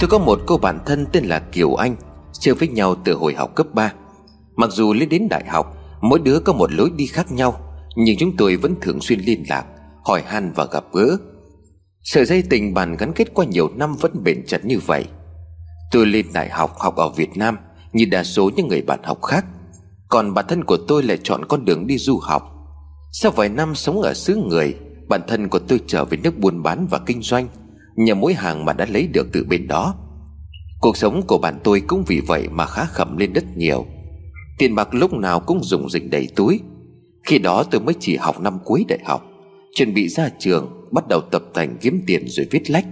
[0.00, 1.96] Tôi có một cô bạn thân tên là Kiều Anh,
[2.32, 3.92] Chơi với nhau từ hồi học cấp 3
[4.56, 7.60] Mặc dù lên đến đại học, Mỗi đứa có một lối đi khác nhau,
[7.96, 9.64] Nhưng chúng tôi vẫn thường xuyên liên lạc,
[10.04, 11.16] Hỏi han và gặp gỡ.
[12.02, 15.04] Sợi dây tình bạn gắn kết qua nhiều năm Vẫn bền chặt như vậy.
[15.90, 17.58] Tôi lên đại học học ở Việt Nam,
[17.92, 19.46] Như đa số những người bạn học khác.
[20.08, 22.42] Còn bản thân của tôi lại chọn con đường đi du học.
[23.12, 24.74] Sau vài năm sống ở xứ người
[25.08, 27.48] Bản thân của tôi trở về nước buôn bán và kinh doanh.
[28.00, 29.94] Nhờ mỗi hàng mà đã lấy được từ bên đó.
[30.80, 33.86] Cuộc sống của bạn tôi cũng vì vậy mà khá khẩm lên rất nhiều.
[34.58, 36.60] Tiền bạc lúc nào cũng dùng dình đầy túi.
[37.26, 39.26] Khi đó tôi mới chỉ học năm cuối đại học,
[39.74, 42.86] Chuẩn bị ra trường, Bắt đầu tập thành kiếm tiền rồi viết lách.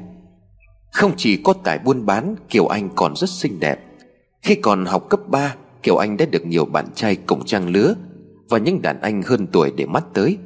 [0.92, 3.78] Không chỉ có tài buôn bán, Kiều Anh còn rất xinh đẹp.
[4.42, 7.94] Khi còn học cấp 3 Kiều Anh đã được nhiều bạn trai cùng trang lứa
[8.48, 10.38] Và những đàn anh hơn tuổi để mắt tới.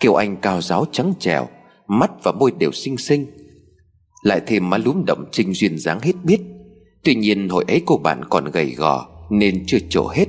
[0.00, 1.48] Kiều Anh cao giáo trắng trẻo,
[1.88, 3.26] Mắt và môi đều xinh xinh
[4.22, 6.40] lại thêm má lúm động trinh duyên dáng hết biết.
[7.04, 10.26] Tuy nhiên hồi ấy cô bạn còn gầy gò, Nên chưa trổ hết.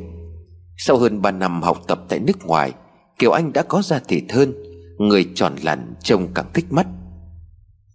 [0.77, 2.71] Sau hơn 3 năm học tập tại nước ngoài,
[3.19, 4.53] Kiều Anh đã có da thịt hơn
[4.97, 6.87] Người tròn lặn trông càng thích mắt.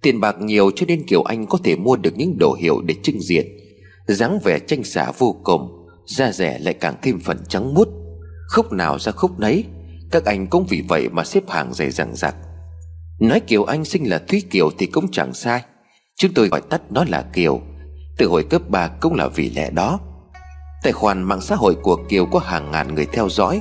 [0.03, 2.95] Tiền bạc nhiều cho nên Kiều Anh có thể mua được những đồ hiệu để
[3.03, 3.47] trưng diện.
[4.07, 7.89] dáng vẻ tranh xả vô cùng, Da rẻ lại càng thêm phần trắng muốt.
[8.49, 9.65] Khúc nào ra khúc nấy,
[10.11, 12.37] Các anh cũng vì vậy mà xếp hàng dày dằng dặc.
[13.21, 15.63] Nói Kiều Anh sinh là Thúy Kiều thì cũng chẳng sai.
[16.17, 17.61] Chúng tôi gọi tắt nó là Kiều.
[18.19, 19.99] Từ hồi cấp 3 cũng là vì lẽ đó.
[20.83, 23.61] Tài khoản mạng xã hội của Kiều có hàng ngàn người theo dõi.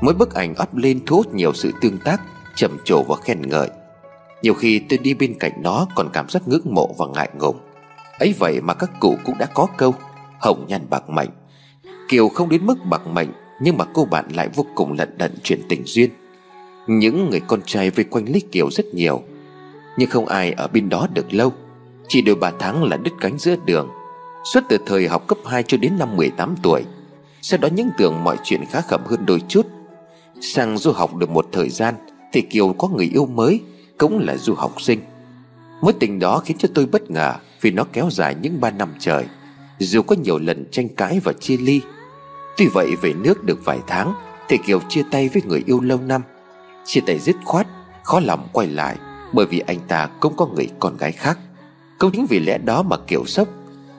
[0.00, 2.20] Mỗi bức ảnh up lên thu hút nhiều sự tương tác
[2.54, 3.68] trầm trồ và khen ngợi.
[4.42, 7.56] Nhiều khi tôi đi bên cạnh nó còn cảm giác ngưỡng mộ và ngại ngùng.
[8.18, 9.94] Ấy vậy mà các cụ cũng đã có câu,
[10.40, 11.30] Hồng nhan bạc mệnh.
[12.08, 13.28] Kiều không đến mức bạc mệnh,
[13.62, 16.10] Nhưng mà cô bạn lại vô cùng lận đận chuyện tình duyên.
[16.86, 19.22] Những người con trai vây quanh lấy Kiều rất nhiều,
[19.96, 21.52] Nhưng không ai ở bên đó được lâu.
[22.12, 23.88] Chỉ đôi ba tháng là đứt cánh giữa đường.
[24.44, 26.82] Suốt từ thời học cấp 2 cho đến năm 18 tuổi
[27.42, 29.66] Sau đó những tưởng mọi chuyện khá khẩm hơn đôi chút.
[30.40, 31.94] Sang du học được một thời gian,
[32.32, 33.60] Thì Kiều có người yêu mới,
[33.98, 35.00] Cũng là du học sinh.
[35.82, 38.94] Mối tình đó khiến cho tôi bất ngờ Vì nó kéo dài những ba năm
[38.98, 39.24] trời.
[39.78, 41.80] Dù có nhiều lần tranh cãi và chia ly,
[42.56, 44.14] Tuy vậy về nước được vài tháng,
[44.48, 46.22] Thì Kiều chia tay với người yêu lâu năm.
[46.84, 47.66] Chia tay dứt khoát,
[48.04, 48.96] Khó lòng quay lại,
[49.32, 51.38] Bởi vì anh ta cũng có người con gái khác.
[52.00, 53.48] Cũng chính vì lẽ đó mà Kiều sốc.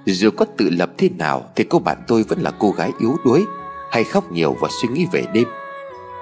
[0.05, 3.15] Dù có tự lập thế nào Thì cô bạn tôi vẫn là cô gái yếu
[3.25, 3.45] đuối,
[3.91, 5.47] Hay khóc nhiều và suy nghĩ về đêm.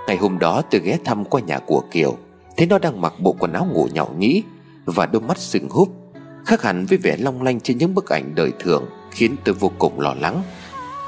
[0.08, 2.18] Ngày hôm đó tôi ghé thăm qua nhà của Kiều,
[2.58, 4.44] Thấy nó đang mặc bộ quần áo ngủ nhậu nhĩ
[4.86, 5.90] Và đôi mắt sừng húp,
[6.46, 9.72] Khác hẳn với vẻ long lanh trên những bức ảnh đời thường Khiến tôi vô
[9.80, 10.44] cùng lo lắng.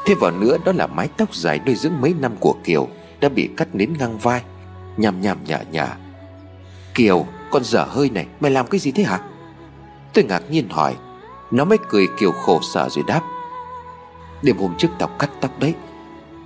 [0.05, 2.87] Thêm vào nữa, đó là mái tóc dài nuôi dưỡng mấy năm của Kiều
[3.19, 4.41] Đã bị cắt đến ngang vai,
[4.97, 5.97] Nhằm nhằm nhả nhả.
[6.93, 9.19] Kiều, con dở hơi này, Mày làm cái gì thế hả?
[10.13, 10.95] Tôi ngạc nhiên hỏi.
[11.51, 13.21] Nó mới cười Kiều khổ sở rồi đáp.
[14.41, 15.73] Đêm hôm trước tao cắt tóc đấy.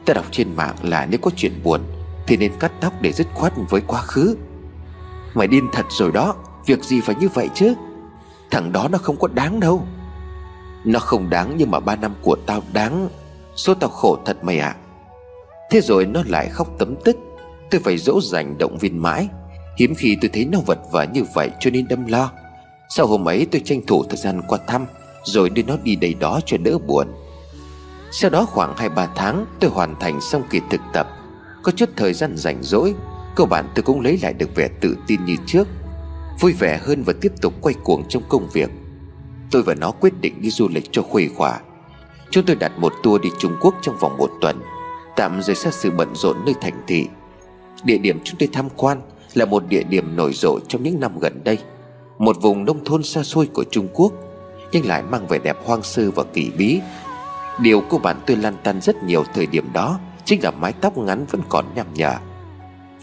[0.05, 1.81] Ta đọc trên mạng là nếu có chuyện buồn,
[2.27, 4.37] Thì nên cắt tóc để dứt khoát với quá khứ.
[5.33, 6.35] Mày điên thật rồi đó.
[6.65, 7.73] Việc gì phải như vậy chứ?
[8.51, 9.87] Thằng đó nó không có đáng đâu.
[10.85, 13.09] Nó không đáng nhưng mà ba năm của tao đáng.
[13.55, 14.67] Số tao khổ thật mày ạ.
[14.67, 14.79] À.
[15.71, 17.17] Thế rồi nó lại khóc tấm tức.
[17.71, 19.27] Tôi phải dỗ dành động viên mãi.
[19.79, 22.31] Hiếm khi tôi thấy nó vật vờ như vậy cho nên đâm lo.
[22.89, 24.85] Sau hôm ấy tôi tranh thủ thời gian qua thăm,
[25.23, 27.07] Rồi đưa nó đi đây đó cho đỡ buồn.
[28.11, 31.07] Sau đó khoảng 2-3 tháng, tôi hoàn thành xong kỳ thực tập.
[31.63, 32.93] Có chút thời gian rảnh rỗi,
[33.35, 35.67] Cơ bản tôi cũng lấy lại được vẻ tự tin như trước.
[36.39, 38.69] Vui vẻ hơn và tiếp tục quay cuồng trong công việc.
[39.51, 41.59] Tôi và nó quyết định đi du lịch cho khuây khỏa.
[42.29, 44.61] Chúng tôi đặt một tour đi Trung Quốc trong vòng một tuần,
[45.15, 47.07] Tạm rời xa sự bận rộn nơi thành thị.
[47.83, 49.01] Địa điểm chúng tôi tham quan
[49.33, 51.57] Là một địa điểm nổi rộ trong những năm gần đây.
[52.17, 54.13] Một vùng nông thôn xa xôi của Trung Quốc,
[54.71, 56.79] Nhưng lại mang vẻ đẹp hoang sơ và kỳ bí.
[57.59, 60.97] Điều cô bạn tôi lan tăn rất nhiều thời điểm đó Chính là mái tóc
[60.97, 62.15] ngắn vẫn còn nhằm nhở.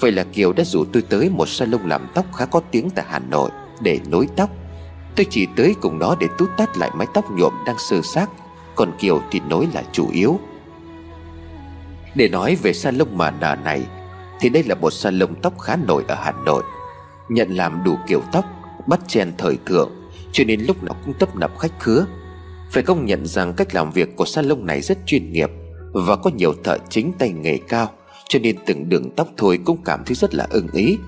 [0.00, 3.04] Vậy là Kiều đã rủ tôi tới một salon làm tóc khá có tiếng tại
[3.08, 3.50] Hà Nội
[3.80, 4.50] Để nối tóc.
[5.16, 8.26] Tôi chỉ tới cùng nó để tút tắt lại mái tóc nhuộm đang sơ xác,
[8.74, 10.40] Còn Kiều thì nối là chủ yếu.
[12.14, 13.82] Để nói về salon mà nà này,
[14.40, 16.62] Thì đây là một salon tóc khá nổi ở Hà Nội,
[17.28, 18.44] Nhận làm đủ kiểu tóc.
[18.86, 19.90] Bắt chen thời thượng,
[20.32, 22.06] Cho nên lúc nào cũng tấp nập khách khứa.
[22.70, 25.50] Phải công nhận rằng cách làm việc của salon này rất chuyên nghiệp
[25.92, 27.90] Và có nhiều thợ chính tay nghề cao,
[28.28, 30.98] cho nên từng đường tóc thôi cũng cảm thấy rất là ưng ý.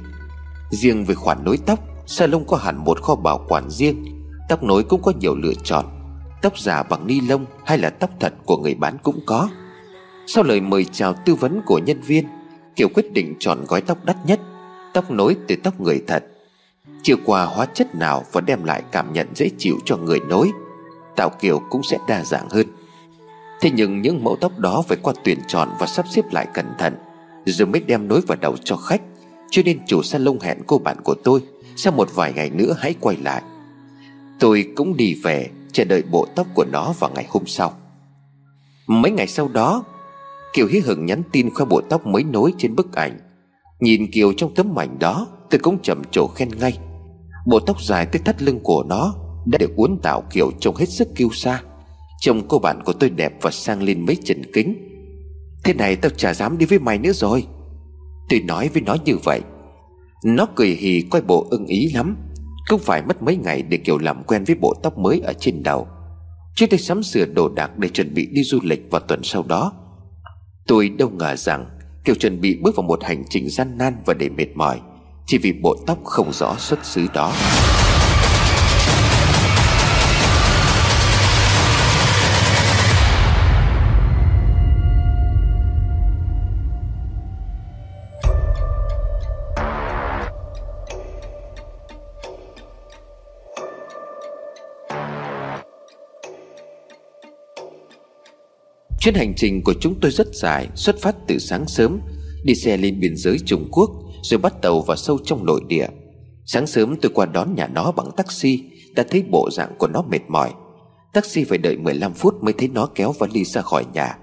[0.70, 4.04] Riêng về khoản nối tóc, Salon có hẳn một kho bảo quản riêng,
[4.48, 5.84] Tóc nối cũng có nhiều lựa chọn,
[6.42, 9.48] Tóc giả bằng ni lông hay là tóc thật của người bán cũng có.
[10.26, 12.24] Sau lời mời chào tư vấn của nhân viên,
[12.76, 14.40] Kiều quyết định chọn gói tóc đắt nhất,
[14.94, 16.24] Tóc nối từ tóc người thật.
[17.02, 20.50] Chưa qua hóa chất nào và đem lại cảm nhận dễ chịu cho người nối
[21.16, 22.66] Tạo kiểu cũng sẽ đa dạng hơn.
[23.60, 26.66] Thế nhưng những mẫu tóc đó phải qua tuyển chọn và sắp xếp lại cẩn
[26.78, 26.94] thận,
[27.46, 29.02] Rồi mới đem nối vào đầu cho khách.
[29.50, 31.40] Cho nên chủ salon hẹn cô bạn của tôi,
[31.76, 33.42] Sau một vài ngày nữa hãy quay lại.
[34.38, 37.72] Tôi cũng đi về, Chờ đợi bộ tóc của nó vào ngày hôm sau.
[38.86, 39.84] Mấy ngày sau đó,
[40.52, 43.18] Kiều hí hửng nhắn tin khoe bộ tóc mới nối trên bức ảnh.
[43.80, 46.78] Nhìn Kiều trong tấm ảnh đó Tôi cũng trầm trồ khen ngay.
[47.46, 49.14] Bộ tóc dài tới thắt lưng của nó
[49.46, 51.62] Đã được uốn tạo kiểu trông hết sức kiêu sa.
[52.20, 54.76] Trông cô bạn của tôi đẹp và sang lên mấy trần kính.
[55.64, 57.46] Thế này tao chả dám đi với mày nữa rồi.
[58.28, 59.40] Tôi nói với nó như vậy.
[60.24, 62.16] Nó cười hì coi bộ ưng ý lắm.
[62.68, 65.62] Không phải mất mấy ngày để kiểu làm quen với bộ tóc mới ở trên
[65.62, 65.86] đầu.
[66.56, 69.42] Trước đây sắm sửa đồ đạc để chuẩn bị đi du lịch vào tuần sau
[69.42, 69.72] đó.
[70.66, 71.66] Tôi đâu ngờ rằng
[72.04, 74.80] Kiều chuẩn bị bước vào một hành trình gian nan và đầy mệt mỏi.
[75.26, 77.32] Chỉ vì bộ tóc không rõ xuất xứ đó.
[99.00, 102.00] Chuyến hành trình của chúng tôi rất dài, Xuất phát từ sáng sớm,
[102.44, 104.03] Đi xe lên biên giới Trung Quốc.
[104.24, 105.86] Rồi bắt tàu vào sâu trong nội địa.
[106.46, 110.02] Sáng sớm tôi qua đón nhà nó bằng taxi Đã thấy bộ dạng của nó
[110.02, 110.52] mệt mỏi.
[111.12, 114.18] Taxi phải đợi 15 phút mới thấy nó kéo vali ra khỏi nhà.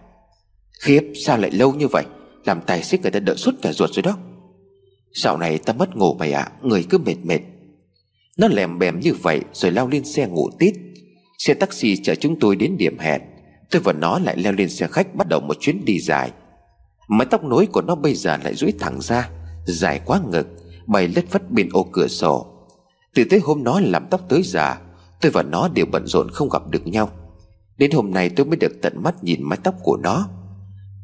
[0.82, 2.06] Khiếp sao lại lâu như vậy?
[2.46, 4.18] Làm tài xế người ta đợi suốt cả ruột rồi đó.
[5.24, 7.40] Dạo này ta mất ngủ mày ạ à, Người cứ mệt mệt.
[8.38, 10.74] Nó lèm bèm như vậy rồi lao lên xe ngủ tít.
[11.38, 13.22] Xe taxi chở chúng tôi đến điểm hẹn.
[13.72, 16.32] Tôi và nó lại leo lên xe khách Bắt đầu một chuyến đi dài.
[17.08, 19.30] Mái tóc nối của nó bây giờ lại duỗi thẳng ra.
[19.66, 20.48] Dài quá ngực,
[20.88, 22.48] Bay lất phất bên ô cửa sổ.
[23.16, 24.82] Từ tới hôm nó làm tóc tới già,
[25.22, 27.10] Tôi và nó đều bận rộn không gặp được nhau.
[27.78, 30.28] Đến hôm nay tôi mới được tận mắt nhìn mái tóc của nó.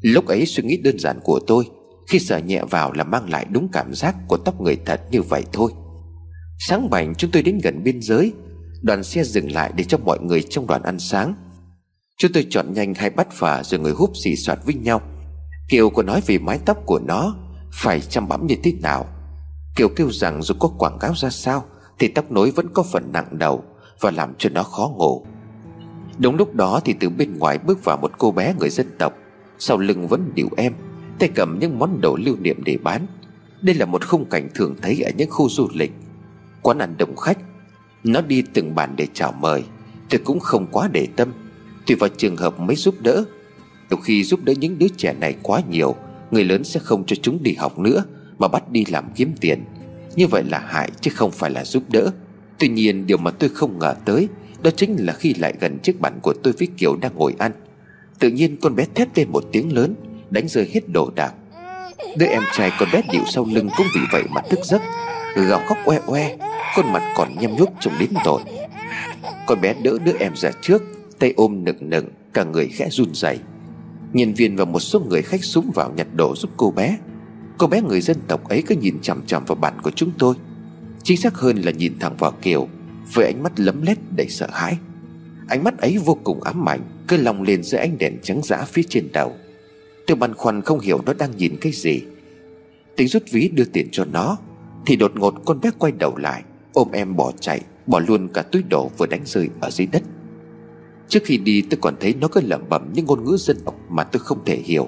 [0.02, 1.66] Lúc ấy suy nghĩ đơn giản của tôi,
[2.08, 5.22] Khi sờ nhẹ vào là mang lại đúng cảm giác Của tóc người thật như
[5.22, 5.72] vậy thôi.
[6.60, 8.34] Sáng bảnh chúng tôi đến gần biên giới,
[8.82, 11.36] Đoàn xe dừng lại để cho mọi người trong đoàn ăn sáng.
[12.18, 15.02] Chúng tôi chọn nhanh hai bát phà rồi người húp xì soạt với nhau.
[15.70, 17.36] Kiều có nói về mái tóc của nó.
[17.72, 19.06] Phải chăm bẵm như thế nào.
[19.76, 21.66] Kiều kêu rằng dù có quảng cáo ra sao,
[22.00, 23.64] Thì tóc nối vẫn có phần nặng đầu
[24.00, 25.26] Và làm cho nó khó ngủ.
[26.18, 29.14] Đúng lúc đó thì từ bên ngoài bước vào một cô bé người dân tộc.
[29.60, 30.74] Sau lưng vẫn điệu em,
[31.20, 33.06] Tay cầm những món đồ lưu niệm để bán.
[33.62, 35.92] Đây là một khung cảnh thường thấy ở những khu du lịch.
[36.62, 37.38] Quán ăn đông khách.
[38.04, 39.64] Nó đi từng bàn để chào mời.
[40.10, 41.34] Tôi cũng không quá để tâm.
[41.86, 43.24] Tùy vào trường hợp mới giúp đỡ.
[43.90, 45.96] Đôi khi giúp đỡ những đứa trẻ này quá nhiều
[46.32, 48.04] Người lớn sẽ không cho chúng đi học nữa,
[48.40, 49.64] Mà bắt đi làm kiếm tiền.
[50.16, 52.12] Như vậy là hại chứ không phải là giúp đỡ.
[52.60, 54.28] Tuy nhiên, điều mà tôi không ngờ tới,
[54.64, 57.52] Đó chính là khi lại gần chiếc bàn của tôi với Kiều đang ngồi ăn.
[58.20, 59.96] Tự nhiên con bé thét lên một tiếng lớn,
[60.30, 61.34] Đánh rơi hết đồ đạc.
[62.18, 64.82] Đứa em trai con bé điệu sau lưng cũng vì vậy mà thức giấc.
[65.36, 66.36] Gào khóc oe oe,
[66.76, 68.42] Khuôn mặt còn nhem nhuốc trông đến tội
[69.48, 70.84] Con bé đỡ đứa em ra trước,
[71.20, 73.40] Tay ôm nựng nựng, Cả người khẽ run rẩy.
[74.18, 76.98] Nhân viên và một số người khách súng vào nhặt đồ giúp cô bé.
[77.58, 80.36] Cô bé người dân tộc ấy cứ nhìn chằm chằm vào bạn của chúng tôi.
[81.04, 82.68] Chính xác hơn là nhìn thẳng vào Kiều,
[83.14, 84.78] Với ánh mắt lấm lét đầy sợ hãi.
[85.48, 88.66] Ánh mắt ấy vô cùng ám ảnh, Cứ lòng lên giữa ánh đèn trắng giã
[88.68, 89.34] phía trên đầu.
[90.08, 92.02] Tôi băn khoăn không hiểu nó đang nhìn cái gì.
[92.96, 94.38] Tính rút ví đưa tiền cho nó,
[94.86, 96.44] Thì đột ngột con bé quay đầu lại,
[96.74, 100.04] Ôm em bỏ chạy, Bỏ luôn cả túi đồ vừa đánh rơi ở dưới đất.
[101.10, 103.76] Trước khi đi tôi còn thấy nó cứ lẩm bẩm những ngôn ngữ dân tộc
[103.90, 104.88] mà tôi không thể hiểu.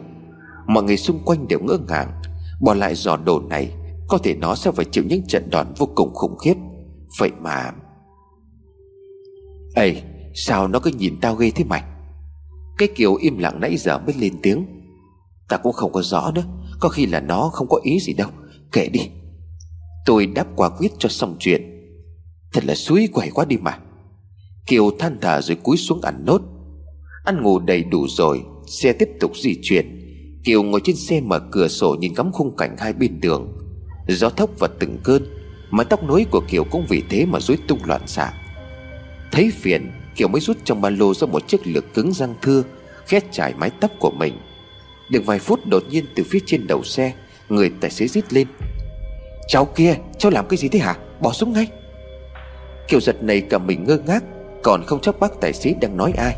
[0.68, 2.22] Mọi người xung quanh đều ngỡ ngàng.
[2.62, 3.72] Bỏ lại giò đồ này,
[4.08, 6.54] Có thể nó sẽ phải chịu những trận đòn vô cùng khủng khiếp.
[7.20, 7.72] Vậy mà
[9.76, 10.02] Ê,
[10.34, 11.84] Sao nó cứ nhìn tao ghê thế mày?
[12.78, 14.66] Cái kiểu im lặng nãy giờ mới lên tiếng.
[15.50, 16.44] Ta cũng không có rõ nữa,
[16.80, 18.30] Có khi là nó không có ý gì đâu.
[18.72, 19.10] Kệ đi.
[20.06, 21.62] Tôi đáp quả quyết cho xong chuyện.
[22.54, 23.80] Thật là suối quẩy quá đi mà.
[24.66, 26.42] Kiều than thở rồi cúi xuống ăn nốt
[27.24, 30.00] Ăn ngủ đầy đủ rồi, Xe tiếp tục di chuyển.
[30.44, 33.58] Kiều ngồi trên xe mở cửa sổ nhìn ngắm khung cảnh hai bên đường.
[34.08, 35.24] Gió thốc và từng cơn,
[35.72, 38.34] Mái tóc nối của Kiều cũng vì thế mà rối tung loạn xạ.
[39.32, 42.64] Thấy phiền, Kiều mới rút trong ba lô ra một chiếc lược cứng răng thưa
[43.08, 44.34] Khét trải mái tóc của mình.
[45.12, 47.14] Được vài phút đột nhiên từ phía trên đầu xe,
[47.50, 48.48] Người tài xế rít lên.
[49.48, 50.96] Cháu kia, cháu làm cái gì thế hả?
[51.22, 51.68] Bỏ xuống ngay.
[52.88, 54.24] Kiều giật này cả mình ngơ ngác
[54.64, 56.36] còn không chắc bác tài xế đang nói ai.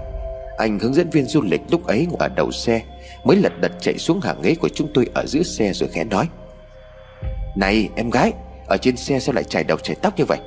[0.57, 2.81] Anh hướng dẫn viên du lịch lúc ấy ngồi ở đầu xe,
[3.23, 6.03] Mới lật đật chạy xuống hàng ghế của chúng tôi ở giữa xe rồi khẽ
[6.03, 6.27] nói.
[7.55, 8.33] Này, em gái,
[8.67, 10.39] Ở trên xe sao lại chảy đầu chảy tóc như vậy?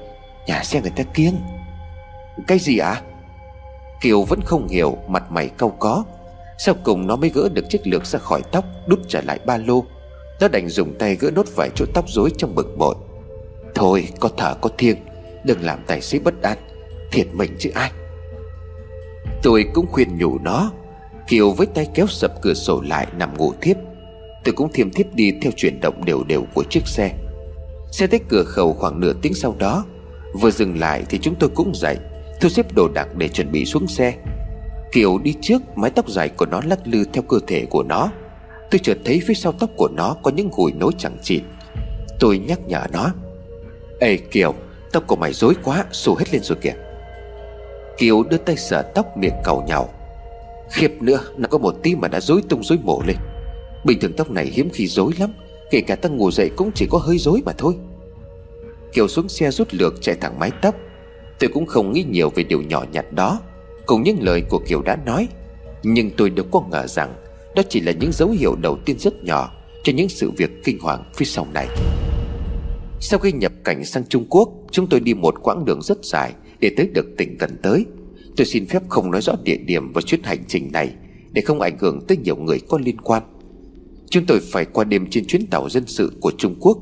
[0.47, 1.35] Nhà xe người ta kiêng.
[2.47, 2.89] Cái gì ạ?
[2.89, 3.03] À?
[4.01, 6.05] Kiều vẫn không hiểu, Mặt mày cau có.
[6.59, 9.57] Sau cùng nó mới gỡ được chiếc lược ra khỏi tóc, Đút trở lại ba
[9.57, 9.85] lô.
[10.41, 12.95] Nó đành dùng tay gỡ nốt vài chỗ tóc rối trong bực bội.
[13.75, 14.97] Thôi, có thở có thiêng,
[15.45, 16.59] Đừng làm tài xế bất an.
[17.15, 17.93] Thiệt mình chứ ai.
[19.43, 20.73] Tôi cũng khuyên nhủ nó,
[21.29, 23.77] Kiều với tay kéo sập cửa sổ lại nằm ngủ thiếp.
[24.45, 27.11] Tôi cũng thiêm thiếp đi theo chuyển động đều đều của chiếc xe.
[27.91, 29.85] Xe tới cửa khẩu khoảng nửa tiếng sau đó,
[30.41, 31.97] Vừa dừng lại thì chúng tôi cũng dậy,
[32.41, 34.15] Thu xếp đồ đạc để chuẩn bị xuống xe.
[34.93, 38.11] Kiều đi trước, Mái tóc dài của nó lắc lư theo cơ thể của nó.
[38.71, 41.43] Tôi chợt thấy phía sau tóc của nó Có những gùi nối chẳng chịt.
[42.21, 43.11] Tôi nhắc nhở nó,
[44.01, 44.55] Ê Kiều,
[44.93, 46.75] Tóc của mày rối quá xù hết lên rồi kìa.
[47.99, 49.89] Kiều đưa tay sờ tóc miệng cầu nhau.
[50.71, 53.17] Khiếp nữa, Nó có một tí mà đã rối tung rối mổ lên.
[53.85, 55.31] Bình thường tóc này hiếm khi rối lắm,
[55.71, 57.75] Kể cả ta ngủ dậy cũng chỉ có hơi rối mà thôi.
[58.93, 60.75] Kiều xuống xe rút lược chạy thẳng mái tóc.
[61.39, 63.41] Tôi cũng không nghĩ nhiều về điều nhỏ nhặt đó.
[63.87, 65.29] Cùng những lời của Kiều đã nói.
[65.83, 67.15] Nhưng tôi đâu có ngờ rằng,
[67.57, 70.79] Đó chỉ là những dấu hiệu đầu tiên rất nhỏ Cho những sự việc kinh
[70.81, 71.67] hoàng phía sau này.
[73.01, 76.33] Sau khi nhập cảnh sang Trung Quốc, Chúng tôi đi một quãng đường rất dài.
[76.65, 77.85] Để tới được tỉnh gần tới,
[78.37, 80.95] Tôi xin phép không nói rõ địa điểm và chuyến hành trình này
[81.33, 83.23] Để không ảnh hưởng tới nhiều người có liên quan.
[84.11, 86.79] Chúng tôi phải qua đêm trên chuyến tàu dân sự của Trung Quốc.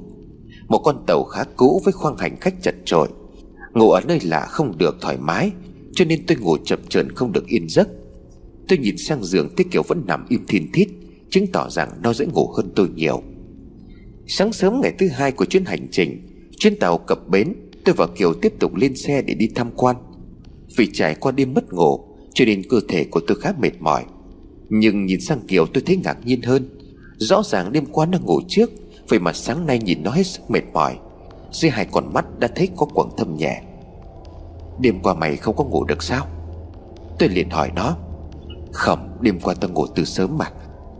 [0.69, 3.09] Một con tàu khá cũ với khoang hành khách chật trội.
[3.73, 5.51] Ngủ ở nơi lạ không được thoải mái,
[5.95, 7.89] Cho nên tôi ngủ chập chờn không được yên giấc.
[8.69, 10.89] Tôi nhìn sang giường Tiết Kiều vẫn nằm im thiên thít,
[11.31, 13.23] Chứng tỏ rằng nó dễ ngủ hơn tôi nhiều.
[14.27, 16.23] Sáng sớm ngày thứ hai của chuyến hành trình,
[16.59, 19.97] Chuyến tàu cập bến Tôi và Kiều tiếp tục lên xe để đi tham quan.
[20.77, 22.01] Vì trải qua đêm mất ngủ,
[22.35, 24.05] Cho nên cơ thể của tôi khá mệt mỏi.
[24.69, 26.69] Nhưng nhìn sang Kiều tôi thấy ngạc nhiên hơn.
[27.17, 28.71] Rõ ràng đêm qua nó ngủ trước,
[29.09, 30.99] Vậy mà sáng nay nhìn nó hết sức mệt mỏi.
[31.53, 33.62] Dưới hai con mắt đã thấy có quầng thâm nhẹ.
[34.81, 36.27] Đêm qua mày không có ngủ được sao?
[37.19, 37.97] Tôi liền hỏi nó.
[38.73, 40.51] Không, đêm qua tao ngủ từ sớm mà.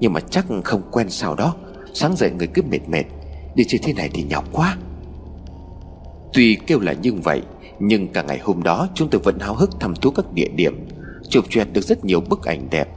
[0.01, 1.55] Nhưng mà chắc không quen sao đó.
[1.95, 3.05] Sáng dậy người cứ mệt mệt.
[3.55, 4.77] Đi chơi thế này thì nhọc quá.
[6.33, 7.43] Tuy kêu là như vậy,
[7.79, 10.87] Nhưng cả ngày hôm đó chúng tôi vẫn háo hức thăm thú các địa điểm,
[11.29, 12.89] Chụp choẹt được rất nhiều bức ảnh đẹp.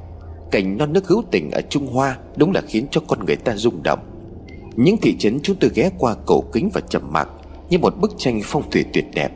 [0.51, 3.55] Cảnh non nước hữu tình ở Trung Hoa Đúng là khiến cho con người ta
[3.55, 3.99] rung động.
[4.75, 7.29] Những thị trấn chúng tôi ghé qua cổ kính và trầm mặc
[7.69, 9.31] Như một bức tranh phong thủy tuyệt đẹp.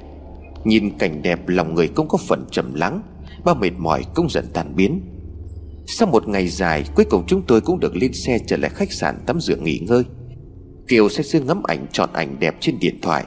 [0.63, 3.01] Nhìn cảnh đẹp lòng người cũng có phần trầm lắng,
[3.45, 5.01] Bao mệt mỏi cũng dần tan biến.
[5.87, 8.91] Sau một ngày dài, Cuối cùng chúng tôi cũng được lên xe trở lại khách
[8.91, 10.03] sạn tắm rửa nghỉ ngơi.
[10.87, 13.25] Kiều sẽ xưa ngắm ảnh, chọn ảnh đẹp trên điện thoại.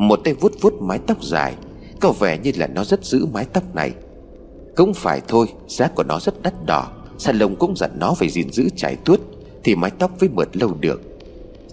[0.00, 1.54] Một tay vuốt vuốt mái tóc dài,
[2.00, 3.92] Có vẻ như là nó rất giữ mái tóc này.
[4.76, 8.52] Cũng phải thôi, Giá của nó rất đắt đỏ Salon cũng dặn nó phải gìn
[8.52, 9.20] giữ trải tuốt,
[9.64, 11.02] Thì mái tóc mới mượt lâu được.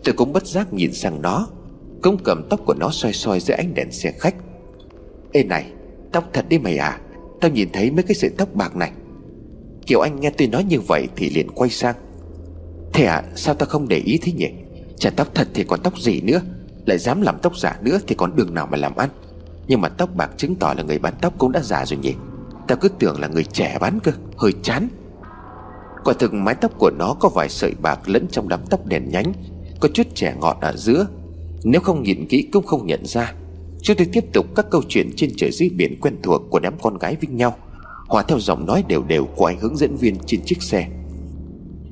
[0.04, 1.48] Tôi cũng bất giác nhìn sang nó,
[2.02, 4.36] Cũng cầm tóc của nó soi soi dưới ánh đèn xe khách.
[5.32, 5.72] Ê này,
[6.12, 7.00] Tóc thật đi mày à
[7.42, 8.92] Tao nhìn thấy mấy cái sợi tóc bạc này.
[9.86, 11.96] Kiều Anh nghe tôi nói như vậy thì liền quay sang.
[12.94, 14.50] Thế à sao tao không để ý thế nhỉ?
[14.98, 16.42] Chả tóc thật thì còn tóc gì nữa?
[16.88, 19.10] Lại dám làm tóc giả nữa thì còn đường nào mà làm ăn?
[19.68, 22.14] Nhưng mà tóc bạc chứng tỏ là người bán tóc cũng đã già rồi nhỉ?
[22.68, 24.88] Tao cứ tưởng là người trẻ bán cơ, Hơi chán.
[26.04, 29.10] Quả thực mái tóc của nó có vài sợi bạc lẫn trong đám tóc đèn
[29.10, 29.34] nhánh,
[29.80, 31.08] Có chút trẻ ngọt ở giữa.
[31.64, 33.34] Nếu không nhìn kỹ cũng không nhận ra.
[33.82, 36.74] Chúng tôi tiếp tục các câu chuyện trên trời dưới biển quen thuộc của đám
[36.82, 37.56] con gái với nhau.
[38.08, 40.88] Hòa theo giọng nói đều đều của anh hướng dẫn viên trên chiếc xe.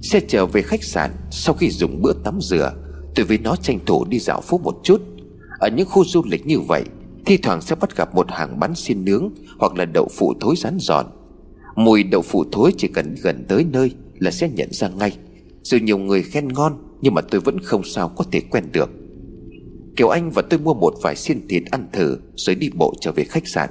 [0.01, 2.73] Xe trở về khách sạn Sau khi dùng bữa tắm rửa.
[3.15, 5.01] Tôi với nó tranh thủ đi dạo phố một chút.
[5.59, 6.83] Ở những khu du lịch như vậy,
[7.25, 9.29] Thi thoảng sẽ bắt gặp một hàng bán xiên nướng
[9.59, 11.05] Hoặc là đậu phụ thối rán giòn.
[11.75, 15.17] Mùi đậu phụ thối chỉ cần gần tới nơi Là sẽ nhận ra ngay.
[15.61, 18.89] Dù nhiều người khen ngon, Nhưng mà tôi vẫn không sao có thể quen được.
[19.95, 23.11] Kiều Anh và tôi mua một vài xiên thịt ăn thử, Rồi đi bộ trở
[23.11, 23.69] về khách sạn.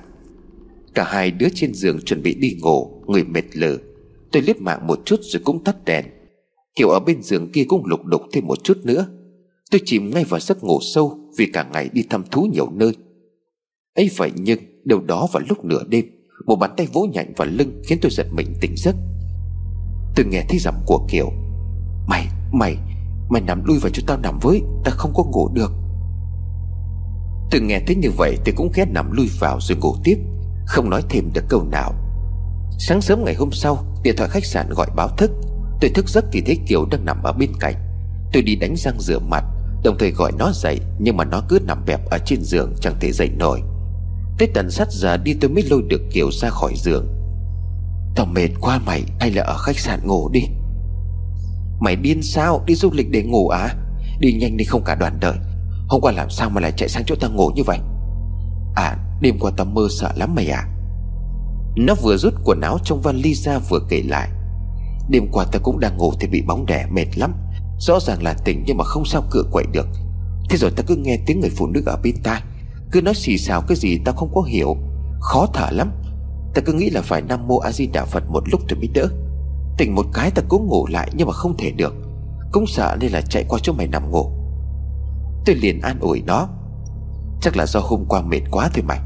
[0.94, 3.76] Cả hai đứa trên giường chuẩn bị đi ngủ, Người mệt lờ
[4.32, 6.04] Tôi liếc mạng một chút rồi cũng tắt đèn.
[6.76, 9.06] Kiều ở bên giường kia cũng lục đục thêm một chút nữa.
[9.75, 12.97] Tôi chìm ngay vào giấc ngủ sâu Vì cả ngày đi thăm thú nhiều nơi.
[13.95, 16.04] Ấy vậy nhưng đâu đó vào lúc nửa đêm
[16.47, 18.95] Một bàn tay vỗ nhạnh vào lưng Khiến tôi giật mình tỉnh giấc.
[20.16, 21.33] Tôi nghe thấy giọng của Kiều
[22.09, 22.76] Mày, mày,
[23.31, 25.73] mày nằm lui vào cho tao nằm với Ta không có ngủ được.
[27.50, 30.16] Tôi nghe thấy như vậy Tôi cũng ghé nằm lui vào rồi ngủ tiếp
[30.66, 31.93] Không nói thêm được câu nào.
[32.78, 35.31] Sáng sớm ngày hôm sau Điện thoại khách sạn gọi báo thức.
[35.81, 37.75] Tôi thức giấc thì thấy Kiều đang nằm ở bên cạnh.
[38.33, 39.45] Tôi đi đánh răng rửa mặt
[39.85, 42.95] Đồng thời gọi nó dậy, Nhưng mà nó cứ nằm bẹp ở trên giường, Chẳng
[43.00, 43.62] thể dậy nổi.
[44.38, 47.07] Tới tận sát giờ đi tôi mới lôi được Kiều ra khỏi giường.
[48.17, 50.41] Tao mệt quá mày, Hay là ở khách sạn ngủ đi?
[51.81, 52.62] Mày điên sao?
[52.67, 53.75] Đi du lịch để ngủ à?
[54.21, 55.37] Đi nhanh đi, không cả đoàn đợi.
[55.88, 57.79] Hôm qua làm sao mà lại chạy sang chỗ tao ngủ như vậy?
[58.75, 60.69] À đêm qua tao mơ sợ lắm mày à
[61.76, 64.29] Nó vừa rút quần áo trong vali ra vừa kể lại.
[65.09, 67.33] Đêm qua ta cũng đang ngủ thì bị bóng đè, mệt lắm.
[67.78, 69.87] Rõ ràng là tỉnh nhưng mà không sao cựa quậy được.
[70.50, 72.43] Thế rồi ta cứ nghe tiếng người phụ nữ ở bên tai,
[72.95, 74.76] Cứ nói xì xào cái gì ta không có hiểu.
[75.21, 75.90] Khó thở lắm.
[76.54, 78.88] Ta cứ nghĩ là phải Nam Mô A Di Đà Phật một lúc rồi mới
[78.95, 79.09] đỡ.
[79.78, 81.95] Tỉnh một cái ta cố ngủ lại nhưng mà không thể được.
[82.52, 84.31] Cũng sợ nên là chạy qua chỗ mày nằm ngủ.
[85.47, 86.49] Tôi liền an ủi nó.
[87.40, 89.00] Chắc là do hôm qua mệt quá thôi mày.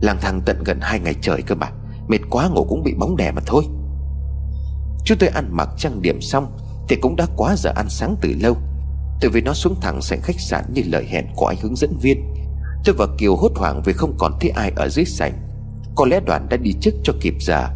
[0.00, 1.70] Lang thang tận gần hai ngày trời cơ mà.
[2.08, 3.64] Mệt quá ngủ cũng bị bóng đè mà thôi.
[5.04, 6.56] Chúng tôi ăn mặc trang điểm xong
[6.88, 8.56] thì cũng đã quá giờ ăn sáng từ lâu.
[9.20, 11.96] Tôi với nó xuống thẳng sảnh khách sạn như lời hẹn của anh hướng dẫn
[12.02, 12.34] viên.
[12.84, 15.32] Tôi và Kiều hốt hoảng vì không còn thấy ai ở dưới sảnh.
[15.94, 17.68] Có lẽ đoàn đã đi trước cho kịp giờ.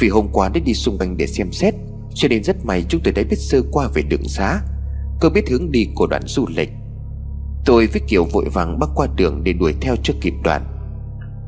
[0.00, 1.74] Vì hôm qua đã đi xung quanh để xem xét,
[2.14, 4.60] Cho nên rất may chúng tôi đã biết sơ qua về đường xá.
[5.20, 6.70] Cơ biết hướng đi của đoàn du lịch.
[7.64, 10.62] Tôi với Kiều vội vàng bắc qua đường để đuổi theo cho kịp đoàn.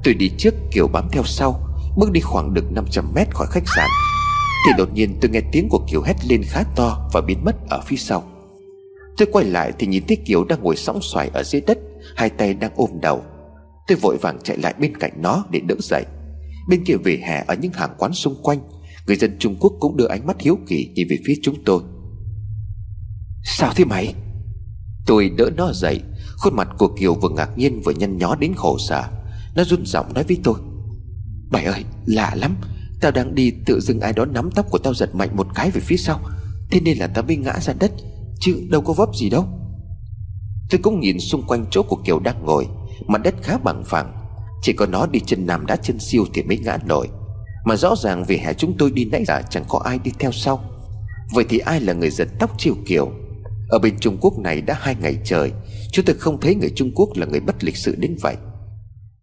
[0.04, 3.68] Tôi đi trước, Kiều bám theo sau, Bước đi khoảng được 500 mét khỏi khách
[3.76, 3.88] sạn.
[4.66, 7.56] Thì đột nhiên tôi nghe tiếng của Kiều hét lên khá to Và biến mất
[7.68, 8.22] ở phía sau.
[9.16, 11.78] Tôi quay lại thì nhìn thấy Kiều đang ngồi sóng xoài ở dưới đất
[12.16, 13.22] Hai tay đang ôm đầu.
[13.86, 16.04] Tôi vội vàng chạy lại bên cạnh nó để đỡ dậy.
[16.68, 18.58] Bên kia về hè ở những hàng quán xung quanh
[19.06, 21.82] Người dân Trung Quốc cũng đưa ánh mắt hiếu kỳ nhìn về phía chúng tôi.
[23.44, 24.14] Sao thế mày?
[25.06, 26.00] Tôi đỡ nó dậy
[26.40, 29.04] Khuôn mặt của Kiều vừa ngạc nhiên vừa nhăn nhó đến khổ sở.
[29.54, 30.54] Nó run giọng nói với tôi.
[31.50, 32.56] Mày ơi lạ lắm
[33.00, 35.70] Tao đang đi tự dưng ai đó nắm tóc của tao giật mạnh một cái
[35.70, 36.20] về phía sau.
[36.70, 37.92] Thế nên là tao mới ngã ra đất,
[38.40, 39.44] Chứ đâu có vấp gì đâu.
[40.70, 42.66] Tôi cũng nhìn xung quanh chỗ của Kiều đang ngồi,
[43.06, 44.12] Mặt đất khá bằng phẳng.
[44.62, 47.08] Chỉ có nó đi chân nằm đá chân siêu thì mới ngã nổi
[47.64, 50.32] Mà rõ ràng vì hè chúng tôi đi nãy giờ chẳng có ai đi theo
[50.32, 50.64] sau.
[51.34, 53.12] Vậy thì ai là người giật tóc chiều Kiều?
[53.68, 55.52] Ở bên Trung Quốc này đã hai ngày trời
[55.92, 58.36] Chúng tôi không thấy người Trung Quốc là người bất lịch sự đến vậy.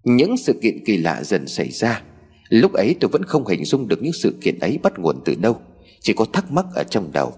[0.03, 2.01] Những sự kiện kỳ lạ dần xảy ra.
[2.49, 5.35] Lúc ấy tôi vẫn không hình dung được những sự kiện ấy bắt nguồn từ
[5.35, 5.57] đâu,
[6.01, 7.33] Chỉ có thắc mắc ở trong đầu.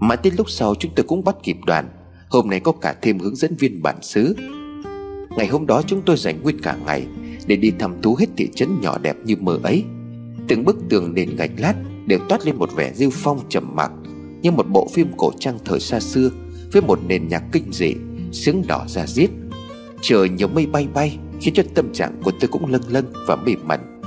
[0.00, 1.88] Mà tới lúc sau chúng tôi cũng bắt kịp đoàn,
[2.30, 4.36] Hôm nay có cả thêm hướng dẫn viên bản xứ.
[5.36, 7.06] Ngày hôm đó chúng tôi dành nguyên cả ngày
[7.46, 9.84] Để đi thăm thú hết thị trấn nhỏ đẹp như mơ ấy.
[10.48, 11.74] Từng bức tường nền gạch lát
[12.06, 13.92] Đều toát lên một vẻ diêu phong trầm mặc,
[14.42, 16.30] Như một bộ phim cổ trang thời xa xưa,
[16.72, 17.94] Với một nền nhạc kinh dị,
[18.32, 19.30] Sướng đỏ ra giết
[20.02, 23.36] Trời nhiều mây bay bay, Khiến cho tâm trạng của tôi cũng lâng lâng và
[23.36, 23.97] mềm mẩn.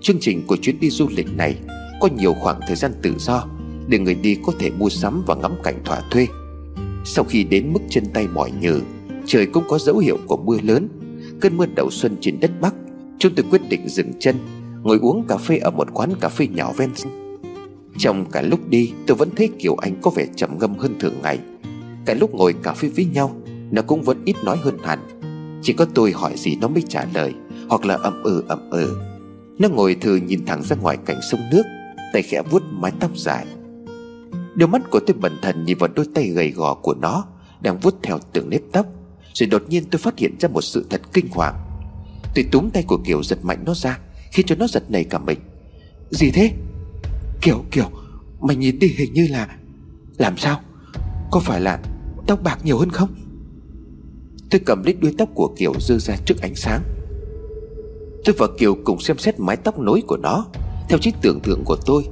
[0.00, 1.56] Chương trình của chuyến đi du lịch này
[2.00, 3.46] Có nhiều khoảng thời gian tự do
[3.88, 6.26] Để người đi có thể mua sắm và ngắm cảnh thỏa thuê.
[7.04, 8.80] Sau khi đến mức chân tay mỏi nhừ,
[9.26, 10.88] Trời cũng có dấu hiệu của mưa lớn.
[11.40, 12.74] Cơn mưa đầu xuân trên đất Bắc,
[13.18, 14.36] Chúng tôi quyết định dừng chân,
[14.82, 17.40] Ngồi uống cà phê ở một quán cà phê nhỏ ven sông.
[17.98, 21.14] Trong cả lúc đi, tôi vẫn thấy Kiều Anh có vẻ trầm ngâm hơn thường
[21.22, 21.38] ngày.
[22.06, 23.36] Cả lúc ngồi cà phê với nhau,
[23.70, 24.98] Nó cũng vẫn ít nói hơn hẳn.
[25.62, 27.34] Chỉ có tôi hỏi gì nó mới trả lời,
[27.68, 28.96] Hoặc là ậm ừ ậm ừ.
[29.58, 31.62] Nó ngồi thử nhìn thẳng ra ngoài cảnh sông nước,
[32.12, 33.46] Tay khẽ vuốt mái tóc dài.
[34.54, 37.24] Đôi mắt của tôi bẩn thần nhìn vào đôi tay gầy gò của nó,
[37.60, 38.86] Đang vuốt theo từng nếp tóc,
[39.34, 41.54] Rồi đột nhiên tôi phát hiện ra một sự thật kinh hoàng.
[42.34, 43.98] Tôi túm tay của Kiều giật mạnh nó ra,
[44.32, 45.38] Khiến cho nó giật nảy cả mình.
[46.10, 46.52] Gì thế?
[47.42, 47.90] Kiều Kiều,
[48.40, 49.56] Mày nhìn đi, hình như là
[50.18, 50.60] Làm sao?
[51.30, 51.80] Có phải là
[52.26, 53.08] tóc bạc nhiều hơn không?
[54.50, 56.82] Tôi cầm lấy đuôi tóc của Kiều dơ ra trước ánh sáng.
[58.24, 60.46] Tôi và Kiều cùng xem xét mái tóc nối của nó.
[60.88, 62.04] Theo trí tưởng tượng của tôi,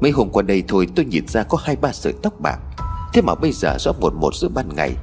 [0.00, 2.58] Mấy hôm qua đây thôi tôi nhìn ra có hai ba sợi tóc bạc.
[3.14, 4.96] Thế mà bây giờ rõ một một giữa ban ngày,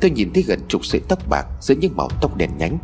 [0.00, 2.78] Tôi nhìn thấy gần chục sợi tóc bạc Giữa những màu tóc đen nhánh.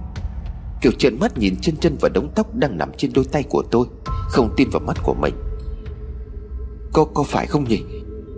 [0.82, 3.62] Kiều trợn mắt nhìn chân chân và đống tóc Đang nằm trên đôi tay của
[3.70, 5.34] tôi, Không tin vào mắt của mình.
[6.92, 7.82] Có có phải không nhỉ?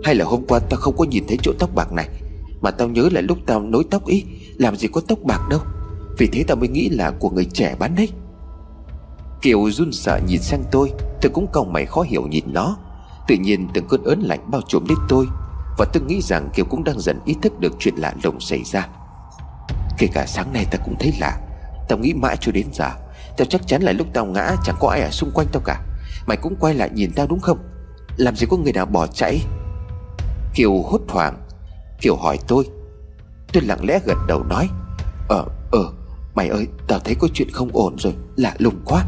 [0.03, 2.09] Hay là hôm qua tao không có nhìn thấy chỗ tóc bạc này,
[2.61, 4.23] Mà tao nhớ là lúc tao nối tóc ý,
[4.57, 5.59] Làm gì có tóc bạc đâu.
[6.17, 8.09] Vì thế tao mới nghĩ là của người trẻ bán đấy.
[9.43, 12.77] Kiều run sợ nhìn sang tôi Tôi cũng cau mày khó hiểu nhìn nó.
[13.27, 15.25] Tự nhiên từng cơn ớn lạnh bao trùm đến tôi,
[15.77, 18.63] Và tôi nghĩ rằng Kiều cũng đang dần ý thức được chuyện lạ lùng xảy
[18.63, 18.87] ra.
[19.97, 21.37] Kể cả sáng nay ta cũng thấy lạ,
[21.89, 22.89] Tao nghĩ mãi cho đến giờ,
[23.37, 25.81] Tao chắc chắn là lúc tao ngã chẳng có ai ở xung quanh tao cả.
[26.27, 27.57] Mày cũng quay lại nhìn tao đúng không?
[28.17, 29.41] Làm gì có người nào bỏ chạy?
[30.53, 31.41] Kiều hốt hoảng,
[32.01, 32.69] Kiều hỏi tôi.
[33.53, 34.69] Tôi lặng lẽ gật đầu nói
[35.29, 35.91] Ờ ờ
[36.35, 39.05] Mày ơi, tao thấy có chuyện không ổn rồi, Lạ lùng quá.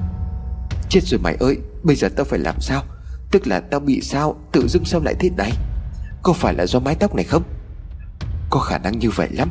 [0.89, 2.83] Chết rồi mày ơi, Bây giờ tao phải làm sao?
[3.31, 5.51] Tức là tao bị sao, Tự dưng sao lại thế này?
[6.23, 7.43] Có phải là do mái tóc này không?
[8.49, 9.49] Có khả năng như vậy lắm.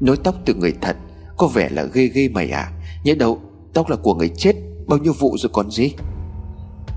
[0.00, 0.96] Nối tóc từ người thật,
[1.36, 2.72] Có vẻ là ghê ghê mày à.
[3.04, 3.40] Nhớ đâu,
[3.74, 4.54] tóc là của người chết,
[4.86, 5.94] Bao nhiêu vụ rồi còn gì?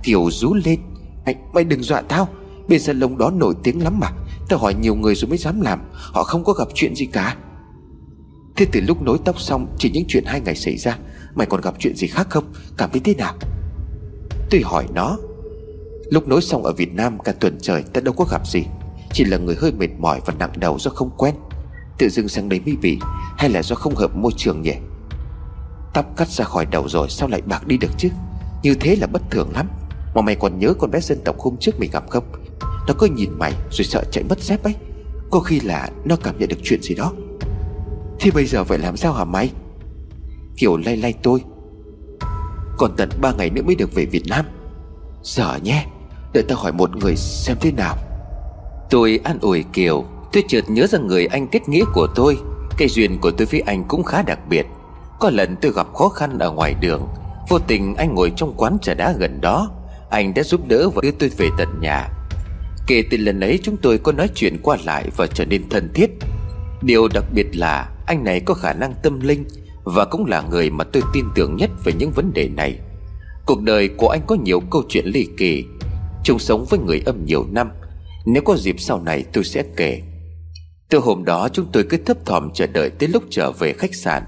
[0.04, 0.80] Kiều rú lên.
[1.26, 2.28] Anh, mày đừng dọa tao.
[2.68, 4.08] Bên lông đó nổi tiếng lắm mà.
[4.50, 5.80] Tao hỏi nhiều người rồi mới dám làm.
[5.92, 7.36] Họ không có gặp chuyện gì cả.
[8.56, 10.98] Thế từ lúc nối tóc xong, Chỉ những chuyện hai ngày xảy ra,
[11.36, 12.44] Mày còn gặp chuyện gì khác không?
[12.78, 13.34] Cảm thấy thế nào?
[14.50, 15.18] Tôi hỏi nó,
[16.10, 18.64] Lúc nối xong ở Việt Nam cả tuần trời ta đâu có gặp gì.
[19.14, 21.36] Chỉ là người hơi mệt mỏi và nặng đầu do không quen.
[21.98, 23.00] Tự dưng sang đấy mới bị
[23.38, 24.74] Hay là do không hợp môi trường nhỉ?
[25.94, 28.10] Tóc cắt ra khỏi đầu rồi Sao lại bạc đi được chứ?
[28.64, 29.68] Như thế là bất thường lắm.
[30.16, 32.24] Mà mày còn nhớ con bé dân tộc hôm trước mình gặp không?
[32.88, 34.76] Nó cứ nhìn mày rồi sợ chạy mất dép ấy.
[35.32, 37.14] Có khi là nó cảm nhận được chuyện gì đó.
[38.20, 39.52] Thì bây giờ phải làm sao hả mày?
[40.58, 41.40] Kiểu lay lay tôi.
[42.80, 44.46] Còn tận 3 ngày nữa mới được về Việt Nam.
[45.24, 45.86] Sợ nhé,
[46.34, 47.96] Đợi ta hỏi một người xem thế nào.
[48.90, 52.38] Tôi an ủi Kiều, Tôi chợt nhớ ra người anh kết nghĩa của tôi.
[52.78, 54.66] Cái duyên của tôi với anh cũng khá đặc biệt.
[55.20, 57.08] Có lần tôi gặp khó khăn ở ngoài đường,
[57.50, 59.72] Vô tình anh ngồi trong quán trà đá gần đó.
[60.10, 62.08] Anh đã giúp đỡ và đưa tôi về tận nhà.
[62.88, 65.90] Kể từ lần ấy, chúng tôi có nói chuyện qua lại và trở nên thân
[65.94, 66.10] thiết.
[66.82, 69.46] Điều đặc biệt là anh này có khả năng tâm linh
[69.84, 72.80] và cũng là người mà tôi tin tưởng nhất về những vấn đề này.
[73.46, 75.66] Cuộc đời của anh có nhiều câu chuyện ly kỳ.
[76.24, 77.70] Chung sống với người âm nhiều năm.
[78.26, 80.02] Nếu có dịp sau này tôi sẽ kể.
[80.90, 83.96] Từ hôm đó chúng tôi cứ thấp thỏm chờ đợi tới lúc trở về khách
[83.96, 84.24] sạn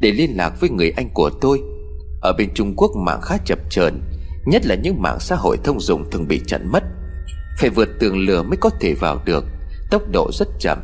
[0.00, 1.62] Để liên lạc với người anh của tôi.
[2.20, 4.00] Ở bên Trung Quốc mạng khá chập chờn,
[4.46, 6.84] Nhất là những mạng xã hội thông dụng thường bị chặn mất.
[7.58, 9.44] Phải vượt tường lửa mới có thể vào được,
[9.90, 10.78] Tốc độ rất chậm.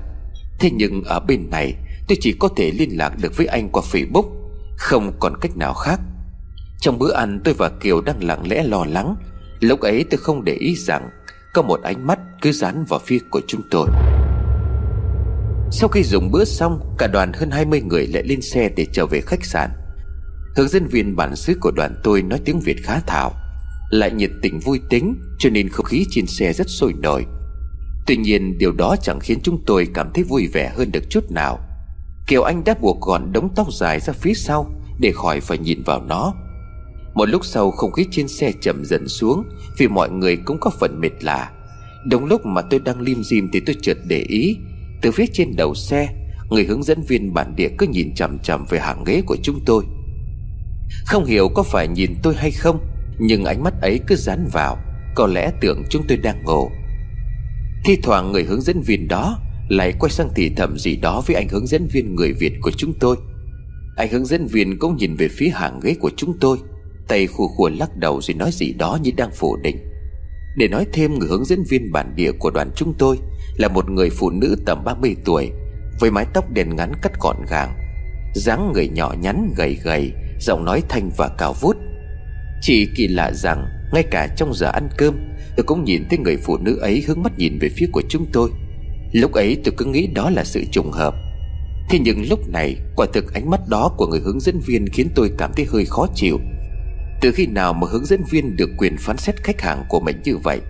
[0.59, 1.75] Thế nhưng ở bên này
[2.09, 4.25] Tôi chỉ có thể liên lạc được với anh qua Facebook,
[4.77, 6.01] Không còn cách nào khác.
[6.81, 9.17] Trong bữa ăn, tôi và Kiều đang lặng lẽ lo lắng.
[9.61, 11.11] Lúc ấy, tôi không để ý rằng
[11.55, 13.89] Có một ánh mắt cứ dán vào phía của chúng tôi.
[15.71, 19.07] Sau khi dùng bữa xong, Cả đoàn hơn 20 người lại lên xe để trở
[19.07, 19.71] về khách sạn.
[20.57, 23.33] Hướng dẫn viên bản xứ của đoàn tôi nói tiếng Việt khá thạo
[23.91, 27.27] Lại nhiệt tình vui tính, Cho nên không khí trên xe rất sôi nổi.
[28.07, 31.31] Tuy nhiên, điều đó chẳng khiến chúng tôi cảm thấy vui vẻ hơn được chút
[31.31, 31.59] nào.
[32.27, 35.83] Kiều Anh đã buộc gọn đống tóc dài ra phía sau Để khỏi phải nhìn
[35.83, 36.35] vào nó.
[37.15, 39.45] Một lúc sau không khí trên xe chậm dần xuống
[39.79, 41.51] Vì mọi người cũng có phần mệt lạ.
[42.11, 44.57] Đúng lúc mà tôi đang lim dim Thì tôi chợt để ý,
[45.03, 46.09] Từ phía trên đầu xe,
[46.51, 49.61] Người hướng dẫn viên bản địa cứ nhìn chằm chằm về hàng ghế của chúng
[49.67, 49.85] tôi.
[51.07, 52.79] Không hiểu có phải nhìn tôi hay không,
[53.19, 54.79] Nhưng ánh mắt ấy cứ dán vào,
[55.15, 56.71] Có lẽ tưởng chúng tôi đang ngủ
[57.85, 61.37] Thi thoảng người hướng dẫn viên đó lại quay sang thì thầm gì đó với
[61.37, 63.17] anh hướng dẫn viên người Việt của chúng tôi.
[63.97, 66.59] Anh hướng dẫn viên cũng nhìn về phía hàng ghế của chúng tôi,
[67.09, 69.77] Tay khua khua lắc đầu rồi nói gì đó như đang phủ định.
[70.57, 73.19] Để nói thêm, người hướng dẫn viên bản địa của đoàn chúng tôi
[73.57, 75.51] Là một người phụ nữ tầm 30 tuổi,
[76.01, 77.73] Với mái tóc đen ngắn cắt gọn gàng,
[78.35, 81.77] dáng người nhỏ nhắn gầy gầy, Giọng nói thanh và cao vút.
[82.61, 85.15] Chỉ kỳ lạ rằng, Ngay cả trong giờ ăn cơm,
[85.57, 88.27] Tôi cũng nhìn thấy người phụ nữ ấy hướng mắt nhìn về phía của chúng
[88.33, 88.51] tôi.
[89.13, 91.15] Lúc ấy tôi cứ nghĩ đó là sự trùng hợp.
[91.89, 95.09] Thế nhưng lúc này, Quả thực ánh mắt đó của người hướng dẫn viên Khiến
[95.15, 96.41] tôi cảm thấy hơi khó chịu.
[97.21, 100.21] Từ khi nào mà hướng dẫn viên được quyền phán xét khách hàng của mình
[100.25, 100.61] như vậy?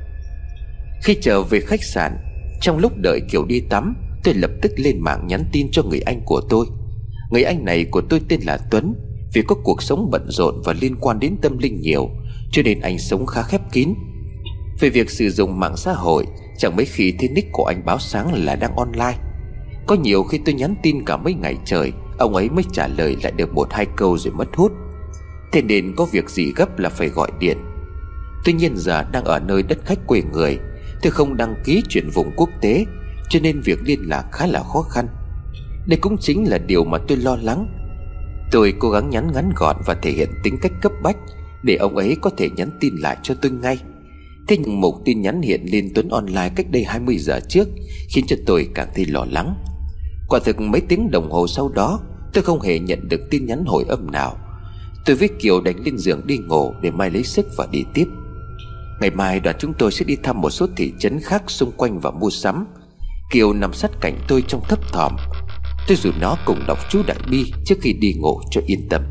[1.03, 2.17] Khi trở về khách sạn,
[2.61, 6.01] Trong lúc đợi Kiều đi tắm, Tôi lập tức lên mạng nhắn tin cho người
[6.01, 6.67] anh của tôi.
[7.31, 8.95] Người anh này của tôi tên là Tuấn,
[9.33, 12.11] Vì có cuộc sống bận rộn và liên quan đến tâm linh nhiều,
[12.53, 13.95] Cho nên anh sống khá khép kín.
[14.81, 16.27] Về việc sử dụng mạng xã hội
[16.63, 19.19] Chẳng mấy khi thấy nick của anh báo sáng là đang online.
[19.87, 23.17] Có nhiều khi tôi nhắn tin cả mấy ngày trời, Ông ấy mới trả lời
[23.23, 24.73] lại được một hai câu rồi mất hút.
[25.53, 27.59] Thế nên có việc gì gấp là phải gọi điện.
[28.45, 30.59] Tuy nhiên giờ đang ở nơi đất khách quê người,
[31.03, 32.85] Tôi không đăng ký chuyển vùng quốc tế,
[33.29, 35.07] Cho nên việc liên lạc khá là khó khăn.
[35.87, 37.67] Đây cũng chính là điều mà tôi lo lắng.
[38.51, 41.17] Tôi cố gắng nhắn ngắn gọn và thể hiện tính cách cấp bách
[41.63, 43.79] Để ông ấy có thể nhắn tin lại cho tôi ngay.
[44.49, 47.69] Thế nhưng một tin nhắn hiện lên Tuấn online cách đây 20 giờ trước
[48.15, 49.55] Khiến cho tôi càng thêm lo lắng.
[50.29, 52.01] Quả thực mấy tiếng đồng hồ sau đó,
[52.33, 54.37] Tôi không hề nhận được tin nhắn hồi âm nào.
[55.07, 58.07] Tôi với Kiều đánh lên giường đi ngủ Để mai lấy sức và đi tiếp.
[59.01, 62.01] Ngày mai đoàn chúng tôi sẽ đi thăm một số thị trấn khác xung quanh
[62.01, 62.67] và mua sắm.
[63.33, 65.17] Kiều nằm sát cạnh tôi trong thấp thỏm.
[65.89, 69.03] Tôi rủ nó cùng đọc chú Đại Bi trước khi đi ngủ cho yên tâm.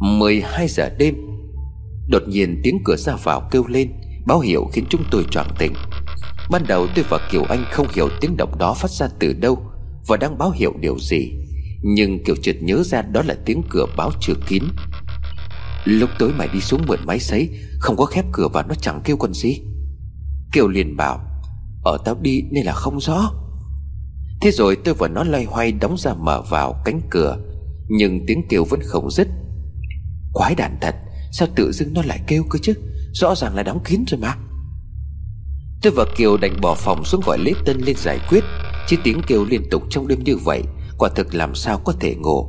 [0.00, 1.14] 12 giờ đêm,
[2.08, 3.92] Đột nhiên tiếng cửa ra vào kêu lên.
[4.26, 5.72] Báo hiệu khiến chúng tôi choàng tỉnh.
[6.50, 9.62] Ban đầu tôi và Kiều Anh không hiểu tiếng động đó phát ra từ đâu
[10.06, 11.32] Và đang báo hiệu điều gì,
[11.82, 14.62] Nhưng Kiều chợt nhớ ra đó là tiếng cửa báo chưa kín.
[15.84, 19.00] Lúc tối mày đi xuống mượn máy sấy, Không có khép cửa và nó chẳng
[19.04, 19.60] kêu con gì.
[20.52, 21.20] Kiều liền bảo,
[21.84, 23.32] Ở tao đi nên là không rõ.
[24.40, 27.38] Thế rồi tôi và nó loay hoay đóng ra mở vào cánh cửa,
[27.88, 29.28] Nhưng tiếng kêu vẫn không dứt.
[30.32, 30.94] Quái đàn thật,
[31.32, 32.74] Sao tự dưng nó lại kêu cơ chứ?
[33.12, 34.34] Rõ ràng là đóng kín rồi mà.
[35.82, 38.44] Tôi và Kiều đành bỏ phòng xuống gọi Lê Tân lên giải quyết,
[38.88, 40.62] Chứ tiếng kêu liên tục trong đêm như vậy,
[40.98, 42.46] Quả thực làm sao có thể ngủ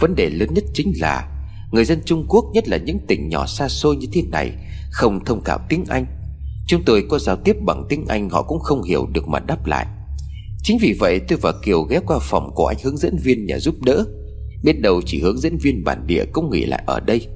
[0.00, 1.28] Vấn đề lớn nhất chính là,
[1.72, 4.52] Người dân Trung Quốc, nhất là những tỉnh nhỏ xa xôi như thế này,
[4.90, 6.06] Không thông cảm tiếng Anh.
[6.66, 9.66] Chúng tôi có giao tiếp bằng tiếng Anh, Họ cũng không hiểu được mà đáp
[9.66, 9.86] lại.
[10.62, 13.58] Chính vì vậy, tôi và Kiều ghé qua phòng của anh hướng dẫn viên nhà
[13.58, 14.04] giúp đỡ.
[14.62, 17.28] Biết đầu chỉ hướng dẫn viên bản địa cũng nghỉ lại ở đây.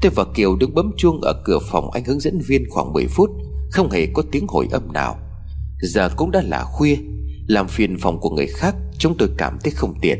[0.00, 3.06] Tôi và Kiều đứng bấm chuông ở cửa phòng anh hướng dẫn viên khoảng 10
[3.06, 3.30] phút,
[3.70, 5.18] Không hề có tiếng hồi âm nào.
[5.80, 6.96] Giờ cũng đã là khuya,
[7.46, 10.18] Làm phiền phòng của người khác, Chúng tôi cảm thấy không tiện.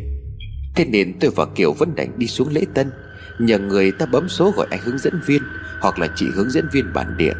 [0.75, 2.91] Thế nên tôi và Kiều vẫn đành đi xuống lễ tân,
[3.41, 5.43] Nhờ người ta bấm số gọi anh hướng dẫn viên,
[5.81, 7.35] Hoặc là chị hướng dẫn viên bản địa.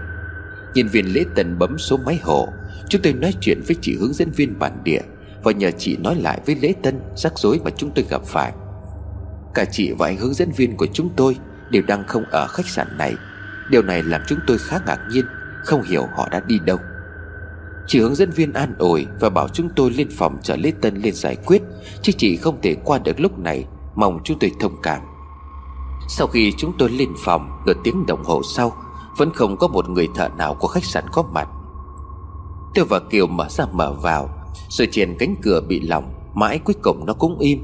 [0.75, 2.49] Nhân viên lễ tân bấm số máy hộ
[2.89, 5.03] Chúng tôi nói chuyện với chị hướng dẫn viên bản địa,
[5.43, 8.53] Và nhờ chị nói lại với lễ tân, Rắc rối mà chúng tôi gặp phải.
[9.55, 11.37] Cả chị và anh hướng dẫn viên của chúng tôi
[11.71, 13.15] Đều đang không ở khách sạn này.
[13.71, 15.25] Điều này làm chúng tôi khá ngạc nhiên,
[15.65, 16.79] Không hiểu họ đã đi đâu.
[17.87, 20.95] Chị hướng dẫn viên an ủi Và bảo chúng tôi lên phòng chờ lê tân
[20.95, 21.63] lên giải quyết,
[22.03, 25.03] Chứ chị không thể qua được lúc này, Mong chúng tôi thông cảm.
[26.09, 28.73] Sau khi chúng tôi lên phòng, Nửa tiếng đồng hồ sau,
[29.17, 31.49] Vẫn không có một người thợ nào của khách sạn có mặt.
[32.75, 34.31] Tôi và Kiều mở ra mở vào,
[34.69, 37.59] Rồi trên cánh cửa bị lỏng, Mãi cuối cùng nó cũng im.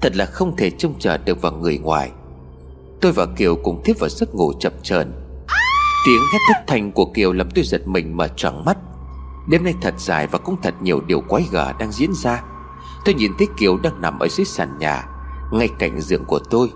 [0.00, 2.12] Thật là không thể trông chờ được vào người ngoài.
[3.00, 5.12] Tôi và Kiều cùng tiếp vào giấc ngủ chập chờn.
[6.06, 8.78] Tiếng hét thất thanh của Kiều làm tôi giật mình mở tròn mắt.
[9.48, 12.42] Đêm nay thật dài và cũng thật nhiều điều quái gở đang diễn ra.
[13.04, 15.04] Tôi nhìn thấy Kiều đang nằm ở dưới sàn nhà,
[15.52, 16.70] Ngay cạnh giường của tôi.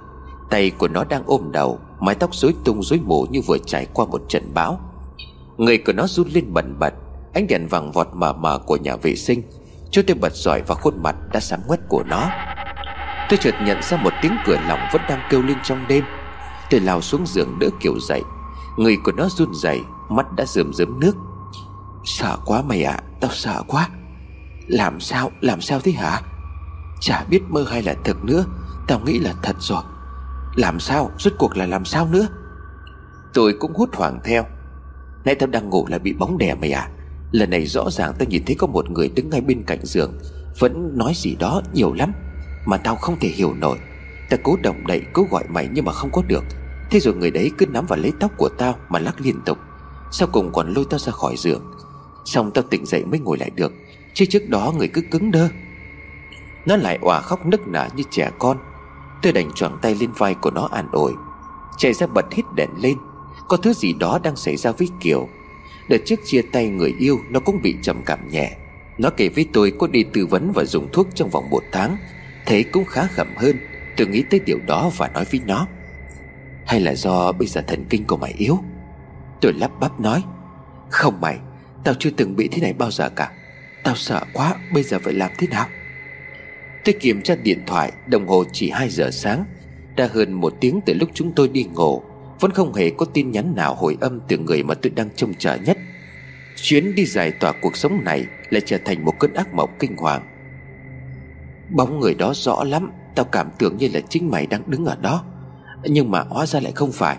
[0.50, 3.86] Tay của nó đang ôm đầu, Mái tóc rối tung rối mù như vừa trải
[3.94, 4.80] qua một trận bão.
[5.56, 6.94] Người của nó run lên bần bật,
[7.34, 9.42] Ánh đèn vàng vọt mờ mờ của nhà vệ sinh,
[9.90, 12.30] Cho tôi bật giỏi vào khuôn mặt đã sáng quét của nó.
[13.32, 16.04] Tôi chợt nhận ra một tiếng cửa lỏng vẫn đang kêu lên trong đêm.
[16.70, 18.22] Tôi lao xuống giường đỡ kiểu dậy.
[18.76, 21.16] Người của nó run rẩy Mắt đã rơm rớm nước.
[22.04, 23.88] Sợ quá mày ạ à, Tao sợ quá.
[24.66, 26.20] Làm sao làm sao thế hả?
[27.00, 28.44] Chả biết mơ hay là thật nữa
[28.86, 29.82] Tao nghĩ là thật rồi.
[30.56, 32.26] Làm sao rốt cuộc là làm sao nữa?
[33.34, 34.44] Tôi cũng hút hoảng theo.
[35.24, 36.88] Nãy tao đang ngủ là bị bóng đè mày à
[37.30, 40.12] Lần này rõ ràng tao nhìn thấy có một người đứng ngay bên cạnh giường
[40.58, 42.12] Vẫn nói gì đó nhiều lắm.
[42.66, 43.78] Mà tao không thể hiểu nổi.
[44.30, 46.44] Tao cố động đậy, cố gọi mày nhưng mà không có được.
[46.90, 49.58] Thế rồi người đấy cứ nắm vào lấy tóc của tao Mà lắc liên tục.
[50.10, 51.62] Sau cùng còn lôi tao ra khỏi giường.
[52.24, 53.72] Xong tao tỉnh dậy mới ngồi lại được.
[54.14, 55.48] Chứ trước đó người cứ cứng đơ.
[56.66, 58.58] Nó lại òa khóc nức nở như trẻ con.
[59.22, 61.12] Tôi đành choàng tay lên vai của nó an ủi.
[61.76, 62.96] Chạy ra bật hít đèn lên.
[63.48, 65.28] Có thứ gì đó đang xảy ra với Kiều.
[65.88, 68.56] Đợt trước chia tay người yêu, Nó cũng bị trầm cảm nhẹ.
[68.98, 71.96] Nó kể với tôi có đi tư vấn và dùng thuốc trong vòng một tháng
[72.46, 73.56] thế cũng khá khẩm hơn
[73.96, 75.66] Tôi nghĩ tới điều đó và nói với nó.
[76.66, 78.58] Hay là do bây giờ thần kinh của mày yếu?
[79.40, 80.22] Tôi lắp bắp nói.
[80.88, 81.38] Không mày,
[81.84, 83.32] Tao chưa từng bị thế này bao giờ cả.
[83.84, 85.66] Tao sợ quá, Bây giờ phải làm thế nào?
[86.84, 89.44] Tôi kiểm tra điện thoại, Đồng hồ chỉ 2 giờ sáng.
[89.96, 92.02] Đã hơn một tiếng từ lúc chúng tôi đi ngủ.
[92.40, 95.34] Vẫn không hề có tin nhắn nào hồi âm Từ người mà tôi đang trông
[95.34, 95.78] chờ nhất.
[96.56, 99.96] Chuyến đi giải tỏa cuộc sống này Lại trở thành một cơn ác mộng kinh
[99.96, 100.31] hoàng.
[101.70, 104.96] Bóng người đó rõ lắm, Tao cảm tưởng như là chính mày đang đứng ở
[104.96, 105.24] đó.
[105.84, 107.16] Nhưng mà hóa ra lại không phải.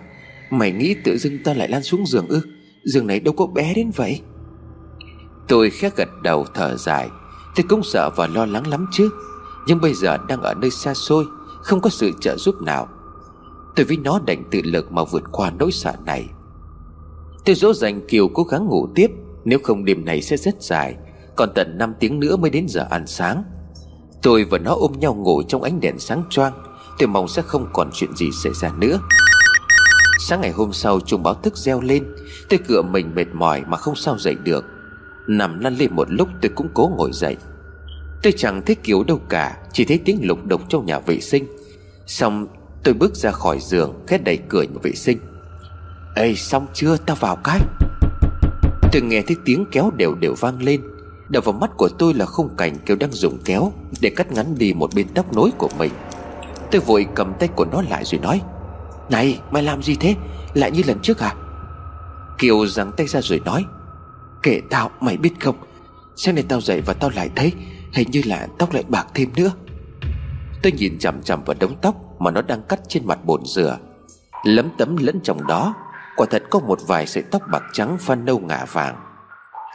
[0.50, 2.42] Mày nghĩ tự dưng tao lại lan xuống giường ư?
[2.84, 4.22] Giường này đâu có bé đến vậy.
[5.48, 7.10] Tôi khẽ gật đầu thở dài.
[7.56, 9.10] Tôi cũng sợ và lo lắng lắm chứ.
[9.68, 11.26] Nhưng bây giờ đang ở nơi xa xôi,
[11.62, 12.88] Không có sự trợ giúp nào.
[13.76, 16.26] Tôi với nó đành tự lực mà vượt qua nỗi sợ này.
[17.46, 19.12] Tôi dỗ dành Kiều cố gắng ngủ tiếp,
[19.46, 20.96] Nếu không đêm này sẽ rất dài.
[21.36, 23.44] Còn tận 5 tiếng nữa mới đến giờ ăn sáng.
[24.24, 26.54] Tôi và nó ôm nhau ngủ trong ánh đèn sáng choang.
[27.00, 29.00] Tôi mong sẽ không còn chuyện gì xảy ra nữa.
[30.20, 32.16] Sáng ngày hôm sau, chuông báo thức reo lên.
[32.50, 34.66] Tôi cựa mình mệt mỏi mà không sao dậy được.
[35.28, 37.38] Nằm lăn lên một lúc, tôi cũng cố ngồi dậy.
[38.24, 41.46] Tôi chẳng thấy kiểu đâu cả, Chỉ thấy tiếng lục đục trong nhà vệ sinh.
[42.08, 42.48] Xong,
[42.84, 45.18] tôi bước ra khỏi giường Khét đẩy cửa nhà vệ sinh.
[46.16, 46.98] Ê, xong chưa?
[47.06, 47.60] Tao vào cái.
[48.92, 50.82] Tôi nghe thấy tiếng kéo đều đều vang lên.
[51.30, 54.58] Đập vào mắt của tôi là khung cảnh Kiều đang dùng kéo Để cắt ngắn
[54.58, 55.92] đi một bên tóc nối của mình.
[56.72, 58.42] Tôi vội cầm tay của nó lại rồi nói,
[59.10, 60.16] Này, mày làm gì thế?
[60.54, 61.36] Lại như lần trước à?
[62.38, 63.66] Kiều giằng tay ra rồi nói
[64.44, 65.56] Kệ tao, mày biết không?
[66.16, 67.52] Sáng nay tao dậy và tao lại thấy,
[67.94, 69.52] Hình như là tóc lại bạc thêm nữa.
[70.64, 73.78] Tôi nhìn chằm chằm vào đống tóc Mà nó đang cắt trên mặt bồn rửa.
[74.44, 75.76] Lấm tấm lẫn trong đó,
[76.16, 79.13] Quả thật có một vài sợi tóc bạc trắng pha nâu ngả vàng.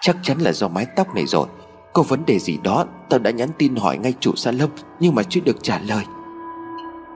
[0.00, 1.46] Chắc chắn là do mái tóc này rồi.
[1.92, 5.22] Có vấn đề gì đó Tao đã nhắn tin hỏi ngay chủ salon Nhưng mà
[5.22, 6.04] chưa được trả lời.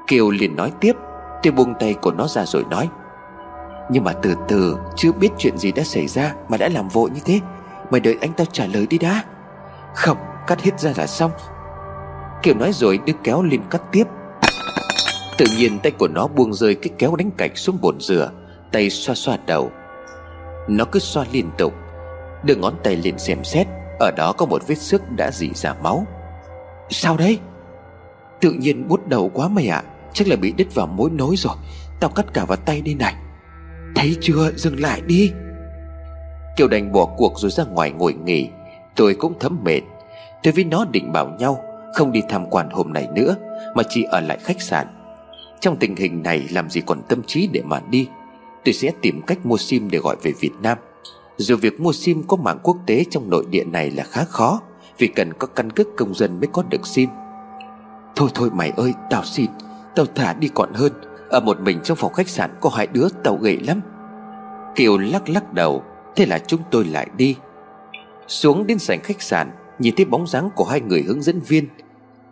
[0.06, 0.92] Kiều liền nói tiếp
[1.42, 2.88] Tôi buông tay của nó ra rồi nói.
[3.90, 7.10] Nhưng mà từ từ, Chưa biết chuyện gì đã xảy ra Mà đã làm vội
[7.10, 7.40] như thế.
[7.90, 9.22] Mày đợi anh tao trả lời đi đã.
[9.94, 10.16] Không,
[10.46, 11.30] cắt hết ra là xong.
[12.42, 14.04] Kiều nói rồi đưa kéo lên cắt tiếp.
[15.38, 18.30] Tự nhiên tay của nó buông rơi cái kéo đánh cạch xuống bồn rửa,
[18.72, 19.70] Tay xoa xoa đầu.
[20.68, 21.74] Nó cứ xoa liên tục
[22.44, 23.66] Đưa ngón tay lên xem xét,
[24.00, 26.06] Ở đó có một vết xước đã dì ra máu.
[26.90, 27.38] Sao đấy?
[28.40, 29.88] Tự nhiên bút đầu quá mày ạ à.
[30.12, 31.56] Chắc là bị đứt vào mối nối rồi,
[32.00, 33.14] Tao cắt cả vào tay đây này.
[33.94, 34.52] Thấy chưa?
[34.56, 35.32] Dừng lại đi.
[36.56, 38.48] Kiều đành bỏ cuộc rồi ra ngoài ngồi nghỉ.
[38.96, 39.80] Tôi cũng thấm mệt.
[40.42, 43.36] Tôi với nó định bảo nhau Không đi tham quan hôm nay nữa,
[43.74, 44.86] Mà chỉ ở lại khách sạn.
[45.60, 48.08] Trong tình hình này, làm gì còn tâm trí để mà đi?
[48.64, 50.78] Tôi sẽ tìm cách mua sim để gọi về Việt Nam.
[51.42, 54.60] Dù việc mua sim có mạng quốc tế trong nội địa này là khá khó,
[54.98, 57.08] Vì cần có căn cước công dân mới có được sim.
[58.16, 59.50] Thôi thôi mày ơi, tao xin,
[59.96, 60.92] Tao thả đi còn hơn,
[61.30, 63.80] Ở một mình trong phòng khách sạn có hai đứa, tao gậy lắm.
[64.74, 65.82] Kiều lắc lắc đầu,
[66.16, 67.36] Thế là chúng tôi lại đi.
[68.26, 71.66] Xuống đến sảnh khách sạn, Nhìn thấy bóng dáng của hai người hướng dẫn viên.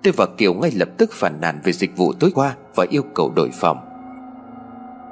[0.03, 3.03] Tôi và Kiều ngay lập tức phản nàn về dịch vụ tối qua Và yêu
[3.15, 3.79] cầu đổi phòng.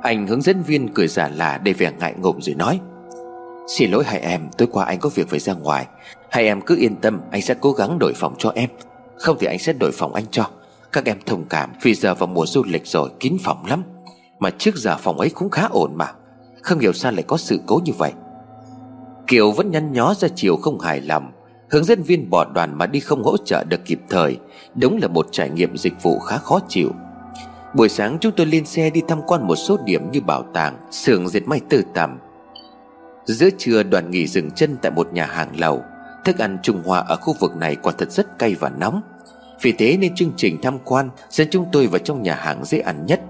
[0.03, 2.81] Anh hướng dẫn viên cười giả là để vẻ ngại ngùng rồi nói
[3.69, 5.87] Xin lỗi hai em, Tối qua anh có việc phải ra ngoài.
[6.31, 8.71] Hai em cứ yên tâm, Anh sẽ cố gắng đổi phòng cho em.
[9.17, 10.51] Không thì anh sẽ đổi phòng anh cho.
[10.93, 13.83] Các em thông cảm, Vì giờ vào mùa du lịch rồi, kín phòng lắm.
[14.39, 16.13] Mà trước giờ phòng ấy cũng khá ổn mà.
[16.63, 18.13] Không hiểu sao lại có sự cố như vậy.
[19.27, 21.33] Kiều vẫn nhăn nhó ra chiều không hài lòng.
[21.71, 24.39] Hướng dẫn viên bỏ đoàn mà đi không hỗ trợ được kịp thời.
[24.75, 26.91] Đúng là một trải nghiệm dịch vụ khá khó chịu.
[27.75, 30.77] Buổi sáng chúng tôi lên xe đi tham quan một số điểm như bảo tàng,
[30.91, 32.19] xưởng dệt may tư tầm
[33.29, 35.83] Giữa trưa đoàn nghỉ dừng chân tại một nhà hàng lầu.
[36.25, 39.03] Thức ăn Trung Hoa ở khu vực này quả thật rất cay và nóng.
[39.63, 42.79] Vì thế nên chương trình tham quan dẫn chúng tôi vào trong nhà hàng dễ
[42.79, 43.21] ăn nhất.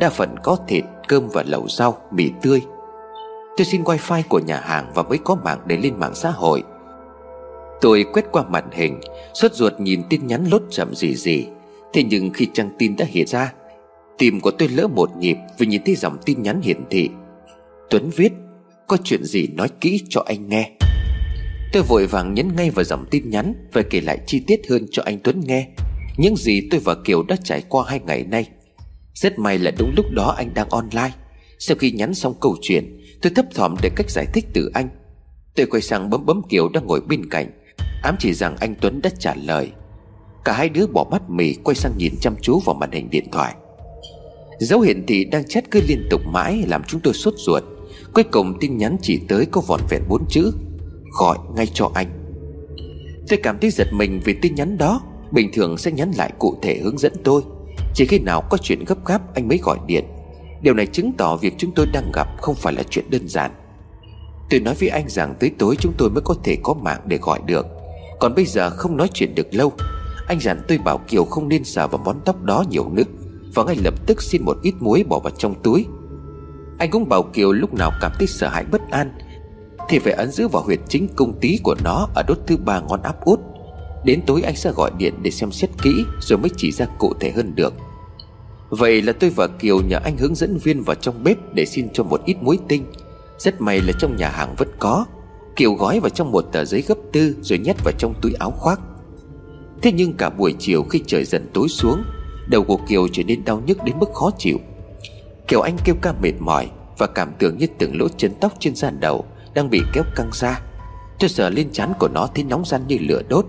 [0.00, 2.62] Đa phần có thịt, cơm và lẩu rau, mì tươi.
[3.56, 6.62] Tôi xin wifi của nhà hàng và mới có mạng để lên mạng xã hội.
[7.80, 9.00] Tôi quét qua màn hình
[9.34, 11.48] Suốt ruột nhìn tin nhắn lốt chậm gì gì
[11.92, 13.52] Thế nhưng khi trang tin đã hiện ra
[14.18, 17.10] Tim của tôi lỡ một nhịp Vì nhìn thấy dòng tin nhắn hiển thị.
[17.90, 18.32] Tuấn viết
[18.88, 20.70] có chuyện gì nói kỹ cho anh nghe.
[21.72, 24.86] Tôi vội vàng nhấn ngay vào dòng tin nhắn Và kể lại chi tiết hơn
[24.90, 25.68] cho anh Tuấn nghe.
[26.16, 28.48] Những gì tôi và Kiều đã trải qua hai ngày nay.
[29.14, 31.10] Rất may là đúng lúc đó anh đang online.
[31.58, 34.88] Sau khi nhắn xong câu chuyện, Tôi thấp thỏm để cách giải thích từ anh.
[35.54, 37.50] Tôi quay sang bấm bấm Kiều đang ngồi bên cạnh.
[38.02, 39.70] Ám chỉ rằng anh Tuấn đã trả lời.
[40.44, 43.30] Cả hai đứa bỏ mắt mì Quay sang nhìn chăm chú vào màn hình điện
[43.32, 43.54] thoại.
[44.58, 47.62] Dấu hiển thị đang chat cứ liên tục mãi Làm chúng tôi sốt ruột.
[48.16, 50.52] Cuối cùng tin nhắn chỉ tới có vòn vẹn bốn chữ,
[51.18, 52.06] Gọi ngay cho anh.
[53.28, 55.00] Tôi cảm thấy giật mình vì tin nhắn đó,
[55.30, 57.42] Bình thường sẽ nhắn lại cụ thể hướng dẫn tôi.
[57.94, 60.04] Chỉ khi nào có chuyện gấp gáp, anh mới gọi điện.
[60.62, 63.50] Điều này chứng tỏ việc chúng tôi đang gặp không phải là chuyện đơn giản.
[64.50, 67.18] Tôi nói với anh rằng tới tối chúng tôi mới có thể có mạng để
[67.22, 67.66] gọi được.
[68.20, 69.72] Còn bây giờ không nói chuyện được lâu,
[70.28, 73.08] Anh dặn tôi bảo Kiều không nên sờ vào món tóc đó nhiều nước
[73.54, 75.86] Và ngay lập tức xin một ít muối bỏ vào trong túi.
[76.78, 79.10] Anh cũng bảo Kiều lúc nào cảm thấy sợ hãi bất an,
[79.88, 82.80] Thì phải ấn giữ vào huyệt chính công tí của nó Ở đốt thứ ba
[82.80, 83.40] ngón áp út.
[84.04, 87.12] Đến tối anh sẽ gọi điện để xem xét kỹ Rồi mới chỉ ra cụ
[87.20, 87.74] thể hơn được.
[88.70, 91.88] Vậy là tôi và Kiều nhờ anh hướng dẫn viên vào trong bếp Để xin
[91.92, 92.84] cho một ít muối tinh.
[93.38, 95.06] Rất may là trong nhà hàng vẫn có.
[95.56, 98.50] Kiều gói vào trong một tờ giấy gấp tư Rồi nhét vào trong túi áo
[98.50, 98.80] khoác.
[99.82, 102.02] Thế nhưng cả buổi chiều khi trời dần tối xuống,
[102.46, 104.58] Đầu của Kiều trở nên đau nhức đến mức khó chịu.
[105.48, 108.74] Kiều Anh kêu ca mệt mỏi Và cảm tưởng như từng lỗ chân tóc trên
[108.74, 110.60] da đầu Đang bị kéo căng ra.
[111.18, 113.46] Cho sợ lên chán của nó thấy nóng răn như lửa đốt.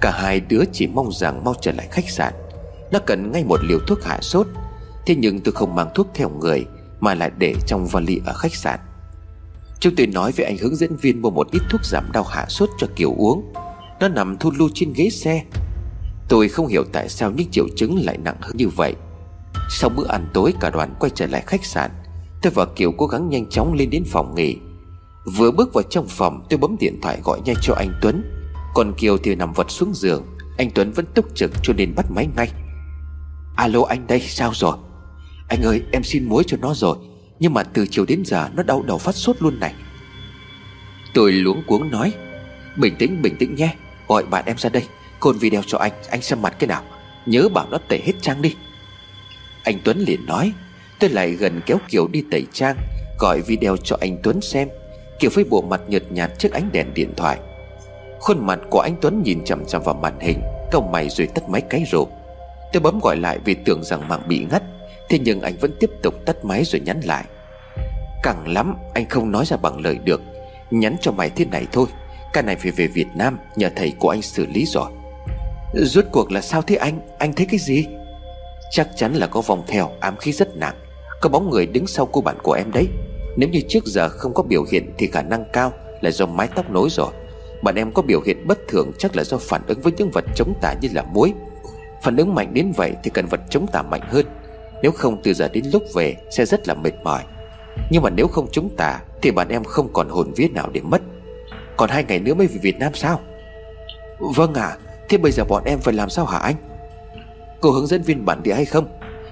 [0.00, 2.32] Cả hai đứa chỉ mong rằng mau trở lại khách sạn.
[2.92, 4.46] Nó cần ngay một liều thuốc hạ sốt.
[5.06, 6.64] Thế nhưng tôi không mang thuốc theo người
[7.00, 8.80] Mà lại để trong vali ở khách sạn.
[9.80, 12.46] Chúng tôi nói với anh hướng dẫn viên Mua một ít thuốc giảm đau hạ
[12.48, 13.52] sốt cho Kiều uống.
[14.00, 15.42] Nó nằm thu lưu trên ghế xe.
[16.28, 18.94] Tôi không hiểu tại sao những triệu chứng lại nặng hơn như vậy.
[19.70, 21.90] Sau bữa ăn tối, cả đoàn quay trở lại khách sạn.
[22.42, 24.56] Tôi và Kiều cố gắng nhanh chóng lên đến phòng nghỉ.
[25.36, 28.22] Vừa bước vào trong phòng, tôi bấm điện thoại gọi nhanh cho anh Tuấn.
[28.74, 30.26] Còn Kiều thì nằm vật xuống giường.
[30.58, 32.48] Anh Tuấn vẫn túc trực cho nên bắt máy ngay.
[33.56, 34.76] Alo anh đây, sao rồi?
[35.48, 36.96] Anh ơi, em xin muối cho nó rồi.
[37.38, 39.74] Nhưng mà từ chiều đến giờ, nó đau đầu phát sốt luôn này.
[41.14, 42.12] Tôi luống cuống nói.
[42.76, 43.74] Bình tĩnh bình tĩnh nhé.
[44.08, 44.86] Gọi bạn em ra đây.
[45.20, 46.82] Côn video cho anh Anh xem mặt cái nào.
[47.26, 48.54] Nhớ bảo nó tẩy hết trang đi.
[49.64, 50.52] Anh Tuấn liền nói,
[51.00, 52.76] Tôi lại gần kéo Kiều đi tẩy trang,
[53.18, 54.68] Gọi video cho anh Tuấn xem.
[55.18, 57.38] Kiều với bộ mặt nhợt nhạt trước ánh đèn điện thoại.
[58.20, 60.40] Khuôn mặt của anh Tuấn nhìn chằm chằm vào màn hình
[60.70, 62.08] Câu mày rồi tắt máy cái rộp.
[62.72, 64.62] Tôi bấm gọi lại vì tưởng rằng mạng bị ngắt,
[65.08, 67.24] Thế nhưng anh vẫn tiếp tục tắt máy rồi nhắn lại.
[68.22, 70.22] Càng lắm, anh không nói ra bằng lời được.
[70.70, 71.86] Nhắn cho mày thế này thôi
[72.32, 74.90] Cái này phải về Việt Nam, Nhờ thầy của anh xử lý rồi.
[75.74, 77.00] Rốt cuộc là sao thế anh?
[77.18, 77.86] Anh thấy cái gì?
[78.74, 80.74] Chắc chắn là có vòng theo ám khí rất nặng.
[81.20, 82.88] Có bóng người đứng sau cô bạn của em đấy.
[83.36, 86.48] Nếu như trước giờ không có biểu hiện Thì khả năng cao là do mái
[86.54, 87.12] tóc nối rồi.
[87.62, 90.24] Bạn em có biểu hiện bất thường Chắc là do phản ứng với những vật
[90.34, 91.32] chống tả như là muối.
[92.02, 94.26] Phản ứng mạnh đến vậy Thì cần vật chống tả mạnh hơn.
[94.82, 97.22] Nếu không từ giờ đến lúc về Sẽ rất là mệt mỏi.
[97.90, 100.80] Nhưng mà nếu không chống tả Thì bạn em không còn hồn vía nào để
[100.80, 101.02] mất.
[101.76, 103.20] Còn hai ngày nữa mới về Việt Nam sao?
[104.18, 104.66] Vâng ạ.
[104.66, 104.76] À,
[105.08, 106.54] Thế bây giờ bọn em phải làm sao hả anh?
[107.62, 108.86] Cô hướng dẫn viên bản địa hay không?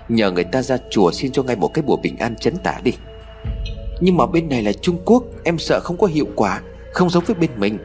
[0.08, 2.80] Nhờ người ta ra chùa xin cho ngay một cái bùa bình an chấn tả
[2.84, 2.92] đi.
[4.00, 6.60] Nhưng mà bên này là Trung Quốc, Em sợ không có hiệu quả,
[6.92, 7.78] Không giống với bên mình.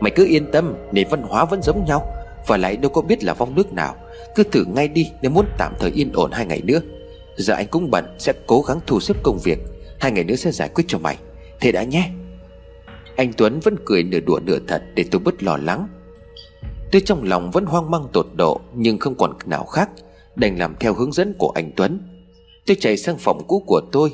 [0.00, 2.12] Mày cứ yên tâm, Nền văn hóa vẫn giống nhau.
[2.46, 3.94] Và lại đâu có biết là vong nước nào.
[4.34, 6.80] Cứ thử ngay đi, nếu muốn tạm thời yên ổn hai ngày nữa.
[7.36, 9.58] Giờ anh cũng bận, Sẽ cố gắng thu xếp công việc.
[10.00, 11.16] Hai ngày nữa sẽ giải quyết cho mày.
[11.60, 12.10] Thế đã nhé.
[13.16, 15.88] Anh Tuấn vẫn cười nửa đùa nửa thật Để tôi bớt lo lắng.
[16.92, 19.90] Tôi trong lòng vẫn hoang mang tột độ, Nhưng không còn nào khác,
[20.36, 22.00] Đành làm theo hướng dẫn của anh Tuấn.
[22.66, 24.10] Tôi chạy sang phòng cũ của tôi,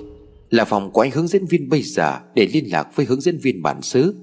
[0.50, 3.38] Là phòng của anh hướng dẫn viên bây giờ Để liên lạc với hướng dẫn
[3.38, 4.14] viên bản xứ.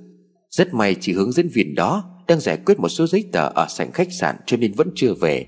[0.50, 3.66] Rất may chỉ hướng dẫn viên đó Đang giải quyết một số giấy tờ ở
[3.70, 5.46] sảnh khách sạn Cho nên vẫn chưa về.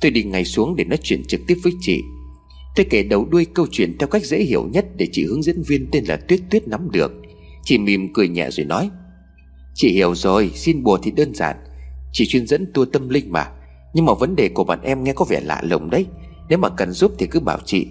[0.00, 2.00] Tôi đi ngay xuống để nói chuyện trực tiếp với chị.
[2.76, 5.62] Tôi kể đầu đuôi câu chuyện theo cách dễ hiểu nhất Để chị hướng dẫn
[5.66, 7.12] viên tên là Tuyết Tuyết nắm được.
[7.64, 8.90] Chị mỉm cười nhẹ rồi nói,
[9.74, 11.56] Chị hiểu rồi, Xin bùa thì đơn giản.
[12.12, 13.46] Chị chuyên dẫn tour tâm linh mà.
[13.94, 16.06] Nhưng mà vấn đề của bạn em nghe có vẻ lạ lùng đấy.
[16.48, 17.86] Nếu mà cần giúp thì cứ bảo chị.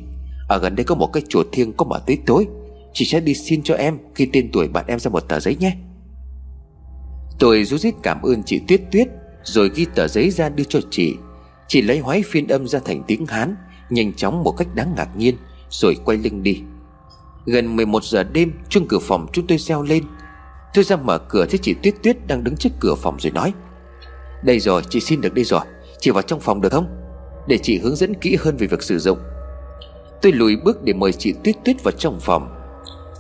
[0.48, 2.48] Ở gần đây có một cái chùa thiêng có mở tới tối.
[2.94, 5.56] Chị sẽ đi xin cho em Khi tên tuổi bạn em ra một tờ giấy
[5.60, 5.76] nhé.
[7.40, 9.08] Tôi rú rít cảm ơn chị Tuyết Tuyết,
[9.44, 11.16] Rồi ghi tờ giấy ra đưa cho chị.
[11.68, 13.56] Chị lấy hoái phiên âm ra thành tiếng Hán,
[13.90, 15.36] Nhanh chóng một cách đáng ngạc nhiên,
[15.70, 16.62] Rồi quay lưng đi.
[17.46, 20.04] Gần 11 giờ đêm, chuông cửa phòng chúng tôi reo lên.
[20.74, 23.54] Tôi ra mở cửa thấy chị Tuyết Tuyết đang đứng trước cửa phòng rồi nói
[24.44, 25.62] đây rồi, chị xin được đi rồi.
[26.00, 26.88] Chị vào trong phòng được không?
[27.48, 29.18] Để chị hướng dẫn kỹ hơn về việc sử dụng.
[30.22, 32.56] Tôi lùi bước để mời chị Tuyết Tuyết vào trong phòng.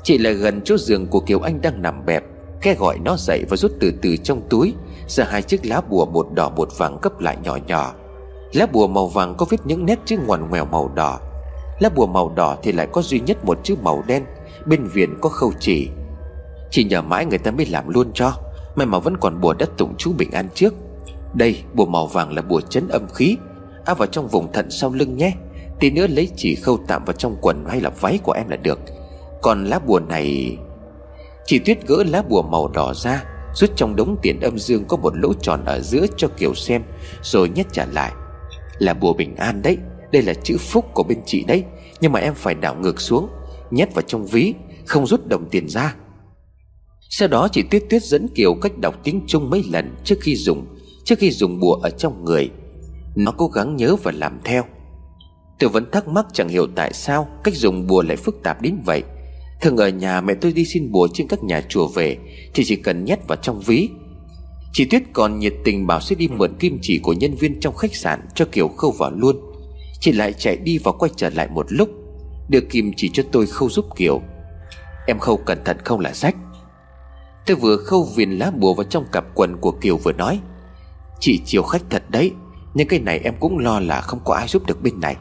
[0.03, 2.23] Chị lại gần chỗ giường của Kiều Anh đang nằm bẹp
[2.61, 4.73] Khe gọi nó dậy và rút từ từ trong túi,
[5.07, 7.93] Ra hai chiếc lá bùa bột đỏ bột vàng cấp lại nhỏ nhỏ.
[8.53, 11.19] Lá bùa màu vàng có viết những nét chữ ngoằn ngoèo màu đỏ.
[11.79, 14.23] Lá bùa màu đỏ thì lại có duy nhất một chữ màu đen,
[14.65, 15.89] Bên viền có khâu chỉ.
[16.71, 18.33] Chị nhờ mãi người ta mới làm luôn cho,
[18.75, 20.73] May mà vẫn còn bùa đất tụng chú bình an trước
[21.33, 23.37] đây, bùa màu vàng là bùa chấn âm khí.
[23.85, 25.33] Áp vào trong vùng thận sau lưng nhé.
[25.79, 28.55] Tí nữa lấy chỉ khâu tạm vào trong quần hay là váy của em là
[28.55, 28.79] được.
[29.41, 30.57] Còn lá bùa này
[31.45, 33.23] Chị Tuyết gỡ lá bùa màu đỏ ra,
[33.53, 36.83] Rút trong đống tiền âm dương có một lỗ tròn ở giữa cho Kiều xem,
[37.21, 38.11] Rồi nhét trả lại.
[38.79, 39.77] Là bùa bình an đấy,
[40.11, 41.63] Đây là chữ phúc của bên chị đấy,
[42.01, 43.29] Nhưng mà em phải đảo ngược xuống,
[43.71, 44.53] Nhét vào trong ví,
[44.85, 45.95] Không rút đồng tiền ra.
[47.09, 50.35] Sau đó chị Tuyết Tuyết dẫn Kiều cách đọc tiếng Trung mấy lần trước khi
[50.35, 50.65] dùng.
[51.03, 52.49] Trước khi dùng bùa ở trong người,
[53.15, 54.63] Nó cố gắng nhớ và làm theo.
[55.59, 58.77] Tôi vẫn thắc mắc chẳng hiểu tại sao Cách dùng bùa lại phức tạp đến
[58.85, 59.03] vậy.
[59.61, 62.17] Thường ở nhà mẹ tôi đi xin bùa trên các nhà chùa về,
[62.53, 63.89] Thì chỉ cần nhét vào trong ví.
[64.73, 67.75] Chị Tuyết còn nhiệt tình bảo sẽ đi mượn kim chỉ của nhân viên trong
[67.75, 69.35] khách sạn Cho Kiều khâu vào luôn.
[69.99, 71.89] Chị lại chạy đi và quay trở lại một lúc,
[72.49, 74.21] Đưa kim chỉ cho tôi khâu giúp Kiều.
[75.07, 76.35] Em khâu cẩn thận không là rách
[77.45, 80.39] Tôi vừa khâu viền lá bùa vào trong cặp quần của Kiều vừa nói.
[81.19, 82.31] Chị chiều khách thật đấy,
[82.73, 85.15] Nhưng cái này em cũng lo là không có ai giúp được bên này.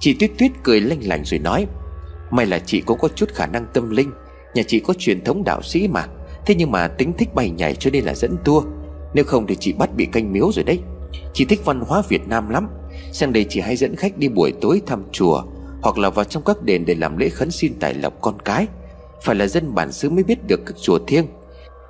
[0.00, 1.66] Chị Tuyết Tuyết cười lanh lành rồi nói,
[2.30, 4.10] May là chị cũng có chút khả năng tâm linh,
[4.54, 6.06] Nhà chị có truyền thống đạo sĩ mà,
[6.46, 8.64] Thế nhưng mà tính thích bay nhảy cho nên là dẫn tour.
[9.14, 10.80] Nếu không thì chị bắt bị canh miếu rồi đấy.
[11.34, 12.68] Chị thích văn hóa Việt Nam lắm,
[13.12, 15.42] Sang đây chị hay dẫn khách đi buổi tối thăm chùa,
[15.82, 18.66] Hoặc là vào trong các đền để làm lễ khấn xin tài lộc con cái.
[19.22, 21.26] Phải là dân bản xứ mới biết được các chùa thiêng.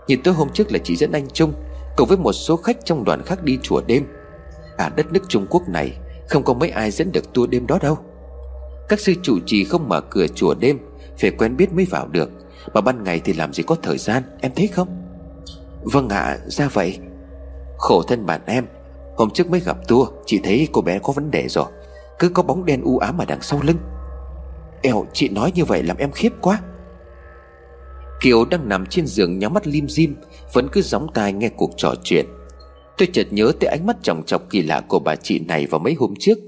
[0.08, 1.52] Nhìn tối hôm trước là chị dẫn anh Trung
[1.96, 4.06] Cùng với một số khách trong đoàn khác đi chùa đêm
[4.76, 5.96] À đất nước Trung Quốc này
[6.28, 7.98] Không có mấy ai dẫn được tour đêm đó đâu.
[8.88, 10.78] Các sư chủ trì không mở cửa chùa đêm
[11.18, 12.30] Phải quen biết mới vào được
[12.74, 14.88] Mà ban ngày thì làm gì có thời gian Em thấy không?
[15.82, 16.98] Vâng ạ à, ra vậy.
[17.78, 18.66] Khổ thân bạn em
[19.16, 21.66] Hôm trước mới gặp tour Chị thấy cô bé có vấn đề rồi
[22.18, 23.78] Cứ có bóng đen u ám ở đằng sau lưng.
[24.82, 26.60] Eo chị nói như vậy làm em khiếp quá.
[28.20, 30.14] Kiều đang nằm trên giường nhắm mắt lim dim,
[30.52, 32.26] Vẫn cứ gióng tai nghe cuộc trò chuyện.
[32.98, 35.78] Tôi chợt nhớ tới ánh mắt chòng chọc kỳ lạ của bà chị này vào
[35.78, 36.38] mấy hôm trước.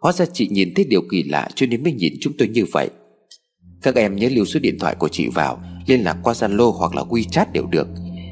[0.00, 2.64] Hóa ra chị nhìn thấy điều kỳ lạ cho nên mới nhìn chúng tôi như
[2.72, 2.90] vậy.
[3.82, 6.94] Các em nhớ lưu số điện thoại của chị vào, Liên lạc qua Zalo hoặc
[6.94, 7.88] là WeChat đều được.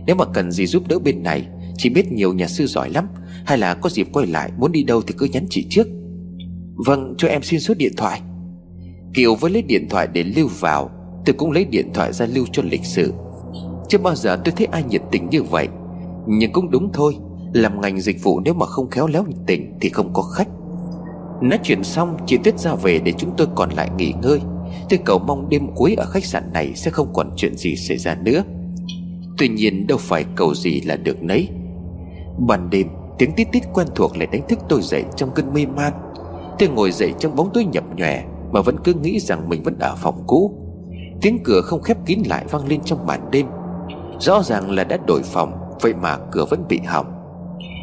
[0.07, 1.47] Nếu mà cần gì giúp đỡ bên này,
[1.79, 3.09] Chị biết nhiều nhà sư giỏi lắm.
[3.47, 5.87] Hay là có dịp quay lại, muốn đi đâu thì cứ nhắn chị trước.
[6.87, 8.21] Vâng cho em xin số điện thoại.
[9.15, 10.91] Kiều với lấy điện thoại để lưu vào.
[11.27, 13.12] Tôi cũng lấy điện thoại ra lưu cho lịch sự.
[13.89, 15.68] Chưa bao giờ tôi thấy ai nhiệt tình như vậy.
[16.27, 17.16] Nhưng cũng đúng thôi,
[17.53, 20.49] Làm ngành dịch vụ nếu mà không khéo léo nhiệt tình Thì không có khách.
[21.41, 24.41] Nói chuyện xong, chị Tuyết ra về để chúng tôi còn lại nghỉ ngơi.
[24.89, 27.97] Tôi cầu mong đêm cuối ở khách sạn này Sẽ không còn chuyện gì xảy
[27.99, 28.43] ra nữa.
[29.39, 31.49] Tuy nhiên đâu phải cầu gì là được nấy.
[32.39, 32.87] Ban đêm,
[33.18, 35.93] Tiếng tít tít quen thuộc lại đánh thức tôi dậy trong cơn mê man.
[36.59, 39.79] Tôi ngồi dậy trong bóng tối nhập nhòe Mà vẫn cứ nghĩ rằng mình vẫn
[39.79, 40.66] ở phòng cũ.
[41.23, 43.47] Tiếng cửa không khép kín lại vang lên trong màn đêm.
[44.21, 47.07] Rõ ràng là đã đổi phòng, Vậy mà cửa vẫn bị hỏng.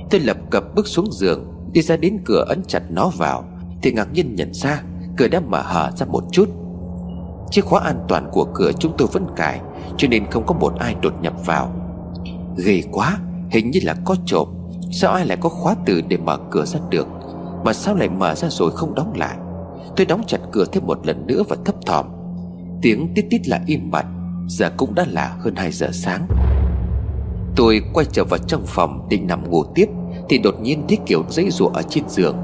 [0.09, 3.43] Tôi lập cập bước xuống giường, Đi ra đến cửa ấn chặt nó vào,
[3.81, 4.81] Thì ngạc nhiên nhận ra
[5.17, 6.49] Cửa đã mở hở ra một chút.
[7.51, 9.61] Chiếc khóa an toàn của cửa chúng tôi vẫn cài,
[9.97, 11.71] Cho nên không có một ai đột nhập vào.
[12.65, 13.17] Ghê quá,
[13.51, 14.47] Hình như là có trộm,
[14.91, 17.07] Sao ai lại có khóa từ để mở cửa ra được?
[17.63, 19.37] Mà sao lại mở ra rồi không đóng lại?
[19.95, 22.05] Tôi đóng chặt cửa thêm một lần nữa và thấp thỏm.
[22.83, 24.05] Tiếng tít tít là im bặt,
[24.47, 26.27] Giờ cũng đã là hơn 2 giờ sáng.
[27.55, 29.85] Tôi quay trở vào trong phòng định nằm ngủ tiếp,
[30.29, 32.37] Thì đột nhiên thấy kiểu dãy rụa ở trên giường.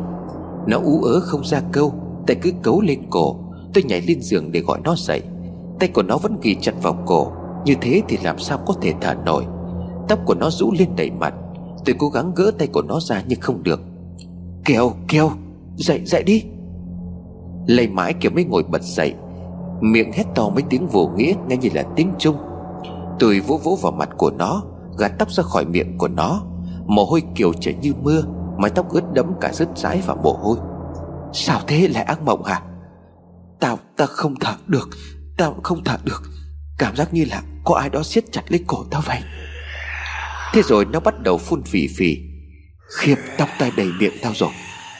[0.67, 1.93] Nó ú ớ không ra câu,
[2.27, 3.39] Tay cứ cấu lên cổ.
[3.73, 5.21] Tôi nhảy lên giường để gọi nó dậy.
[5.79, 7.31] Tay của nó vẫn ghi chặt vào cổ,
[7.65, 9.45] Như thế thì làm sao có thể thở nổi.
[10.07, 11.33] Tóc của nó rũ lên đầy mặt.
[11.85, 13.81] Tôi cố gắng gỡ tay của nó ra nhưng không được.
[14.65, 15.31] Kiều Kiều
[15.75, 16.43] Dậy dậy đi.
[17.67, 19.13] Lây mãi Kiều mới ngồi bật dậy.
[19.81, 22.37] Miệng hét to mấy tiếng vô nghĩa Nghe như là tiếng Trung
[23.19, 24.63] Tôi vỗ vỗ vào mặt của nó,
[24.97, 26.41] Gạt tóc ra khỏi miệng của nó.
[26.85, 28.23] Mồ hôi Kiều chảy như mưa,
[28.57, 30.57] Mái tóc ướt đẫm cả rứt rái và mồ hôi.
[31.33, 32.61] Sao thế lại ác mộng hả?
[33.59, 34.89] Tao ta không thở được,
[35.37, 36.21] Tao không thở được.
[36.77, 39.19] Cảm giác như là có ai đó siết chặt lấy cổ tao vậy.
[40.53, 42.17] Thế rồi nó bắt đầu phun phì phì.
[42.97, 44.49] Khiếp, tóc tai đầy miệng tao rồi.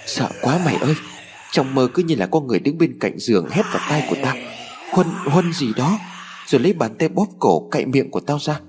[0.06, 0.96] Sợ quá mày ơi.
[1.52, 4.16] Trong mơ cứ như là có người đứng bên cạnh giường hét vào tay của
[4.24, 4.36] tao.
[4.94, 6.00] Huân, Huân gì đó
[6.46, 8.60] Rồi lấy bàn tay bóp cổ cạy miệng của tao ra.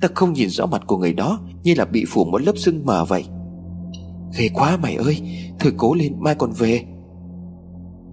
[0.00, 2.86] Ta không nhìn rõ mặt của người đó Như là bị phủ một lớp sưng
[2.86, 3.24] mờ vậy.
[4.38, 5.18] Ghê quá mày ơi
[5.60, 6.84] Thôi cố lên mai còn về.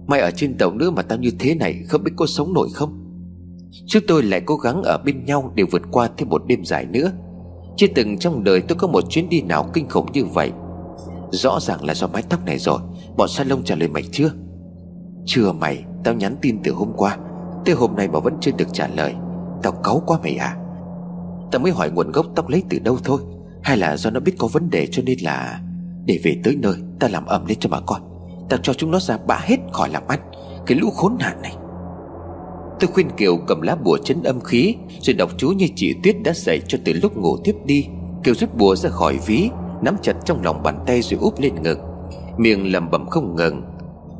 [0.06, 2.68] Mày ở trên tàu nữa mà tao như thế này Không biết có sống nổi
[2.74, 3.02] không?
[3.86, 6.84] Chúng tôi lại cố gắng ở bên nhau Để vượt qua thêm một đêm dài
[6.84, 7.12] nữa.
[7.76, 10.50] Chưa từng trong đời tôi có một chuyến đi nào kinh khủng như vậy.
[11.30, 12.80] Rõ ràng là do mái tóc này rồi
[13.16, 14.30] Bọn salon trả lời mày chưa?
[15.26, 17.18] Chưa mày Tao nhắn tin từ hôm qua.
[17.66, 19.14] Tới hôm nay mà vẫn chưa được trả lời,
[19.62, 20.56] Tao cáu quá mày à.
[21.52, 23.20] Tao mới hỏi nguồn gốc tóc lấy từ đâu thôi,
[23.62, 25.60] Hay là do nó biết có vấn đề cho nên là
[26.04, 28.00] Để về tới nơi Ta làm ẩm lên cho bà con.
[28.48, 30.20] Tao cho chúng nó ra bã hết khỏi làm ăn,
[30.66, 31.56] Cái lũ khốn nạn này.
[32.80, 36.16] Tôi khuyên Kiều cầm lá bùa chấn âm khí, Rồi đọc chú như chị Tuyết
[36.24, 37.86] đã dạy cho từ lúc ngủ tiếp đi.
[38.24, 39.50] Kiều rút bùa ra khỏi ví,
[39.82, 41.78] Nắm chặt trong lòng bàn tay rồi úp lên ngực.
[42.38, 43.62] Miệng lầm bầm không ngừng.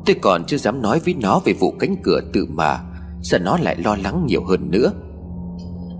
[0.05, 2.79] Tôi còn chưa dám nói với nó về vụ cánh cửa tự mà.
[3.21, 4.91] Sợ nó lại lo lắng nhiều hơn nữa.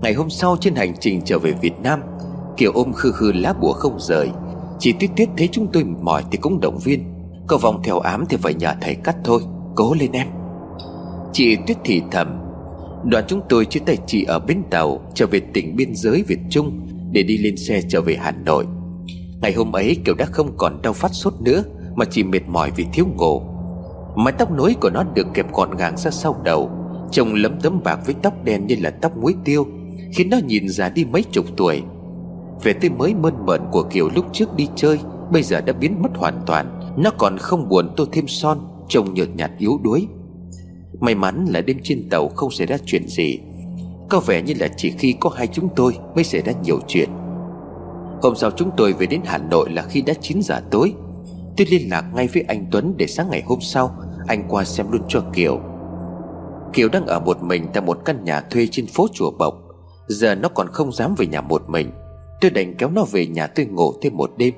[0.02, 2.00] Ngày hôm sau trên hành trình trở về Việt Nam
[2.56, 4.30] Kiều ôm khư khư lá bùa không rời
[4.78, 7.14] Chị Tuyết Tuyết thấy chúng tôi mỏi thì cũng động viên.
[7.46, 9.42] Có vòng theo ám thì phải nhờ thầy cắt thôi,
[9.74, 10.26] Cố lên em.
[11.32, 12.40] Chị Tuyết thì thầm,
[13.04, 16.38] Đoàn chúng tôi chia tay chị ở bến tàu, Trở về tỉnh biên giới Việt
[16.50, 18.66] Trung Để đi lên xe trở về Hà Nội.
[19.42, 21.62] Ngày hôm ấy Kiều đã không còn đau phát sốt nữa,
[21.94, 23.42] Mà chỉ mệt mỏi vì thiếu ngủ.
[24.16, 26.70] Mái tóc nối của nó được kẹp gọn gàng ra sau đầu
[27.10, 29.66] Trông lấm tấm bạc với tóc đen như là tóc muối tiêu,
[30.14, 31.82] Khiến nó nhìn già đi mấy chục tuổi.
[32.62, 34.98] Vẻ tươi mới mơn mởn của Kiều lúc trước đi chơi,
[35.32, 36.94] Bây giờ đã biến mất hoàn toàn.
[36.96, 40.06] Nó còn không buồn tô thêm son, Trông nhợt nhạt yếu đuối.
[41.00, 43.38] May mắn là đêm trên tàu không xảy ra chuyện gì.
[44.08, 47.08] Có vẻ như là chỉ khi có hai chúng tôi Mới xảy ra nhiều chuyện.
[48.22, 50.92] Hôm sau chúng tôi về đến Hà Nội là khi đã 9 giờ tối.
[51.56, 53.94] Tôi liên lạc ngay với anh Tuấn Để sáng ngày hôm sau,
[54.26, 55.60] Anh qua xem luôn cho Kiều.
[56.72, 59.54] Kiều đang ở một mình Tại một căn nhà thuê trên phố Chùa Bộc.
[60.06, 61.90] Giờ nó còn không dám về nhà một mình.
[62.40, 64.54] Tôi đành kéo nó về nhà tôi ngủ thêm một đêm.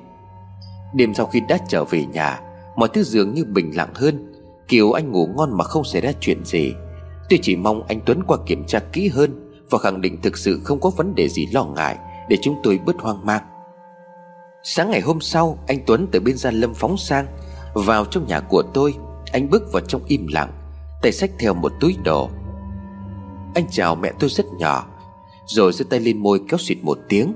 [0.93, 2.39] Đêm sau khi đã trở về nhà,
[2.75, 4.33] Mọi thứ dường như bình lặng hơn.
[4.67, 6.73] Kiều anh ngủ ngon mà không xảy ra chuyện gì.
[7.29, 10.61] Tôi chỉ mong anh Tuấn qua kiểm tra kỹ hơn Và khẳng định thực sự
[10.63, 11.97] không có vấn đề gì lo ngại
[12.29, 13.41] Để chúng tôi bớt hoang mang.
[14.63, 17.25] Sáng ngày hôm sau, Anh Tuấn từ bên Gia Lâm phóng sang.
[17.73, 18.95] Vào trong nhà của tôi,
[19.31, 20.60] Anh bước vào trong im lặng.
[21.01, 22.29] Tay xách theo một túi đồ.
[23.55, 24.87] Anh chào mẹ tôi rất nhỏ,
[25.45, 27.33] Rồi giơ tay lên môi kéo xịt một tiếng.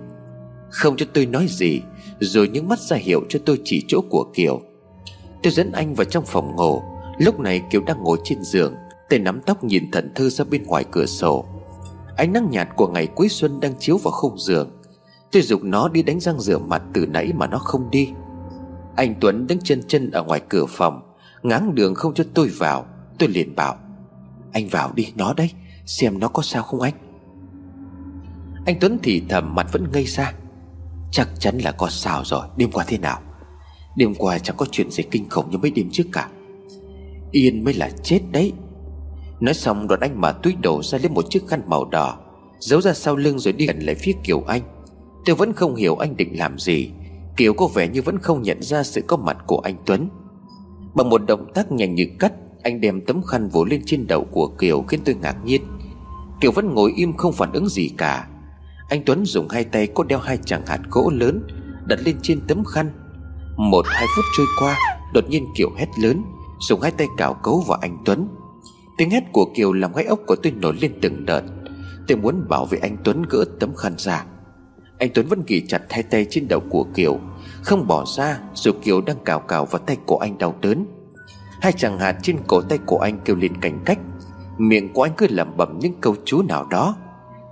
[0.69, 1.81] Không cho tôi nói gì,
[2.19, 4.61] Rồi những mắt ra hiệu cho tôi chỉ chỗ của Kiều.
[5.43, 6.81] Tôi dẫn anh vào trong phòng ngủ,
[7.17, 8.75] Lúc này Kiều đang ngồi trên giường,
[9.09, 11.45] Tay nắm tóc nhìn thận thơ ra bên ngoài cửa sổ.
[12.17, 14.69] Ánh nắng nhạt của ngày cuối xuân đang chiếu vào khung giường.
[15.31, 18.09] Tôi dục nó đi đánh răng rửa mặt từ nãy mà nó không đi.
[18.95, 21.01] Anh Tuấn đứng chân chân ở ngoài cửa phòng,
[21.43, 22.85] Ngáng đường không cho tôi vào.
[23.19, 23.75] Tôi liền bảo,
[24.53, 25.51] Anh vào đi, nó đấy,
[25.85, 26.93] Xem nó có sao không anh?
[28.65, 30.33] Anh Tuấn thì thầm mặt vẫn ngây ra,
[31.11, 33.21] Chắc chắn là có sao rồi, Đêm qua thế nào?
[33.95, 36.29] Đêm qua chẳng có chuyện gì kinh khủng như mấy đêm trước cả.
[37.31, 38.53] Yên mới là chết đấy.
[39.39, 42.17] Nói xong, đoạn anh mở túi đổ ra lấy một chiếc khăn màu đỏ,
[42.59, 44.61] Giấu ra sau lưng rồi đi gần lại phía Kiều Anh.
[45.25, 46.91] Tôi vẫn không hiểu anh định làm gì.
[47.37, 50.09] Kiều có vẻ như vẫn không nhận ra sự có mặt của anh Tuấn.
[50.93, 52.33] Bằng một động tác nhanh như cắt
[52.65, 55.61] anh đem tấm khăn vỗ lên trên đầu của Kiều khiến tôi ngạc nhiên.
[56.41, 58.27] Kiều vẫn ngồi im không phản ứng gì cả.
[58.89, 61.47] Anh Tuấn dùng hai tay có đeo hai chàng hạt gỗ lớn,
[61.85, 62.89] Đặt lên trên tấm khăn.
[63.57, 64.77] Một, hai phút trôi qua,
[65.13, 66.23] Đột nhiên Kiều hét lớn,
[66.59, 68.27] Dùng hai tay cào cấu vào anh Tuấn.
[68.97, 71.43] Tiếng hét của Kiều làm gai ốc của tôi nổi lên từng đợt.
[72.07, 74.25] Tôi muốn bảo vệ anh Tuấn gỡ tấm khăn ra.
[74.99, 77.19] Anh Tuấn vẫn ghi chặt hai tay trên đầu của Kiều,
[77.63, 80.85] Không bỏ ra, Dù Kiều đang cào cào vào tay của anh đau đớn.
[81.65, 83.99] Hai chàng hạt trên cổ tay của anh kêu lên cảnh cách.
[84.57, 86.95] Miệng của anh cứ lẩm bẩm những câu chú nào đó.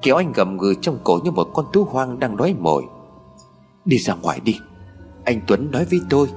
[0.01, 2.83] Kéo anh gầm gừ trong cổ như một con thú hoang đang đói mồi.
[3.85, 4.59] Đi ra ngoài đi.
[5.25, 6.27] Anh Tuấn nói với tôi.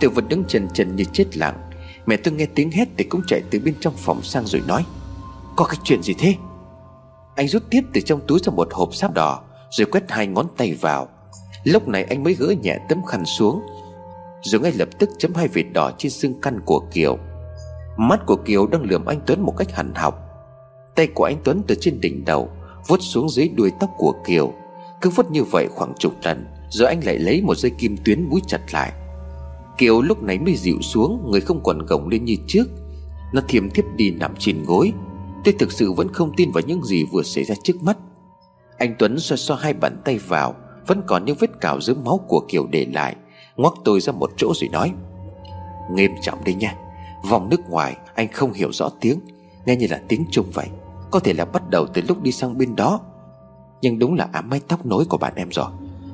[0.00, 1.70] Tôi vẫn đứng trần trần như chết lặng.
[2.06, 4.84] Mẹ tôi nghe tiếng hét thì cũng chạy từ bên trong phòng sang rồi nói.
[5.56, 6.34] Có cái chuyện gì thế?
[7.36, 10.46] Anh rút tiếp từ trong túi ra một hộp sáp đỏ, Rồi quét hai ngón
[10.56, 11.08] tay vào.
[11.64, 13.62] Lúc này anh mới gỡ nhẹ tấm khăn xuống
[14.42, 17.18] rồi ngay lập tức chấm hai vệt đỏ trên xương căn của Kiều.
[17.96, 20.14] Mắt của Kiều đang lườm anh Tuấn một cách hằn học.
[20.94, 22.50] Tay của anh Tuấn từ trên đỉnh đầu,
[22.86, 24.52] vuốt xuống dưới đuôi tóc của Kiều.
[25.00, 28.28] Cứ vuốt như vậy khoảng chục lần, Rồi anh lại lấy một dây kim tuyến
[28.28, 28.92] búi chặt lại.
[29.78, 32.64] Kiều lúc này mới dịu xuống, Người không còn gồng lên như trước.
[33.32, 34.92] Nó thiềm thiếp đi nằm trên gối.
[35.44, 37.96] Tôi thực sự vẫn không tin vào những gì vừa xảy ra trước mắt.
[38.78, 40.54] Anh Tuấn xoa xoa hai bàn tay vào,
[40.86, 43.16] Vẫn còn những vết cào dưới máu của Kiều để lại.
[43.56, 44.92] Ngoắc tôi ra một chỗ rồi nói.
[45.90, 46.74] Nghiêm trọng đi nha.
[47.30, 49.20] Vòng nước ngoài, anh không hiểu rõ tiếng.
[49.66, 50.66] Nghe như là tiếng Trung vậy.
[51.10, 53.00] Có thể là bắt đầu từ lúc đi sang bên đó.
[53.82, 55.70] Nhưng đúng là ám mái tóc nối của bạn em rồi.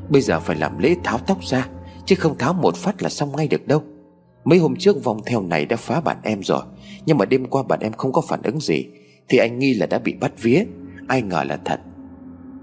[0.08, 1.68] Bây giờ phải làm lễ tháo tóc ra,
[2.06, 3.82] Chứ không tháo một phát là xong ngay được đâu.
[4.44, 6.62] Mấy hôm trước vòng theo này đã phá bạn em rồi,
[7.06, 8.86] Nhưng mà đêm qua bạn em không có phản ứng gì,
[9.28, 10.64] Thì anh nghi là đã bị bắt vía.
[11.08, 11.80] Ai ngờ là thật.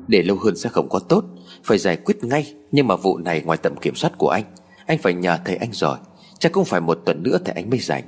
[0.07, 1.23] Để lâu hơn sẽ không có tốt,
[1.63, 4.43] Phải giải quyết ngay, Nhưng mà vụ này ngoài tầm kiểm soát của anh.
[4.85, 5.97] Anh phải nhờ thầy anh rồi,
[6.39, 8.03] Chắc cũng phải một tuần nữa thầy anh mới rảnh.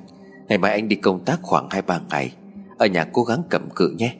[0.47, 2.31] Ngày mai anh đi công tác khoảng 2-3 ngày,
[2.77, 4.15] Ở nhà cố gắng cầm cự nhé.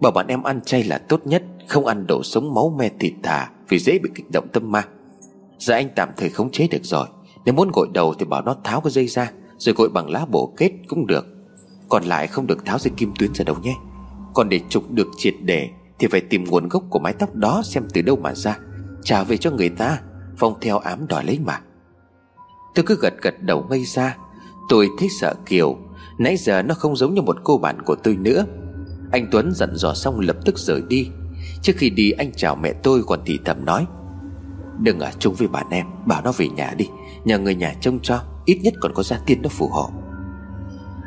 [0.00, 3.12] Bảo bạn em ăn chay là tốt nhất, Không ăn đồ sống máu me thịt
[3.22, 4.84] thà Vì dễ bị kích động tâm ma.
[5.58, 7.06] Giờ anh tạm thời khống chế được rồi,
[7.44, 10.26] Nếu muốn gội đầu thì bảo nó tháo cái dây ra, Rồi gội bằng lá
[10.30, 11.26] bổ kết cũng được.
[11.88, 13.74] Còn lại không được tháo dây kim tuyến ra đâu nhé.
[14.34, 17.62] Còn để trục được triệt để Thì phải tìm nguồn gốc của mái tóc đó
[17.64, 18.58] Xem từ đâu mà ra.
[19.02, 20.00] Trả về cho người ta,
[20.36, 21.60] Phong theo ám đòi lấy mà.
[22.74, 24.16] Tôi cứ gật gật đầu ngây ra.
[24.68, 25.76] Tôi thấy sợ Kiều.
[26.18, 28.44] Nãy giờ nó không giống như một cô bạn của tôi nữa.
[29.12, 31.08] Anh Tuấn dặn dò xong lập tức rời đi.
[31.62, 33.86] Trước khi đi, anh chào mẹ tôi, còn thì thầm nói.
[34.78, 36.88] Đừng ở chung với bạn em, Bảo nó về nhà đi.
[37.24, 39.90] Nhờ người nhà trông cho, Ít nhất còn có gia tiên nó phù hộ.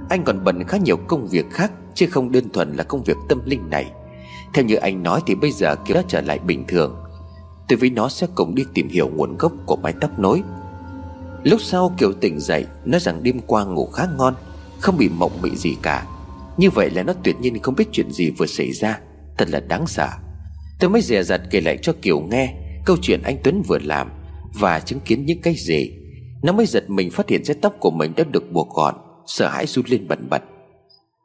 [0.10, 3.18] Anh còn bận khá nhiều công việc khác, Chứ không đơn thuần là công việc
[3.30, 3.92] tâm linh này.
[4.54, 6.96] Theo như anh nói thì bây giờ Kiều đã trở lại bình thường.
[7.68, 10.44] Tôi với nó sẽ cùng đi tìm hiểu nguồn gốc của mái tóc nối.
[11.44, 14.34] Lúc sau Kiều tỉnh dậy Nói rằng đêm qua ngủ khá ngon
[14.80, 16.08] Không bị mộng mị gì cả.
[16.58, 19.00] Như vậy là nó tuyệt nhiên không biết chuyện gì vừa xảy ra.
[19.38, 20.10] Thật là đáng sợ.
[20.80, 22.54] Tôi mới dè dặt kể lại cho Kiều nghe
[22.86, 24.12] Câu chuyện anh Tuấn vừa làm
[24.54, 25.92] Và chứng kiến những cái gì.
[26.44, 29.50] Nó mới giật mình phát hiện cái tóc của mình đã được buộc gọn Sợ
[29.50, 30.42] hãi run lên bẩn bật.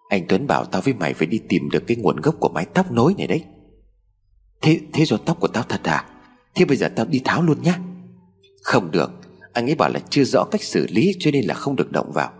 [0.08, 2.64] Anh Tuấn bảo tao với mày phải đi tìm được cái nguồn gốc của mái
[2.64, 3.44] tóc nối này đấy.
[4.62, 6.04] Thế, thế do tóc của tao thật à?
[6.54, 7.78] Thế bây giờ tao đi tháo luôn nhá.
[8.62, 9.10] Không được.
[9.52, 12.12] Anh ấy bảo là chưa rõ cách xử lý cho nên là không được động
[12.12, 12.32] vào.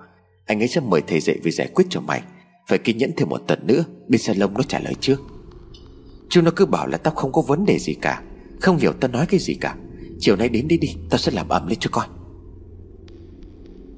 [0.47, 2.23] Anh ấy sẽ mời thầy dạy về giải quyết cho mày.
[2.69, 5.17] Phải kiên nhẫn thêm một tuần nữa, Bên salon nó trả lời trước.
[6.29, 8.23] Chú nó cứ bảo là tao không có vấn đề gì cả.
[8.61, 9.77] Không hiểu tao nói cái gì cả.
[10.19, 12.07] Chiều nay đến đi đi, Tao sẽ làm ẩm lên cho coi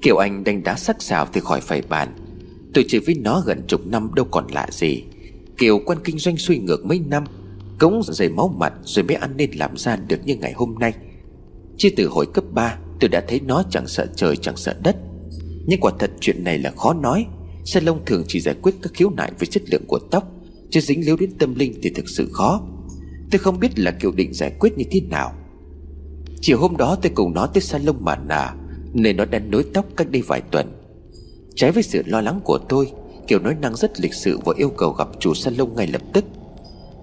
[0.01, 2.15] Kiều Anh đánh đá sắc sảo thì khỏi phải bàn.
[2.73, 5.03] Tôi chơi với nó gần chục năm đâu còn lạ gì.
[5.57, 7.23] Kiều quan kinh doanh suy ngược mấy năm
[7.79, 10.93] Cống dày máu mặt rồi mới ăn nên làm ra được như ngày hôm nay.
[11.77, 14.95] Chứ từ hồi cấp 3 tôi đã thấy nó chẳng sợ trời, chẳng sợ đất.
[15.65, 17.25] Nhưng quả thật chuyện này là khó nói.
[17.65, 20.31] Salon thường chỉ giải quyết các khiếu nại về chất lượng của tóc,
[20.69, 22.61] Chứ dính líu đến tâm linh thì thực sự khó.
[23.31, 25.33] Tôi không biết là Kiều định giải quyết như thế nào.
[26.41, 28.53] Chiều hôm đó tôi cùng nó tới salon mà nà,
[28.93, 30.71] Nơi nó đang nối tóc cách đây vài tuần.
[31.55, 32.91] Trái với sự lo lắng của tôi
[33.27, 36.25] Kiều nói năng rất lịch sự và yêu cầu gặp chủ salon ngay lập tức.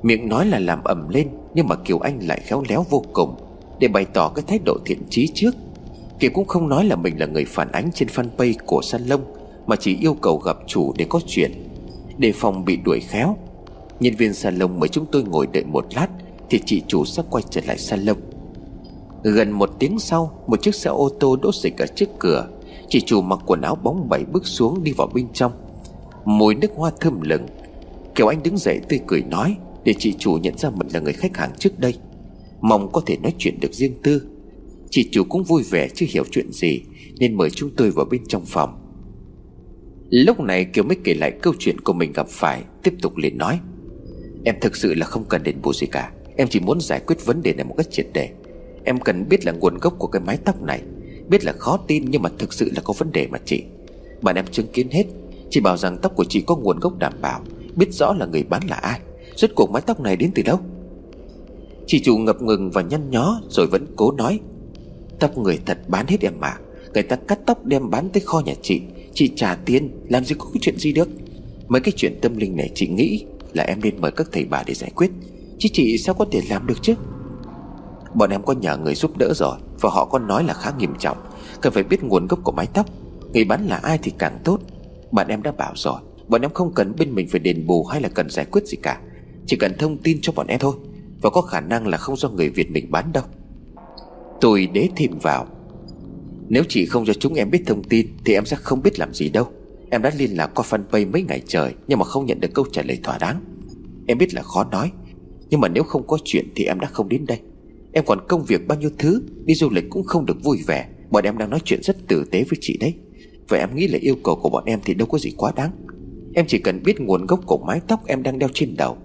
[0.03, 3.35] Miệng nói là làm ẩm lên, Nhưng mà Kiều Anh lại khéo léo vô cùng,
[3.81, 5.55] Để bày tỏ cái thái độ thiện trí trước.
[6.19, 9.21] Kiều cũng không nói là mình là người phản ánh trên fanpage của salon
[9.67, 11.53] Mà chỉ yêu cầu gặp chủ để có chuyện,
[12.19, 13.37] Để phòng bị đuổi khéo.
[14.01, 16.09] Nhân viên salon mời chúng tôi ngồi đợi một lát
[16.51, 18.17] Thì chị chủ sẽ quay trở lại salon
[19.23, 22.49] Gần một tiếng sau, Một chiếc xe ô tô đỗ dịch ở trước cửa.
[22.89, 25.53] Chị chủ mặc quần áo bóng bẩy bước xuống đi vào bên trong.
[26.25, 27.47] Mùi nước hoa thơm lừng.
[28.15, 31.13] Kiều Anh đứng dậy tươi cười nói Để chị chủ nhận ra mình là người
[31.13, 31.95] khách hàng trước đây.
[32.61, 34.32] Mong có thể nói chuyện được riêng tư.
[34.93, 36.83] Chị chủ cũng vui vẻ chưa hiểu chuyện gì,
[37.19, 38.79] Nên mời chúng tôi vào bên trong phòng.
[40.11, 43.39] Lúc này Kiều mới kể lại câu chuyện của mình gặp phải, Tiếp tục liền
[43.39, 43.61] nói.
[44.45, 47.27] Em thực sự là không cần đền bù gì cả, Em chỉ muốn giải quyết
[47.27, 48.31] vấn đề này một cách triệt để.
[48.85, 50.83] Em cần biết là nguồn gốc của cái mái tóc này,
[51.29, 53.63] Biết là khó tin nhưng mà thực sự là có vấn đề mà chị.
[54.23, 55.05] Bạn em chứng kiến hết,
[55.51, 57.41] Chị bảo rằng tóc của chị có nguồn gốc đảm bảo,
[57.77, 59.01] Biết rõ là người bán là ai.
[59.37, 60.59] Rốt cuộc mái tóc này đến từ đâu?
[61.87, 64.41] Chị chủ ngập ngừng và nhăn nhó Rồi vẫn cố nói.
[65.23, 66.55] Tóc người thật bán hết em mà.
[66.95, 68.81] Người ta cắt tóc đem bán tới kho nhà chị.
[69.15, 71.09] Chị trả tiền, làm gì có cái chuyện gì được.
[71.69, 74.63] Mấy cái chuyện tâm linh này chị nghĩ Là em nên mời các thầy bà
[74.67, 75.11] để giải quyết.
[75.59, 76.95] Chứ chị sao có thể làm được chứ?
[78.15, 80.95] Bọn em có nhờ người giúp đỡ rồi, Và họ có nói là khá nghiêm
[80.99, 81.17] trọng.
[81.61, 82.87] Cần phải biết nguồn gốc của mái tóc.
[83.33, 84.59] Người bán là ai thì càng tốt.
[85.13, 88.01] Bạn em đã bảo rồi, Bọn em không cần bên mình phải đền bù hay
[88.01, 89.01] là cần giải quyết gì cả.
[89.47, 90.75] Chỉ cần thông tin cho bọn em thôi,
[91.21, 93.25] Và có khả năng là không do người Việt mình bán đâu.
[94.43, 95.47] Tôi đế thìm vào.
[96.49, 99.15] Nếu chị không cho chúng em biết thông tin, Thì em sẽ không biết làm
[99.15, 99.47] gì đâu.
[99.91, 102.65] Em đã liên lạc qua fanpage mấy ngày trời, Nhưng mà không nhận được câu
[102.73, 103.41] trả lời thỏa đáng.
[104.07, 104.91] Em biết là khó nói,
[105.51, 107.39] Nhưng mà nếu không có chuyện thì em đã không đến đây.
[107.93, 110.89] Em còn công việc bao nhiêu thứ, Đi du lịch cũng không được vui vẻ.
[111.11, 112.95] Bọn em đang nói chuyện rất tử tế với chị đấy.
[113.49, 115.71] Và em nghĩ là yêu cầu của bọn em thì đâu có gì quá đáng.
[116.35, 118.97] Em chỉ cần biết nguồn gốc của mái tóc em đang đeo trên đầu.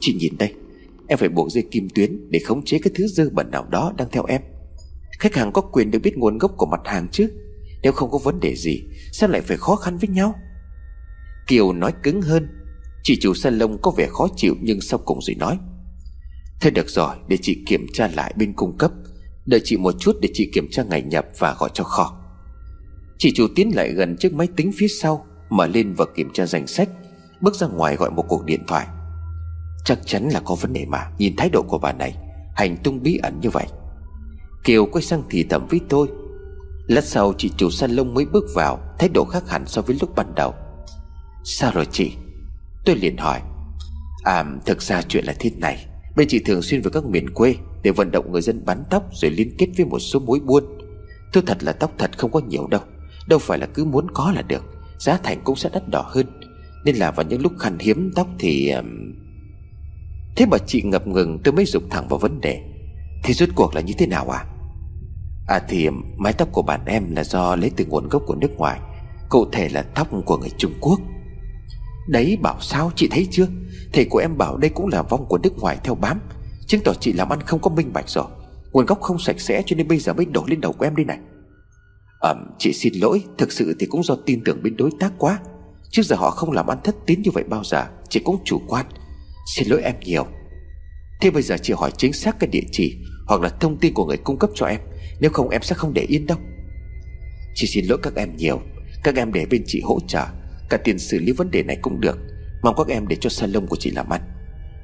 [0.00, 0.52] Chị nhìn đây,
[1.06, 3.92] Em phải buộc dây kim tuyến Để khống chế cái thứ dư bẩn nào đó
[3.96, 4.42] đang theo em.
[5.22, 7.30] Khách hàng có quyền được biết nguồn gốc của mặt hàng chứ?
[7.82, 10.34] Nếu không có vấn đề gì, Sao lại phải khó khăn với nhau?
[11.46, 12.48] Kiều nói cứng hơn.
[13.02, 15.58] Chị chủ salon có vẻ khó chịu Nhưng sau cùng rồi nói.
[16.60, 18.92] Thế được rồi, để chị kiểm tra lại bên cung cấp.
[19.46, 22.18] Đợi chị một chút để chị kiểm tra ngày nhập và gọi cho kho.
[23.18, 26.46] Chị chủ tiến lại gần chiếc máy tính phía sau, Mở lên và kiểm tra
[26.46, 26.88] danh sách.
[27.40, 28.86] Bước ra ngoài gọi một cuộc điện thoại.
[29.84, 32.16] Chắc chắn là có vấn đề mà, Nhìn thái độ của bà này.
[32.54, 33.66] Hành tung bí ẩn như vậy.
[34.64, 36.08] Kiều quay sang thì thầm với tôi.
[36.86, 40.16] Lát sau chị chủ salon mới bước vào, Thái độ khác hẳn so với lúc
[40.16, 40.54] ban đầu.
[41.44, 42.12] Sao rồi chị?
[42.84, 43.40] Tôi liền hỏi.
[44.24, 45.86] À thực ra chuyện là thế này.
[46.16, 49.02] Bên chị thường xuyên với các miền quê Để vận động người dân bán tóc
[49.12, 50.64] Rồi liên kết với một số mối buôn.
[51.32, 52.80] Tôi thật là tóc thật không có nhiều đâu.
[53.28, 54.64] Đâu phải là cứ muốn có là được.
[54.98, 56.26] Giá thành cũng sẽ đắt đỏ hơn.
[56.84, 58.72] Nên là vào những lúc khan hiếm tóc thì
[60.36, 62.60] Thế bà chị ngập ngừng, tôi mới dục thẳng vào vấn đề.
[63.24, 64.44] Thì rốt cuộc là như thế nào à?
[65.46, 68.56] À thì mái tóc của bạn em là do lấy từ nguồn gốc của nước
[68.56, 68.80] ngoài
[69.28, 71.00] Cụ thể là tóc của người Trung Quốc.
[72.08, 73.46] Đấy bảo sao chị thấy chưa?
[73.92, 76.20] Thầy của em bảo đây cũng là vong của nước ngoài theo bám
[76.66, 78.24] Chứng tỏ chị làm ăn không có minh bạch rồi.
[78.72, 80.96] Nguồn gốc không sạch sẽ cho nên bây giờ mới đổ lên đầu của em
[80.96, 81.18] đây này.
[82.20, 85.12] Ẩm à, chị xin lỗi Thực sự thì cũng do tin tưởng bên đối tác
[85.18, 85.38] quá.
[85.90, 88.60] Trước giờ họ không làm ăn thất tín như vậy bao giờ Chị cũng chủ
[88.68, 88.86] quan.
[89.54, 90.26] Xin lỗi em nhiều.
[91.20, 94.06] Thế bây giờ chị hỏi chính xác cái địa chỉ Hoặc là thông tin của
[94.06, 94.80] người cung cấp cho em.
[95.22, 96.38] Nếu không em sẽ không để yên đâu.
[97.54, 98.60] Chị xin lỗi các em nhiều.
[99.04, 100.26] Các em để bên chị hỗ trợ.
[100.68, 102.18] Cả tiền xử lý vấn đề này cũng được.
[102.62, 104.20] Mong các em để cho salon của chị làm ăn.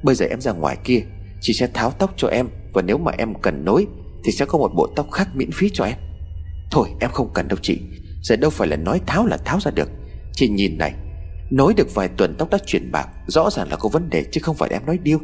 [0.03, 1.01] Bây giờ em ra ngoài kia,
[1.41, 3.86] Chị sẽ tháo tóc cho em Và nếu mà em cần nối
[4.24, 5.97] Thì sẽ có một bộ tóc khác miễn phí cho em.
[6.70, 7.80] Thôi, em không cần đâu chị.
[8.22, 9.91] Giờ đâu phải là nói tháo là tháo ra được.
[10.32, 10.95] Chị nhìn này,
[11.51, 14.41] Nối được vài tuần tóc đã chuyển bạc, Rõ ràng là có vấn đề chứ
[14.45, 15.18] không phải em nói điêu.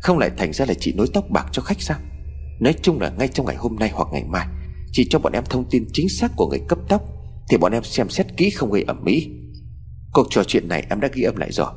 [0.00, 1.98] Không lại thành ra là chị nối tóc bạc cho khách sao?
[2.64, 4.46] Nói chung là ngay trong ngày hôm nay hoặc ngày mai,
[4.92, 7.02] chỉ cho bọn em thông tin chính xác của người cấp tóc
[7.48, 9.30] Thì bọn em xem xét kỹ không gây ẩm mỹ
[10.12, 11.70] Cuộc trò chuyện này em đã ghi âm lại rồi.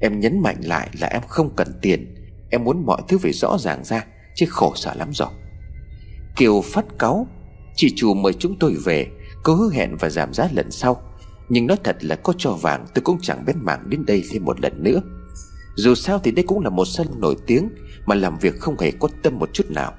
[0.00, 2.14] Em nhấn mạnh lại là em không cần tiền,
[2.50, 5.28] Em muốn mọi thứ phải rõ ràng ra, Chứ khổ sở lắm rồi.
[6.36, 7.26] Kiều phát cáu
[7.76, 9.06] Chị chủ mời chúng tôi về
[9.42, 11.02] Có hứa hẹn và giảm giá lần sau.
[11.48, 14.44] Nhưng nói thật là có cho vàng, tôi cũng chẳng bén mảng đến đây thêm
[14.44, 15.02] một lần nữa.
[15.76, 17.68] Dù sao thì đây cũng là một sân nổi tiếng,
[18.06, 19.92] Mà làm việc không hề có tâm một chút nào.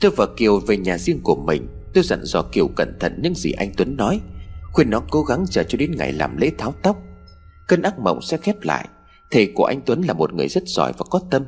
[0.00, 1.66] Tôi và Kiều về nhà riêng của mình.
[1.94, 4.20] Tôi dặn dò Kiều cẩn thận những gì anh Tuấn nói.
[4.72, 6.96] Khuyên nó cố gắng chờ cho đến ngày làm lễ tháo tóc.
[7.68, 8.88] Cơn ác mộng sẽ khép lại.
[9.30, 11.44] Thầy của anh Tuấn là một người rất giỏi và có tâm.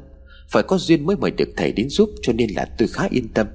[0.50, 3.28] Phải có duyên mới mời được thầy đến giúp, Cho nên là tôi khá yên
[3.28, 3.46] tâm.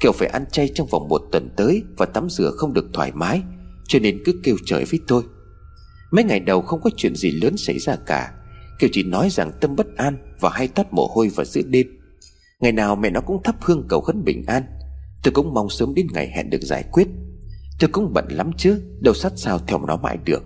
[0.00, 3.12] Kiều phải ăn chay trong vòng một tuần tới Và tắm rửa không được thoải
[3.14, 3.42] mái,
[3.88, 5.22] Cho nên cứ kêu trời với tôi.
[6.10, 8.32] Mấy ngày đầu không có chuyện gì lớn xảy ra cả.
[8.78, 11.99] Kiều chỉ nói rằng tâm bất an Và hay tắt mồ hôi vào giữa đêm.
[12.60, 14.62] Ngày nào mẹ nó cũng thắp hương cầu khấn bình an.
[15.22, 17.08] Tôi cũng mong sớm đến ngày hẹn được giải quyết.
[17.80, 20.42] Tôi cũng bận lắm chứ, Đâu sát sao theo nó mãi được.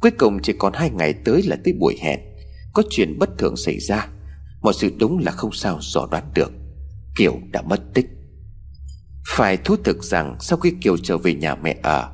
[0.00, 2.20] Cuối cùng chỉ còn hai ngày tới là tới buổi hẹn.
[2.72, 4.08] Có chuyện bất thường xảy ra.
[4.60, 6.52] Mọi sự đúng là không sao dò đoán được.
[7.16, 8.06] Kiều đã mất tích.
[9.26, 12.10] Phải thú thực rằng Sau khi Kiều trở về nhà mẹ ở,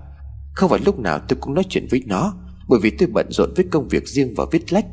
[0.55, 2.35] Không phải lúc nào tôi cũng nói chuyện với nó,
[2.69, 4.87] Bởi vì tôi bận rộn với công việc riêng và viết lách.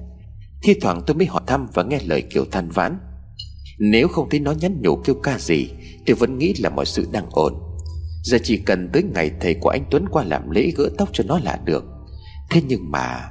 [0.64, 3.00] Thi thoảng tôi mới hỏi thăm và nghe lời Kiều than vãn.
[3.80, 5.70] Nếu không thấy nó nhắn nhủ kêu ca gì
[6.06, 7.54] Tôi vẫn nghĩ là mọi sự đang ổn.
[8.24, 11.24] Giờ chỉ cần tới ngày thầy của anh Tuấn qua làm lễ gỡ tóc cho
[11.28, 11.86] nó là được.
[12.50, 13.30] Thế nhưng mà,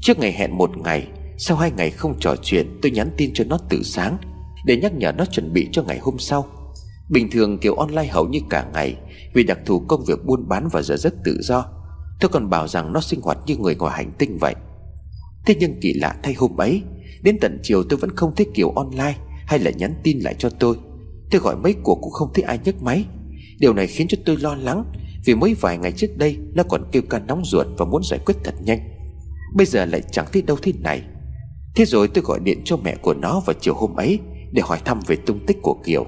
[0.00, 1.06] Trước ngày hẹn một ngày,
[1.38, 4.18] Sau hai ngày không trò chuyện, Tôi nhắn tin cho nó từ sáng,
[4.64, 6.46] Để nhắc nhở nó chuẩn bị cho ngày hôm sau.
[7.10, 8.96] Bình thường kiểu online hầu như cả ngày,
[9.34, 11.66] Vì đặc thù công việc buôn bán và giờ rất tự do,
[12.20, 14.54] Tôi còn bảo rằng nó sinh hoạt như người ngoài hành tinh vậy.
[15.46, 16.82] Thế nhưng kỳ lạ thay hôm ấy,
[17.22, 19.14] Đến tận chiều tôi vẫn không thấy kiểu online.
[19.46, 20.76] Hay là nhắn tin lại cho tôi.
[21.30, 23.04] Tôi gọi mấy cuộc cũng không thấy ai nhấc máy.
[23.58, 24.84] Điều này khiến cho tôi lo lắng,
[25.24, 28.20] Vì mới vài ngày trước đây Nó còn kêu ca nóng ruột và muốn giải
[28.26, 28.78] quyết thật nhanh.
[29.54, 31.02] Bây giờ lại chẳng thấy đâu thế này.
[31.74, 34.18] Thế rồi tôi gọi điện cho mẹ của nó vào chiều hôm ấy
[34.52, 36.06] Để hỏi thăm về tung tích của Kiều.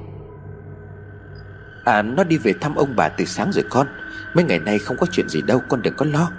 [1.85, 3.87] À nó đi về thăm ông bà từ sáng rồi con.
[4.35, 6.31] Mấy ngày nay không có chuyện gì đâu, con đừng có lo.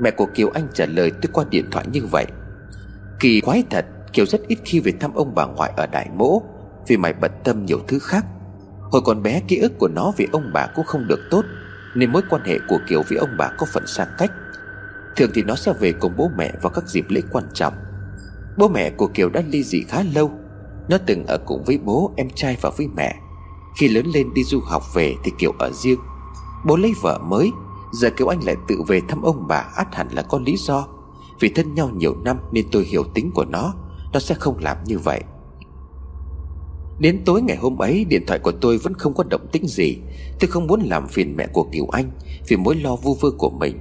[0.00, 2.26] Mẹ của Kiều Anh trả lời tôi qua điện thoại như vậy.
[3.20, 6.42] Kỳ quái thật Kiều rất ít khi về thăm ông bà ngoại ở Đại Mỗ
[6.86, 8.26] Vì mày bận tâm nhiều thứ khác.
[8.80, 11.44] Hồi còn bé ký ức của nó về ông bà cũng không được tốt
[11.94, 14.30] Nên mối quan hệ của Kiều với ông bà có phần xa cách.
[15.16, 17.74] Thường thì nó sẽ về cùng bố mẹ vào các dịp lễ quan trọng.
[18.56, 20.30] Bố mẹ của Kiều đã ly dị khá lâu.
[20.88, 23.16] Nó từng ở cùng với bố, em trai và với mẹ.
[23.76, 25.98] Khi lớn lên đi du học về thì Kiều ở riêng.
[26.66, 27.50] Bố lấy vợ mới
[27.92, 30.86] Giờ Kiều Anh lại tự về thăm ông bà át hẳn là có lý do.
[31.40, 33.74] Vì thân nhau nhiều năm nên tôi hiểu tính của nó.
[34.14, 35.20] Nó sẽ không làm như vậy.
[36.98, 39.98] Đến tối ngày hôm ấy, Điện thoại của tôi vẫn không có động tĩnh gì.
[40.40, 42.10] Tôi không muốn làm phiền mẹ của Kiều Anh
[42.48, 43.78] Vì mối lo vu vơ của mình.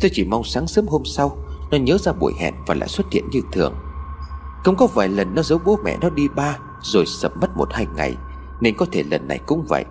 [0.00, 1.36] Tôi chỉ mong sáng sớm hôm sau,
[1.70, 3.74] Nó nhớ ra buổi hẹn và lại xuất hiện như thường.
[4.64, 7.68] Cũng có vài lần nó giấu bố mẹ nó đi ba, Rồi sập mất một
[7.72, 8.14] hai ngày.
[8.60, 9.84] Nên có thể lần này cũng vậy.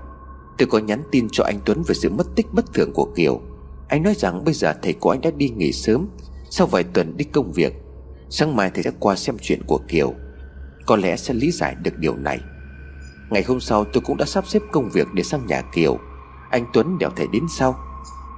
[0.57, 3.41] Tôi có nhắn tin cho anh Tuấn về sự mất tích bất thường của Kiều.
[3.87, 6.07] Anh nói rằng bây giờ thầy của anh đã đi nghỉ sớm.
[6.49, 7.80] Sau vài tuần đi công việc
[8.33, 10.13] Sáng mai thầy sẽ qua xem chuyện của Kiều.
[10.85, 12.39] Có lẽ sẽ lý giải được điều này.
[13.29, 15.97] Ngày hôm sau tôi cũng đã sắp xếp công việc để sang nhà Kiều.
[16.51, 17.75] Anh Tuấn đèo thầy đến sau.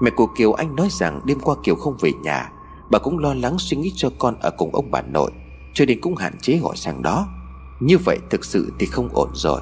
[0.02, 2.52] Mẹ của Kiều Anh nói rằng đêm qua Kiều không về nhà.
[2.92, 5.32] Bà cũng lo lắng suy nghĩ cho con ở cùng ông bà nội,
[5.74, 7.28] Cho nên cũng hạn chế gọi sang đó.
[7.80, 9.62] Như vậy thực sự thì không ổn rồi.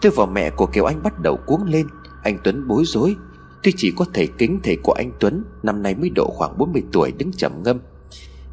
[0.00, 1.86] Tôi và mẹ của Kiều Anh bắt đầu cuống lên.
[2.22, 3.16] Anh Tuấn bối rối.
[3.62, 6.82] Tuy chỉ có thầy kính thầy của anh Tuấn, Năm nay mới độ khoảng 40
[6.92, 7.78] tuổi, đứng trầm ngâm.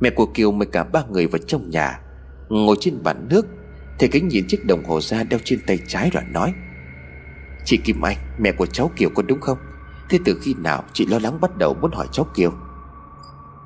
[0.03, 1.99] Mẹ của Kiều mời cả ba người vào trong nhà.
[2.49, 3.45] Ngồi trên bàn nước
[3.99, 6.53] Thầy kính nhìn chiếc đồng hồ ra đeo trên tay trái rồi nói.
[7.65, 9.57] Chị Kim Anh, Mẹ của cháu Kiều có đúng không?
[10.09, 12.51] Thế từ khi nào chị lo lắng bắt đầu muốn hỏi cháu Kiều?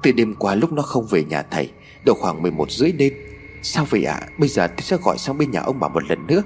[0.04, 1.72] Từ đêm qua lúc nó không về nhà thầy,
[2.06, 3.14] Độ khoảng 11 rưỡi đêm.
[3.62, 4.20] Sao vậy ạ?
[4.22, 4.28] À?
[4.40, 6.44] Bây giờ tôi sẽ gọi sang bên nhà ông bà một lần nữa.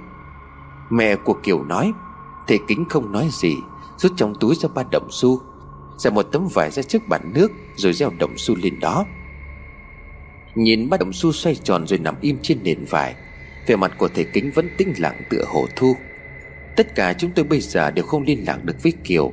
[0.90, 1.94] Mẹ của Kiều nói,
[2.48, 3.56] Thầy kính không nói gì,
[3.98, 5.42] Rút trong túi ra ba đồng xu
[5.98, 9.06] Giải một tấm vải ra trước bàn nước, Rồi gieo đồng xu lên đó.
[10.56, 13.16] Nhìn ba động xu xoay tròn rồi nằm im trên nền vải,
[13.68, 15.96] vẻ mặt của thầy kính vẫn tĩnh lặng tựa hồ thu.
[16.76, 19.32] Tất cả chúng tôi bây giờ đều không liên lạc được với Kiều.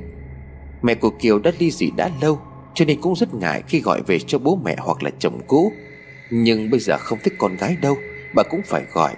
[0.81, 2.41] Mẹ của Kiều đã ly dị đã lâu,
[2.73, 5.73] Cho nên cũng rất ngại khi gọi về cho bố mẹ hoặc là chồng cũ.
[6.29, 7.97] Nhưng bây giờ không thích con gái đâu,
[8.35, 9.15] Bà cũng phải gọi.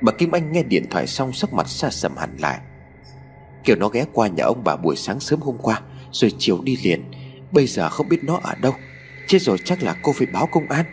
[0.00, 2.58] Bà Kim Anh nghe điện thoại xong sắc mặt xa sầm hẳn lại.
[3.64, 5.80] Kiều nó ghé qua nhà ông bà buổi sáng sớm hôm qua,
[6.12, 7.04] Rồi chiều đi liền.
[7.52, 8.74] Bây giờ không biết nó ở đâu.
[9.26, 10.84] Chết rồi chắc là cô phải báo công an.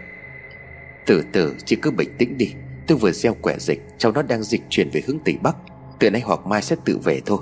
[1.12, 2.54] Từ từ, chị cứ bình tĩnh đi.
[2.88, 5.56] Tôi vừa gieo quẻ dịch, Cháu nó đang dịch chuyển về hướng Tây Bắc.
[6.00, 7.38] Từ nay hoặc mai sẽ tự về thôi.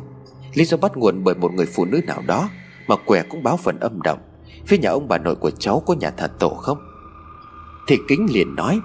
[0.54, 2.50] Lý do bắt nguồn bởi một người phụ nữ nào đó,
[2.88, 4.20] Mà quẻ cũng báo phần âm động
[4.68, 6.78] Phía nhà ông bà nội của cháu có nhà thờ tổ không?
[7.88, 8.80] Thì kính liền nói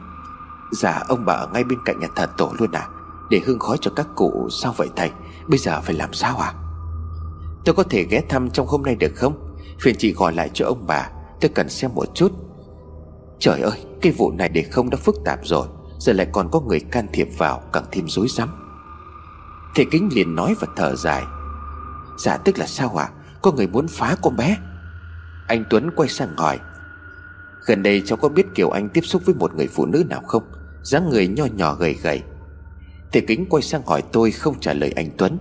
[0.73, 2.89] Dạ ông bà ở ngay bên cạnh nhà thờ tổ luôn à.
[3.31, 5.11] Để hương khói cho các cụ, Sao vậy thầy?
[5.47, 6.55] Bây giờ phải làm sao à?
[7.65, 9.57] Tôi có thể ghé thăm trong hôm nay được không?
[9.81, 11.11] Phiền chị gọi lại cho ông bà.
[11.41, 12.33] Tôi cần xem một chút.
[13.39, 15.67] Trời ơi cái vụ này để không đã phức tạp rồi,
[15.99, 18.49] Giờ lại còn có người can thiệp vào Càng thêm rối rắm.
[19.75, 21.23] Thầy kính liền nói và thở dài.
[22.19, 23.05] Dạ tức là sao ạ?
[23.05, 23.13] À?
[23.43, 24.57] Có người muốn phá con bé.
[25.47, 26.59] Anh Tuấn quay sang hỏi.
[27.67, 30.23] Gần đây cháu có biết Kiều Anh tiếp xúc với một người phụ nữ nào
[30.27, 30.43] không?
[30.83, 32.23] dáng người nho nhỏ gầy gầy.
[33.13, 35.39] Thầy kính quay sang hỏi tôi không trả lời anh Tuấn.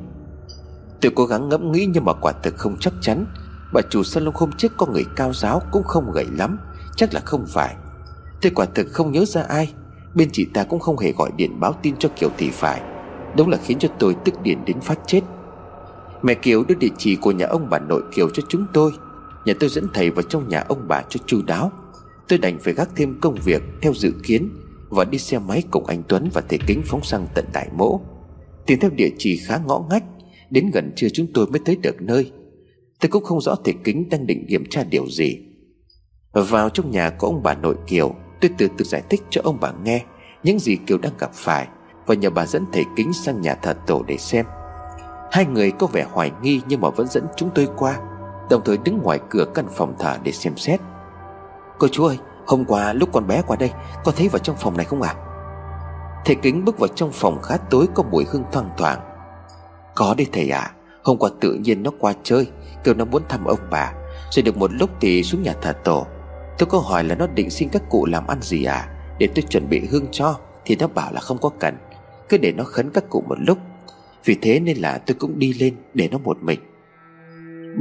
[1.02, 3.26] Tôi cố gắng ngẫm nghĩ nhưng mà quả thực không chắc chắn.
[3.74, 6.58] Bà chủ salon hôm trước có người cao giáo cũng không gầy lắm,
[6.96, 7.76] Chắc là không phải.
[8.44, 9.74] Tôi quả thực không nhớ ra ai.
[10.16, 12.82] Bên chị ta cũng không hề gọi điện báo tin cho Kiều thì phải.
[13.38, 15.22] Đúng là khiến cho tôi tức điện đến phát chết.
[16.22, 18.92] Mẹ Kiều đưa địa chỉ của nhà ông bà nội Kiều cho chúng tôi.
[19.46, 21.72] Nhà tôi dẫn thầy vào trong nhà ông bà cho chu đáo.
[22.28, 24.50] Tôi đành phải gác thêm công việc theo dự kiến
[24.90, 28.00] Và đi xe máy cùng anh Tuấn và thầy kính phóng sang tận đại mỗ
[28.66, 30.04] Tìm theo địa chỉ khá ngõ ngách,
[30.50, 32.32] Đến gần trưa chúng tôi mới tới được nơi.
[33.00, 35.40] Tôi cũng không rõ thầy kính đang định kiểm tra điều gì.
[36.34, 39.58] Vào trong nhà của ông bà nội Kiều Tôi từ từ giải thích cho ông
[39.62, 40.04] bà nghe
[40.44, 41.68] Những gì Kiều đang gặp phải
[42.06, 44.46] Và nhờ bà dẫn thầy kính sang nhà thờ tổ để xem
[45.32, 48.00] Hai người có vẻ hoài nghi Nhưng mà vẫn dẫn chúng tôi qua,
[48.50, 50.80] Đồng thời đứng ngoài cửa căn phòng thờ để xem xét
[51.80, 53.72] Cô chú ơi, Hôm qua lúc con bé qua đây,
[54.04, 55.22] Có thấy vào trong phòng này không ạ à?
[56.26, 59.00] Thầy kính bước vào trong phòng khá tối Có mùi hương thoang thoảng
[59.96, 60.74] Có đây thầy ạ à.
[61.04, 62.48] Hôm qua tự nhiên nó qua chơi
[62.84, 63.94] Kêu nó muốn thăm ông bà
[64.32, 66.08] Rồi được một lúc thì xuống nhà thờ tổ
[66.58, 68.90] Tôi có hỏi là nó định xin các cụ làm ăn gì à?
[69.20, 71.78] Để tôi chuẩn bị hương cho, Thì nó bảo là không có cần.
[72.30, 73.58] Cứ để nó khấn các cụ một lúc.
[74.26, 76.60] Vì thế nên là tôi cũng đi lên để nó một mình.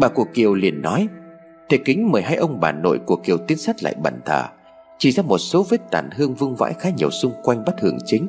[0.01, 1.09] Bà của Kiều liền nói,
[1.69, 4.45] Thầy kính mời hai ông bà nội của Kiều tiến sát lại bàn thờ.
[4.99, 7.99] Chỉ ra một số vết tàn hương vương vãi khá nhiều xung quanh bát hương
[8.05, 8.27] chính.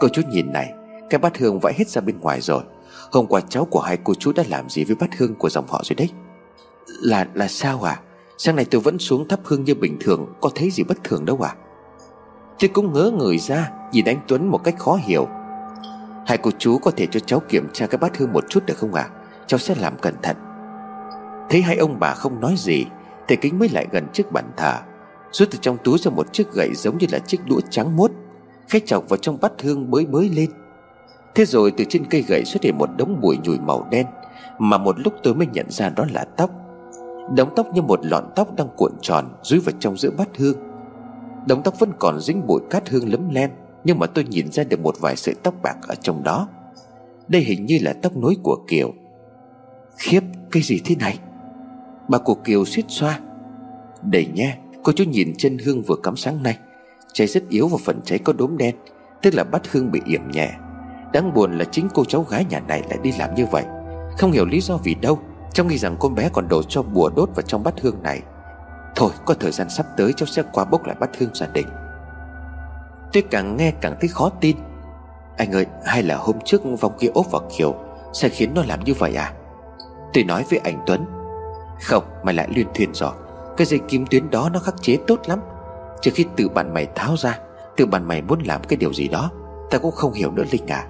[0.00, 0.72] Cô chú nhìn này,
[1.10, 2.62] Cái bát hương vãi hết ra bên ngoài rồi.
[3.12, 5.66] Hôm qua cháu của hai cô chú đã làm gì với bát hương của dòng
[5.68, 6.08] họ rồi đấy?
[7.02, 8.00] Là là sao à?
[8.42, 11.24] Sáng nay tôi vẫn xuống thắp hương như bình thường, Có thấy gì bất thường
[11.24, 11.54] đâu à
[12.58, 15.28] Tôi cũng ngớ người ra, Nhìn anh Tuấn một cách khó hiểu.
[16.26, 18.78] Hai cô chú có thể cho cháu kiểm tra cái bát hương một chút được
[18.78, 19.08] không ạ?
[19.10, 19.14] À?
[19.46, 20.36] Cháu sẽ làm cẩn thận.
[21.50, 22.84] Thấy hai ông bà không nói gì,
[23.28, 24.74] Thầy kính mới lại gần trước bàn thờ,
[25.32, 28.10] Rút từ trong túi ra một chiếc gậy giống như là chiếc đũa trắng mốt
[28.68, 30.50] Khách chọc vào trong bát hương bới bới lên.
[31.34, 34.06] Thế rồi từ trên cây gậy xuất hiện một đống bụi nhùi màu đen,
[34.58, 36.59] Mà một lúc tôi mới nhận ra đó là tóc.
[37.36, 40.56] Đống tóc như một lọn tóc đang cuộn tròn Rúi vào trong giữa bát hương.
[41.46, 43.50] Đống tóc vẫn còn dính bụi cát hương lấm lem,
[43.84, 46.48] Nhưng mà tôi nhìn ra được một vài sợi tóc bạc ở trong đó.
[47.28, 48.92] Đây hình như là tóc nối của Kiều.
[49.96, 51.18] Khiếp, cái gì thế này?
[52.08, 53.20] Bà của Kiều suýt xoa.
[54.02, 56.58] Để nha Cô chú nhìn chân hương vừa cắm sáng nay.
[57.12, 58.74] Cháy rất yếu và phần cháy có đốm đen,
[59.22, 60.52] Tức là bát hương bị yểm nhẹ.
[61.12, 63.64] Đáng buồn là chính cô cháu gái nhà này lại đi làm như vậy.
[64.18, 65.18] Không hiểu lý do vì đâu
[65.52, 68.22] cháu nghĩ rằng con bé còn đổ cho bùa đốt vào trong bát hương này.
[68.96, 71.66] Thôi, có thời gian sắp tới cháu sẽ qua bốc lại bát hương gia đình.
[73.12, 74.56] Tôi càng nghe càng thấy khó tin.
[75.36, 77.74] Anh ơi, hay là hôm trước vòng kia ốp vào Kiều,
[78.12, 79.32] Sẽ khiến nó làm như vậy à?
[80.12, 81.06] Tôi nói với anh Tuấn.
[81.82, 83.12] Không, mày lại liên thuyền rồi.
[83.56, 85.40] Cái dây kim tuyến đó nó khắc chế tốt lắm.
[86.00, 87.38] Trước khi tự bạn mày tháo ra,
[87.76, 89.30] Tự bạn mày muốn làm cái điều gì đó,
[89.70, 90.86] Ta cũng không hiểu nữa Linh à.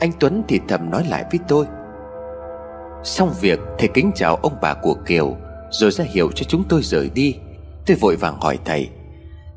[0.00, 1.66] Anh Tuấn thì thầm nói lại với tôi.
[3.06, 5.36] Xong việc, Thầy kính chào ông bà của Kiều,
[5.70, 7.34] Rồi ra hiệu cho chúng tôi rời đi.
[7.86, 8.90] Tôi vội vàng hỏi thầy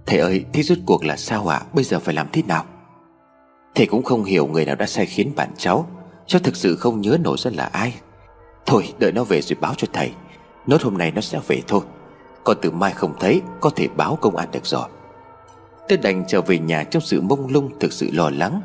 [0.06, 1.58] Thầy ơi, thế rốt cuộc là sao ạ?
[1.58, 1.66] À?
[1.74, 2.66] Bây giờ phải làm thế nào?
[3.76, 5.88] Thầy cũng không hiểu người nào đã sai khiến bạn cháu
[6.28, 7.94] Cháu thực sự không nhớ nổi ra là ai.
[8.66, 10.12] Thôi, đợi nó về rồi báo cho thầy.
[10.68, 11.82] Nốt hôm nay nó sẽ về thôi.
[12.44, 14.88] Còn từ mai không thấy, Có thể báo công an được rồi.
[15.88, 18.62] Tôi đành trở về nhà trong sự mông lung, Thực sự lo lắng.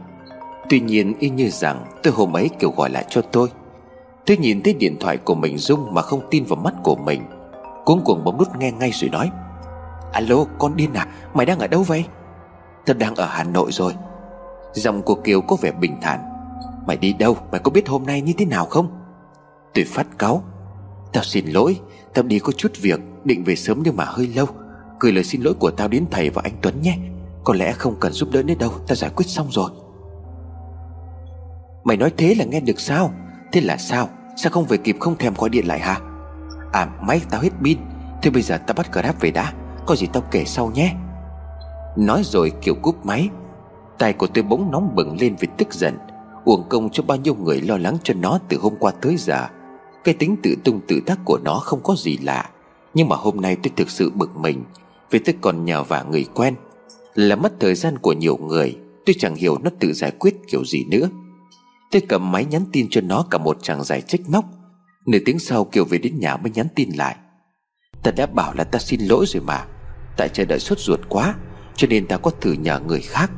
[0.68, 3.48] Tuy nhiên y như rằng tôi hôm ấy kêu gọi lại cho tôi.
[4.26, 7.22] Tôi nhìn thấy điện thoại của mình rung Mà không tin vào mắt của mình,
[7.84, 9.30] Cuống cuồng bấm nút nghe ngay rồi nói,
[10.12, 12.04] Alo, con điên à Mày đang ở đâu vậy?
[12.86, 13.92] Tao đang ở Hà Nội rồi.
[14.72, 16.20] Giọng của Kiều có vẻ bình thản,
[16.86, 18.88] Mày đi đâu, Mày có biết hôm nay như thế nào không?
[19.74, 20.42] Tôi phát cáu,
[21.12, 21.80] Tao xin lỗi,
[22.14, 24.46] Tao đi có chút việc, Định về sớm nhưng mà hơi lâu,
[25.00, 26.98] Gửi lời xin lỗi của tao đến thầy và anh Tuấn nhé,
[27.44, 29.70] Có lẽ không cần giúp đỡ nữa đâu, Tao giải quyết xong rồi.
[31.84, 33.10] Mày nói thế là nghe được sao?
[33.52, 34.08] Thế là sao?
[34.36, 36.00] Sao không về kịp không thèm gọi điện lại hả?
[36.72, 37.78] À máy tao hết pin.
[38.22, 39.52] Thế bây giờ tao bắt Grab về đã.
[39.86, 40.94] Có gì tao kể sau nhé.
[41.96, 43.28] Nói rồi kiểu cúp máy.
[43.98, 45.98] Tay của tôi bỗng nóng bừng lên vì tức giận.
[46.44, 49.46] Uổng công cho bao nhiêu người lo lắng cho nó từ hôm qua tới giờ.
[50.04, 52.50] Cái tính tự tung tự tác của nó không có gì lạ.
[52.94, 54.64] Nhưng mà hôm nay tôi thực sự bực mình,
[55.10, 56.54] Vì tôi còn nhờ vả người quen.
[57.14, 58.76] Là mất thời gian của nhiều người,
[59.06, 61.08] Tôi chẳng hiểu nó tự giải quyết kiểu gì nữa.
[61.94, 64.44] Tôi cầm máy nhắn tin cho nó cả một chàng dài trách móc.
[65.06, 67.16] Nửa tiếng sau Kiều về đến nhà mới nhắn tin lại.
[68.02, 69.64] Ta đã bảo là ta xin lỗi rồi mà.
[70.16, 71.34] Tại chờ đợi sốt ruột quá,
[71.76, 73.30] Cho nên ta có thử nhờ người khác.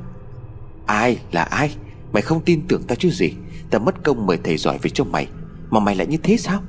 [0.87, 1.77] Ai là ai?
[2.13, 3.33] Mày không tin tưởng ta chứ gì?
[3.71, 5.29] Ta mất công mời thầy giỏi về cho mày.
[5.71, 6.63] Mà mày lại như thế sao?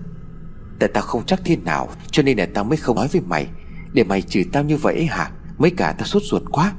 [0.80, 3.48] Tại tao không chắc thế nào, Cho nên là tao mới không nói với mày.
[3.94, 5.32] Để mày chửi tao như vậy hả?
[5.58, 6.74] Mấy cả tao sốt ruột quá.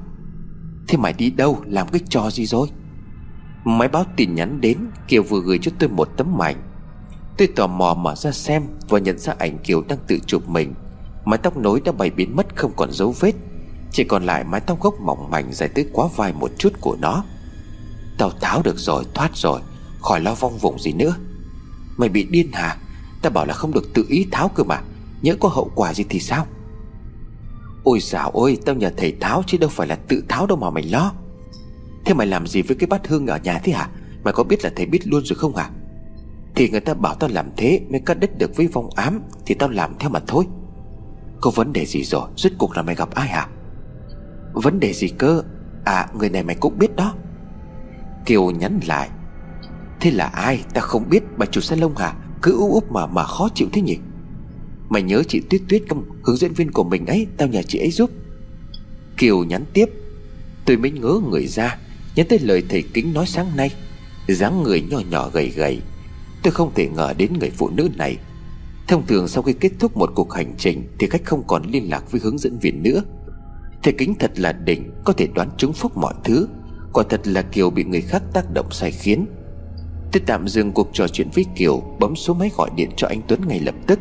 [0.89, 2.69] Thế mày đi đâu, làm cái trò gì rồi?
[3.65, 4.79] Máy báo tin nhắn đến,
[5.09, 6.57] Kiều vừa gửi cho tôi một tấm ảnh
[7.39, 10.75] Tôi tò mò mở ra xem Và nhận ra ảnh Kiều đang tự chụp mình.
[11.25, 13.33] Mái tóc nối đã bay biến mất không còn dấu vết,
[13.93, 16.97] Chỉ còn lại mái tóc gốc mỏng mảnh Dài tới quá vai một chút của
[17.01, 17.25] nó.
[18.19, 19.61] Tao tháo được rồi, thoát rồi,
[20.01, 21.15] Khỏi lo vong vùng gì nữa.
[21.97, 22.77] Mày bị điên hả?
[23.23, 24.81] Tao bảo là không được tự ý tháo cơ mà
[25.23, 26.47] Nhớ có hậu quả gì thì sao?
[27.85, 30.71] Ôi dào ôi Tao nhờ thầy tháo chứ đâu phải là tự tháo đâu mà
[30.71, 31.13] mày lo.
[32.09, 33.89] Thế mày làm gì với cái bát hương ở nhà thế hả?
[34.25, 35.71] Mày có biết là thầy biết luôn rồi không hả?
[36.55, 39.55] Thì người ta bảo tao làm thế Mới cắt đứt được với vong ám, Thì
[39.55, 40.45] tao làm theo mà thôi.
[41.41, 42.29] Có vấn đề gì rồi?
[42.37, 43.49] Rốt cuộc là mày gặp ai hả?
[44.53, 45.43] Vấn đề gì cơ?
[45.85, 47.15] À người này mày cũng biết đó.
[48.27, 49.09] Kiều nhắn lại.
[50.01, 50.65] Thế là ai?
[50.75, 51.23] Ta không biết.
[51.37, 52.15] Bà chủ salon hả?
[52.43, 53.99] Cứ ú úp mà mà khó chịu thế nhỉ?
[54.89, 56.05] Mày nhớ chị Tuyết Tuyết không?
[56.25, 58.11] Hướng dẫn viên của mình ấy, Tao nhờ chị ấy giúp.
[59.17, 59.87] Kiều nhắn tiếp.
[60.65, 61.79] Tôi mới ngớ người ra.
[62.19, 63.71] Nhớ tới lời thầy kính nói sáng nay,
[64.29, 65.81] dáng người nhỏ nhỏ gầy gầy,
[66.43, 68.17] Tôi không thể ngờ đến người phụ nữ này.
[68.89, 71.91] Thông thường sau khi kết thúc một cuộc hành trình Thì khách không còn liên
[71.91, 73.03] lạc với hướng dẫn viên nữa.
[73.83, 76.49] Thầy kính thật là đỉnh, Có thể đoán trúng phúc mọi thứ,
[76.93, 79.27] Quả thật là Kiều bị người khác tác động sai khiến.
[80.13, 83.21] Tôi tạm dừng cuộc trò chuyện với Kiều, Bấm số máy gọi điện cho anh
[83.29, 83.99] Tuấn ngay lập tức.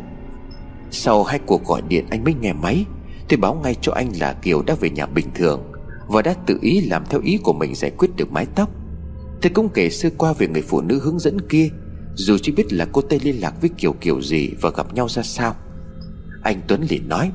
[0.92, 2.86] Sau hai cuộc gọi điện anh mới nghe máy,
[3.30, 5.77] Tôi báo ngay cho anh là Kiều đã về nhà bình thường.
[6.08, 8.70] Và đã tự ý làm theo ý của mình giải quyết được mái tóc.
[9.42, 11.70] Thầy cũng kể sơ qua về người phụ nữ hướng dẫn kia,
[12.16, 15.10] Dù chỉ biết là cô Tây liên lạc với Kiều kiểu gì Và gặp nhau
[15.10, 15.56] ra sao.
[16.44, 17.32] Anh Tuấn liền nói,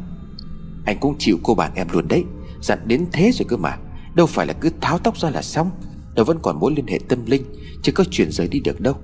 [0.85, 2.25] Anh cũng chịu cô bạn em luôn đấy,
[2.61, 3.79] Dặn đến thế rồi cơ mà,
[4.15, 5.71] Đâu phải là cứ tháo tóc ra là xong,
[6.15, 7.43] Nó vẫn còn mối liên hệ tâm linh
[7.83, 8.95] Chứ có chuyển rời đi được đâu,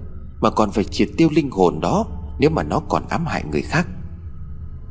[0.41, 2.07] Mà còn phải triệt tiêu linh hồn đó
[2.39, 3.89] Nếu mà nó còn ám hại người khác.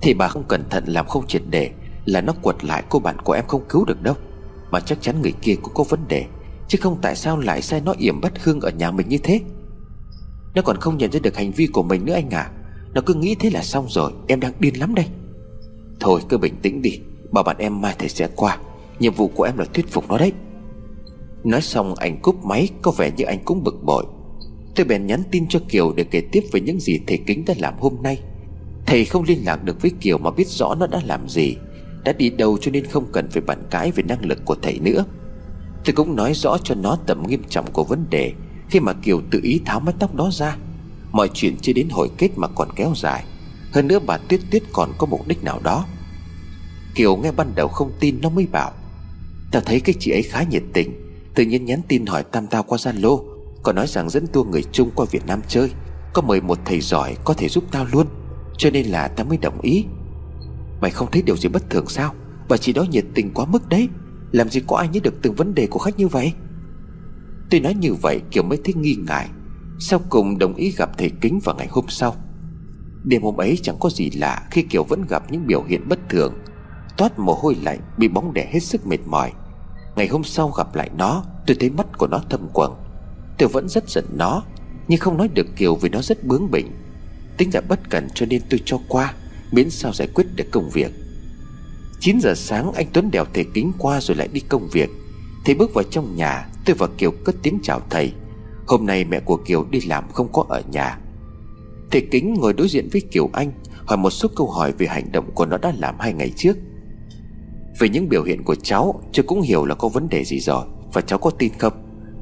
[0.02, 1.72] Thì bà không cẩn thận làm không triệt để
[2.06, 4.16] Là nó quật lại cô bạn của em không cứu được đâu.
[4.72, 6.26] Mà chắc chắn người kia cũng có vấn đề,
[6.68, 9.42] Chứ không tại sao lại sai nó yểm bắt hương ở nhà mình như thế?
[10.56, 12.52] Nó còn không nhận ra được hành vi của mình nữa anh à.
[12.94, 15.06] Nó cứ nghĩ thế là xong rồi, Em đang điên lắm đây.
[16.00, 17.00] Thôi, cứ bình tĩnh đi,
[17.32, 18.58] Bảo bạn em mai thầy sẽ qua.
[19.00, 20.32] Nhiệm vụ của em là thuyết phục nó đấy.
[21.44, 24.06] Nói xong, anh cúp máy, Có vẻ như anh cũng bực bội.
[24.76, 27.54] Tôi bèn nhắn tin cho Kiều để kể tiếp về những gì thầy Kính đã
[27.58, 28.20] làm hôm nay.
[28.86, 31.58] Thầy không liên lạc được với Kiều mà biết rõ nó đã làm gì.
[32.08, 34.80] Đã đi đâu cho nên không cần phải bàn cãi về năng lực của thầy
[34.80, 35.06] nữa.
[35.86, 38.34] Tôi cũng nói rõ cho nó tầm nghiêm trọng của vấn đề,
[38.70, 40.58] Khi mà Kiều tự ý tháo mái tóc đó ra.
[41.12, 43.26] Mọi chuyện chưa đến hồi kết mà còn kéo dài.
[43.74, 45.86] Hơn nữa bà Tuyết Tuyết còn có mục đích nào đó.
[46.96, 48.72] Kiều nghe ban đầu không tin nó mới bảo,
[49.52, 50.92] Tao thấy cái chị ấy khá nhiệt tình.
[51.36, 53.24] Tự nhiên nhắn tin hỏi tam tao qua Zalo,
[53.64, 55.72] Còn nói rằng dẫn tour người Trung qua Việt Nam chơi.
[56.14, 58.08] Có mời một thầy giỏi có thể giúp tao luôn,
[58.58, 59.86] Cho nên là tao mới đồng ý.
[60.82, 62.14] Mày không thấy điều gì bất thường sao?
[62.50, 63.90] Bà chị đó nhiệt tình quá mức đấy.
[64.32, 66.34] Làm gì có ai nhớ được từng vấn đề của khách như vậy?
[67.50, 69.30] Tôi nói như vậy Kiều mới thấy nghi ngại.
[69.80, 72.16] Sau cùng đồng ý gặp thầy Kính vào ngày hôm sau.
[73.04, 76.00] Đêm hôm ấy chẳng có gì lạ Khi Kiều vẫn gặp những biểu hiện bất
[76.10, 76.34] thường.
[76.98, 79.32] Toát mồ hôi lạnh, Bị bóng đè hết sức mệt mỏi.
[79.96, 82.74] Ngày hôm sau gặp lại nó, Tôi thấy mắt của nó thâm quầng.
[83.38, 84.44] Tôi vẫn rất giận nó,
[84.88, 86.72] Nhưng không nói được Kiều vì nó rất bướng bỉnh.
[87.38, 89.14] Tính là bất cẩn cho nên tôi cho qua.
[89.52, 90.92] Miễn sao giải quyết được công việc.
[92.00, 94.90] 9 giờ sáng anh Tuấn đèo thầy kính qua rồi lại đi công việc.
[95.46, 98.14] Thầy bước vào trong nhà, Tôi và Kiều cất tiếng chào thầy.
[98.68, 101.00] Hôm nay mẹ của Kiều đi làm không có ở nhà.
[101.92, 103.52] Thầy kính ngồi đối diện với Kiều Anh,
[103.86, 106.58] Hỏi một số câu hỏi về hành động của nó đã làm hai ngày trước.
[107.80, 110.66] Về những biểu hiện của cháu chưa cũng hiểu là có vấn đề gì rồi,
[110.94, 111.74] Và cháu có tin không?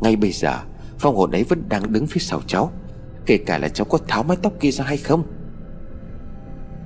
[0.01, 0.59] Ngay bây giờ
[0.99, 2.71] Phong hồn ấy vẫn đang đứng phía sau cháu,
[3.25, 5.24] Kể cả là cháu có tháo mái tóc kia ra hay không?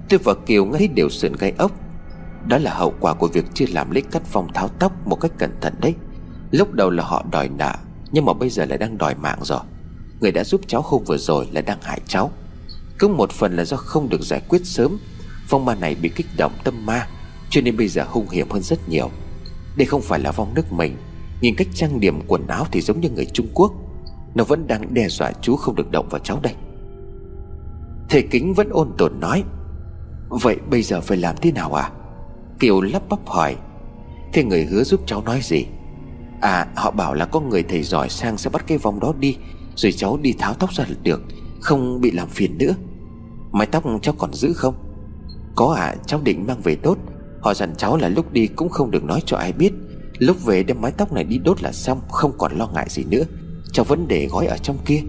[0.10, 1.72] Tôi và Kiều ngay đều sườn gai ốc.
[2.48, 5.31] Đó là hậu quả của việc chưa làm lấy cắt phong tháo tóc Một cách
[5.38, 5.94] cẩn thận đấy.
[6.52, 7.73] Lúc đầu là họ đòi nợ,
[8.11, 9.60] Nhưng mà bây giờ lại đang đòi mạng rồi.
[10.22, 12.31] Người đã giúp cháu hôm vừa rồi là đang hại cháu.
[12.99, 14.98] Cứ một phần là do không được giải quyết sớm.
[15.48, 17.07] Phong ma này bị kích động tâm ma,
[17.49, 19.10] cho nên bây giờ hung hiểm hơn rất nhiều.
[19.77, 20.98] Đây không phải là vong nước mình.
[21.41, 23.72] Nhìn cách trang điểm quần áo thì giống như người Trung Quốc.
[24.36, 26.53] Nó vẫn đang đe dọa chú không được động vào cháu đây.
[28.10, 29.44] Thầy Kính vẫn ôn tồn nói
[30.30, 31.91] Vậy bây giờ phải làm thế nào à?
[32.60, 33.56] Kiều lắp bắp hỏi.
[34.34, 35.65] Thế người hứa giúp cháu nói gì?
[36.41, 39.38] À họ bảo là có người thầy giỏi sang sẽ bắt cái vong đó đi,
[39.76, 41.22] Rồi cháu đi tháo tóc ra là được,
[41.61, 42.76] Không bị làm phiền nữa.
[43.51, 44.76] Mái tóc cháu còn giữ không?
[45.56, 46.97] Có à cháu định mang về đốt.
[47.41, 49.73] Họ dặn cháu là lúc đi cũng không được nói cho ai biết.
[50.18, 53.03] Lúc về đem mái tóc này đi đốt là xong, Không còn lo ngại gì
[53.03, 53.23] nữa.
[53.72, 55.01] Cháu vẫn để gói ở trong kia.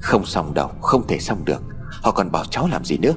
[0.00, 1.62] Không xong đâu, Không thể xong được.
[2.02, 3.12] Họ còn bảo cháu làm gì nữa?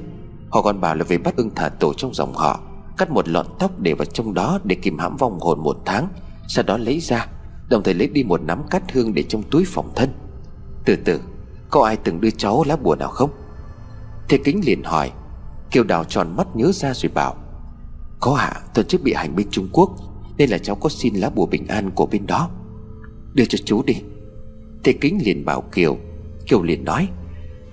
[0.50, 2.60] Họ còn bảo là về bắt ưng thả tổ trong dòng họ,
[2.98, 6.08] Cắt một lọn tóc để vào trong đó Để kìm hãm vong hồn một tháng,
[6.48, 7.26] Sau đó lấy ra,
[7.68, 10.10] Đồng thời lấy đi một nắm cát hương để trong túi phòng thân.
[10.84, 11.20] Từ từ,
[11.70, 13.30] Có ai từng đưa cháu lá bùa nào không?
[14.28, 15.10] Thế kính liền hỏi.
[15.70, 17.36] Kiều đào tròn mắt nhớ ra rồi bảo.
[18.20, 19.90] Có hạ tuần trước bị hành bên Trung Quốc,
[20.36, 22.50] Nên là cháu có xin lá bùa bình an của bên đó.
[23.34, 24.02] Đưa cho chú đi.
[24.84, 25.96] Thế Kính liền bảo Kiều.
[26.46, 27.08] Kiều liền nói.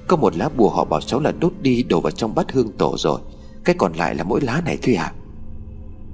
[0.08, 2.72] Có một lá bùa họ bảo cháu là đốt đi đổ vào trong bát hương
[2.78, 3.20] tổ rồi.
[3.64, 5.14] Cái còn lại là mỗi lá này thôi à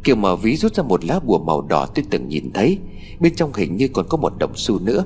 [0.04, 2.80] Kiều mở ví rút ra một lá bùa màu đỏ tôi từng nhìn thấy.
[3.20, 5.04] Bên trong hình như còn có một đồng xu nữa.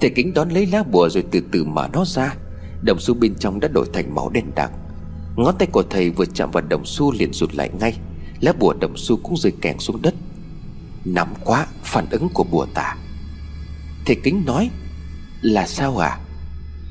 [0.00, 2.34] Thầy Kính đón lấy lá bùa rồi từ từ mở nó ra.
[2.82, 4.72] Đồng xu bên trong đã đổi thành màu đen đặc.
[5.36, 7.98] Ngón tay của thầy vừa chạm vào đồng xu liền rụt lại ngay.
[8.40, 10.14] Lá bùa đồng xu cũng rơi kèng xuống đất.
[11.04, 12.96] Nắm quá, phản ứng của bùa tà.
[14.06, 14.70] Thầy kính nói,
[15.42, 16.18] Là sao à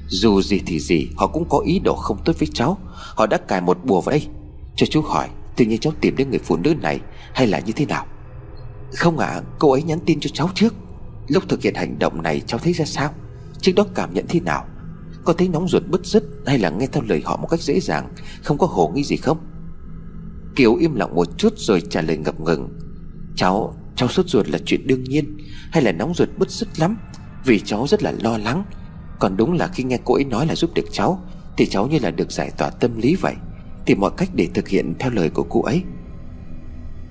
[0.07, 2.77] dù gì thì gì Họ cũng có ý đồ không tốt với cháu.
[3.15, 4.27] Họ đã cài một bùa vào đây
[4.75, 6.99] Cho chú hỏi Tự nhiên cháu tìm đến người phụ nữ này
[7.33, 8.05] Hay là như thế nào?
[8.95, 10.73] Không ạ à, cô ấy nhắn tin cho cháu trước.
[11.27, 13.13] Lúc thực hiện hành động này cháu thấy ra sao?
[13.61, 14.65] Trước đó cảm nhận thế nào?
[15.23, 17.79] Có thấy nóng ruột bứt rứt Hay là nghe theo lời họ một cách dễ
[17.79, 18.13] dàng
[18.43, 19.37] Không có hồ nghi gì không?
[20.55, 22.69] Kiều im lặng một chút rồi trả lời ngập ngừng.
[23.35, 25.37] Cháu, cháu sốt ruột là chuyện đương nhiên
[25.71, 26.97] Hay là nóng ruột bứt rứt lắm?
[27.45, 28.63] Vì cháu rất là lo lắng.
[29.19, 31.21] Còn đúng là khi nghe cô ấy nói là giúp được cháu,
[31.57, 33.33] Thì cháu như là được giải tỏa tâm lý vậy.
[33.85, 35.83] Tìm mọi cách để thực hiện theo lời của cô ấy.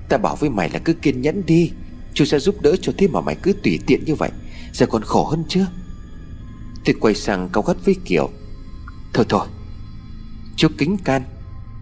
[0.08, 1.72] Ta bảo với mày là cứ kiên nhẫn đi.
[2.14, 4.30] Chú sẽ giúp đỡ cho thế mà mày cứ tùy tiện như vậy.
[4.72, 5.66] Giờ còn khổ hơn chưa?
[6.84, 8.30] Tôi quay sang cao gắt với Kiều.
[9.14, 9.46] Thôi thôi,
[10.56, 11.22] Chú kính can.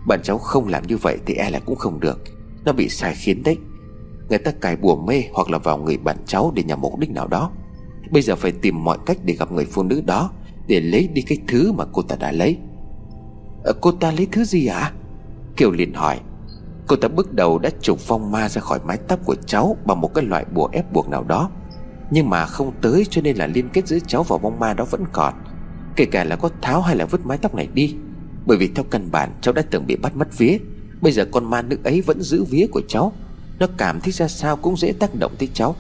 [0.07, 2.19] Bạn cháu không làm như vậy thì e là cũng không được.
[2.65, 3.59] Nó bị sai khiến đấy.
[4.29, 7.11] Người ta cài bùa mê hoặc là vào người bạn cháu Để nhằm mục đích
[7.11, 7.51] nào đó.
[8.11, 10.31] Bây giờ phải tìm mọi cách để gặp người phụ nữ đó
[10.67, 12.59] Để lấy đi cái thứ mà cô ta đã lấy.
[13.65, 14.79] À, Cô ta lấy thứ gì ạ?
[14.79, 14.93] À?
[15.57, 16.21] Kiều liền hỏi.
[16.87, 20.01] Cô ta bước đầu đã trục phong ma ra khỏi mái tóc của cháu Bằng
[20.01, 21.51] một cái loại bùa ép buộc nào đó.
[22.11, 24.85] Nhưng mà không tới cho nên là liên kết giữa cháu và bông ma đó
[24.91, 25.35] vẫn còn.
[25.97, 27.97] Kể cả là có tháo hay là vứt mái tóc này đi.
[28.47, 30.59] Bởi vì theo căn bản cháu đã từng bị bắt mất vía.
[31.01, 33.13] Bây giờ con ma nữ ấy vẫn giữ vía của cháu.
[33.59, 35.77] Nó cảm thấy ra sao cũng dễ tác động tới cháu.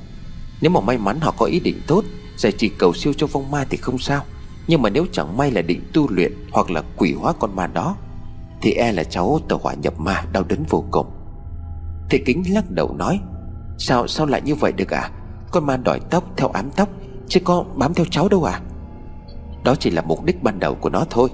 [0.64, 2.04] Nếu mà may mắn họ có ý định tốt,
[2.36, 4.22] Giải chỉ cầu siêu cho vong ma thì không sao.
[4.66, 7.66] Nhưng mà nếu chẳng may là định tu luyện Hoặc là quỷ hóa con ma
[7.66, 7.96] đó,
[8.62, 11.06] thì e là cháu tàu hỏa nhập ma đau đớn vô cùng.
[12.10, 13.20] Thầy kính lắc đầu nói,
[13.78, 15.10] Sao sao lại như vậy được à
[15.50, 16.88] Con ma đòi tóc theo ám tóc,
[17.28, 18.60] Chứ có bám theo cháu đâu à
[19.64, 21.28] Đó chỉ là mục đích ban đầu của nó thôi.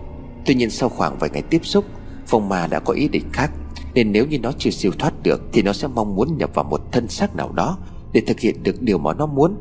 [0.47, 1.85] Tuy nhiên sau khoảng vài ngày tiếp xúc
[2.27, 3.51] Phong ma đã có ý định khác,
[3.94, 6.65] Nên nếu như nó chưa siêu thoát được Thì nó sẽ mong muốn nhập vào
[6.65, 7.78] một thân xác nào đó
[8.12, 9.56] để thực hiện được điều mà nó muốn.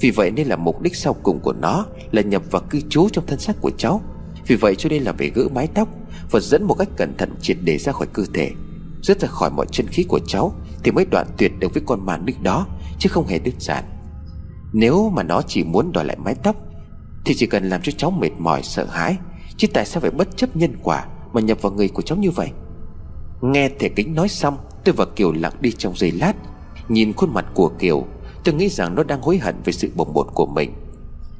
[0.00, 3.08] Vì vậy nên là mục đích sau cùng của nó Là nhập vào cư trú
[3.08, 4.00] trong thân xác của cháu.
[4.46, 5.88] Vì vậy cho nên là phải gỡ mái tóc
[6.30, 8.50] và dẫn một cách cẩn thận triệt để ra khỏi cơ thể,
[9.02, 10.52] Rớt ra khỏi mọi chân khí của cháu
[10.84, 12.66] Thì mới đoạn tuyệt được với con ma nữ đó,
[12.98, 13.84] Chứ không hề đơn giản.
[14.72, 16.56] Nếu mà nó chỉ muốn đòi lại mái tóc
[17.24, 19.16] Thì chỉ cần làm cho cháu mệt mỏi, sợ hãi,
[19.56, 22.30] Chứ tại sao phải bất chấp nhân quả Mà nhập vào người của cháu như
[22.30, 22.50] vậy?
[23.42, 26.32] Nghe thể kính nói xong, Tôi và Kiều lặng đi trong giây lát.
[26.88, 28.06] Nhìn khuôn mặt của Kiều,
[28.44, 30.72] Tôi nghĩ rằng nó đang hối hận về sự bồng bột của mình.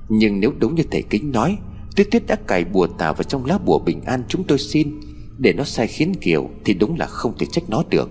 [0.09, 1.59] Nhưng nếu đúng như thầy kính nói,
[1.97, 5.01] Tuyết tuyết đã cài bùa tà vào trong lá bùa bình an chúng tôi xin.
[5.39, 8.11] Để nó sai khiến Kiều Thì đúng là không thể trách nó được.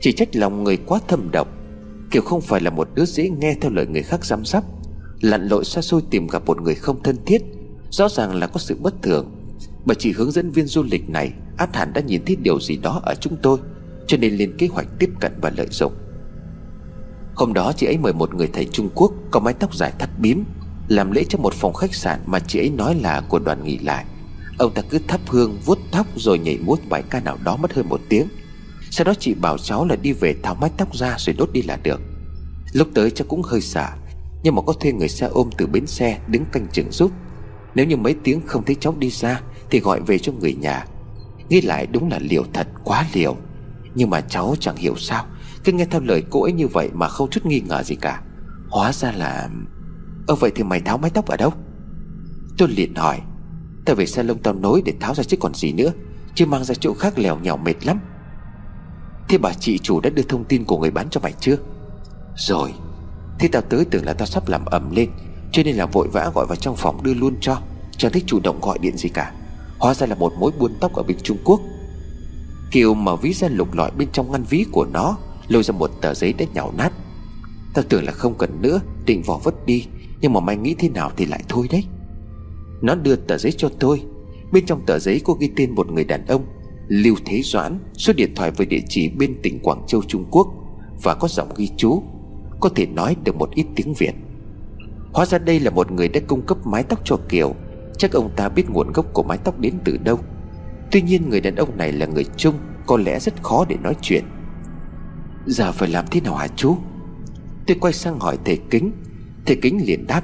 [0.00, 1.48] Chỉ trách lòng người quá thâm độc.
[2.10, 4.64] Kiều không phải là một đứa dễ nghe theo lời người khác giám sắp
[5.20, 7.42] Lặn lội xa xôi tìm gặp một người không thân thiết,
[7.90, 9.30] Rõ ràng là có sự bất thường.
[9.84, 12.76] Bà chị hướng dẫn viên du lịch này, Át hẳn đã nhìn thấy điều gì
[12.76, 13.58] đó ở chúng tôi,
[14.06, 15.92] Cho nên lên kế hoạch tiếp cận và lợi dụng.
[17.34, 20.18] Hôm đó chị ấy mời một người thầy Trung Quốc Có mái tóc dài thắt
[20.18, 20.44] bím,
[20.88, 23.78] làm lễ cho một phòng khách sạn mà chị ấy nói là của đoàn nghỉ
[23.78, 24.04] lại.
[24.58, 27.72] Ông ta cứ thắp hương, vuốt tóc rồi nhảy múa bài ca nào đó mất
[27.72, 28.28] hơn một tiếng.
[28.90, 31.62] Sau đó chị bảo cháu là đi về tháo mái tóc ra rồi đốt đi
[31.62, 32.00] là được.
[32.72, 33.88] Lúc tới cháu cũng hơi sợ
[34.42, 37.10] Nhưng mà có thuê người xe ôm từ bến xe đứng canh chừng giúp.
[37.74, 39.40] Nếu như mấy tiếng không thấy cháu đi ra
[39.70, 40.86] Thì gọi về cho người nhà.
[41.48, 43.36] Nghĩ lại đúng là liều thật, quá liều.
[43.94, 45.26] Nhưng mà cháu chẳng hiểu sao.
[45.64, 48.22] Cứ nghe theo lời cô ấy như vậy mà không chút nghi ngờ gì cả.
[48.68, 49.48] Hóa ra là,
[50.26, 51.52] Ơ, vậy thì mày tháo mái tóc ở đâu?
[52.58, 53.20] Tôi liền hỏi.
[53.84, 55.92] Tao về salon tao nối để tháo ra chứ còn gì nữa,
[56.34, 58.00] Chứ mang ra chỗ khác lèo nhèo mệt lắm.
[59.28, 61.56] Thế bà chị chủ đã đưa thông tin của người bán cho mày chưa?
[62.36, 62.74] Rồi,
[63.38, 65.10] Thế tao tới tưởng là tao sắp làm ẩm lên,
[65.52, 67.60] Cho nên là vội vã gọi vào trong phòng đưa luôn cho,
[67.96, 69.32] Chẳng thích chủ động gọi điện gì cả.
[69.78, 71.60] Hóa ra là một mối buôn tóc ở bên Trung Quốc.
[72.70, 75.16] Kiều mở ví ra lục lọi bên trong ngăn ví của nó
[75.48, 76.92] Lôi ra một tờ giấy đã nhào nát.
[77.74, 79.86] Tao tưởng là không cần nữa, Định vỏ vứt đi,
[80.20, 81.84] nhưng mà mày nghĩ thế nào thì lại thôi đấy.
[82.82, 84.02] Nó đưa tờ giấy cho tôi.
[84.52, 86.46] Bên trong tờ giấy có ghi tên một người đàn ông,
[86.88, 90.46] Lưu Thế Doãn, Số điện thoại với địa chỉ bên tỉnh Quảng Châu, Trung Quốc,
[91.02, 92.02] Và có giọng ghi chú,
[92.60, 94.12] Có thể nói được một ít tiếng Việt.
[95.12, 97.54] Hóa ra đây là một người đã cung cấp mái tóc cho Kiều.
[97.98, 100.18] Chắc ông ta biết nguồn gốc của mái tóc đến từ đâu.
[100.90, 102.54] Tuy nhiên người đàn ông này là người Trung,
[102.86, 104.24] Có lẽ rất khó để nói chuyện.
[105.46, 106.76] Giờ phải làm thế nào hả chú?
[107.66, 108.92] Tôi quay sang hỏi thầy kính.
[109.46, 110.22] Thầy kính liền đáp.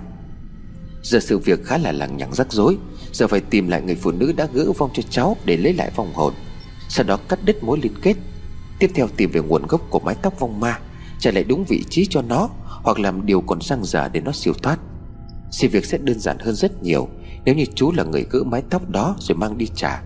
[1.02, 2.76] Giờ sự việc khá là lằng nhằng rắc rối.
[3.12, 5.90] Giờ phải tìm lại người phụ nữ đã gỡ vong cho cháu Để lấy lại
[5.97, 6.34] vong hồn.
[6.88, 8.16] Sau đó cắt đứt mối liên kết.
[8.78, 10.78] Tiếp theo tìm về nguồn gốc của mái tóc vong ma,
[11.18, 14.32] Trả lại đúng vị trí cho nó, Hoặc làm điều còn răng giả để nó
[14.32, 14.78] siêu thoát.
[15.51, 17.09] Sự việc sẽ đơn giản hơn rất nhiều.
[17.44, 20.02] Nếu như chú là người gỡ mái tóc đó rồi mang đi trả,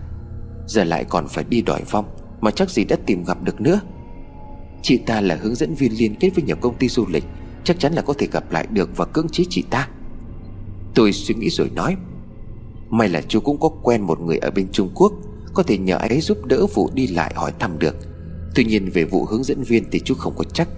[0.67, 2.05] Giờ lại còn phải đi đòi vong,
[2.41, 3.79] Mà chắc gì đã tìm gặp được nữa.
[4.85, 7.23] Chị ta là hướng dẫn viên liên kết với nhiều công ty du lịch,
[7.63, 9.87] Chắc chắn là có thể gặp lại được Và cưỡng chế chị ta.
[10.95, 11.95] Tôi suy nghĩ rồi nói,
[12.89, 15.13] May là chú cũng có quen một người ở bên Trung Quốc,
[15.53, 17.95] Có thể nhờ ấy giúp đỡ vụ đi lại hỏi thăm được.
[18.55, 20.69] Tuy nhiên về vụ hướng dẫn viên thì chú không có chắc,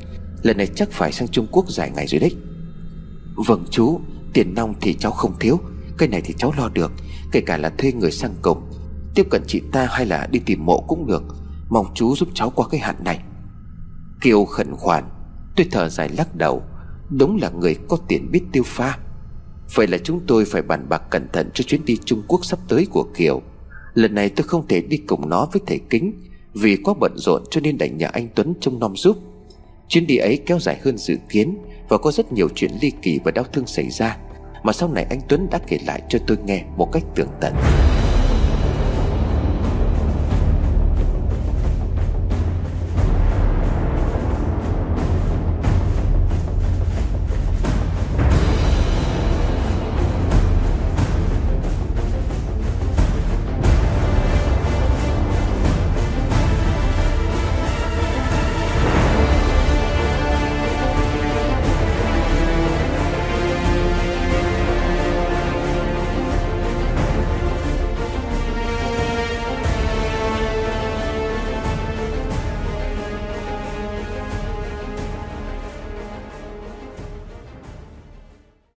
[0.43, 2.35] Lần này chắc phải sang Trung Quốc dài ngày rồi đấy.
[3.35, 3.99] Vâng chú,
[4.33, 5.59] Tiền nong thì cháu không thiếu,
[5.97, 6.91] Cái này thì cháu lo được,
[7.31, 8.61] Kể cả là thuê người sang cổng,
[9.15, 11.23] Tiếp cận chị ta hay là đi tìm mộ cũng được,
[11.69, 13.19] Mong chú giúp cháu qua cái hạn này.
[14.21, 15.03] Kiều khẩn khoản.
[15.55, 16.63] Tôi thở dài lắc đầu.
[17.09, 18.97] Đúng là người có tiền biết tiêu pha.
[19.75, 22.59] Vậy là chúng tôi phải bàn bạc cẩn thận Cho chuyến đi Trung Quốc sắp
[22.67, 23.41] tới của Kiều.
[23.93, 26.21] Lần này tôi không thể đi cùng nó với thầy Kính,
[26.53, 29.17] Vì quá bận rộn cho nên đành nhờ anh Tuấn trông nom giúp.
[29.87, 31.57] Chuyến đi ấy kéo dài hơn dự kiến
[31.89, 34.17] Và có rất nhiều chuyện ly kỳ và đau thương xảy ra,
[34.63, 37.53] Mà sau này anh Tuấn đã kể lại cho tôi nghe một cách tường tận.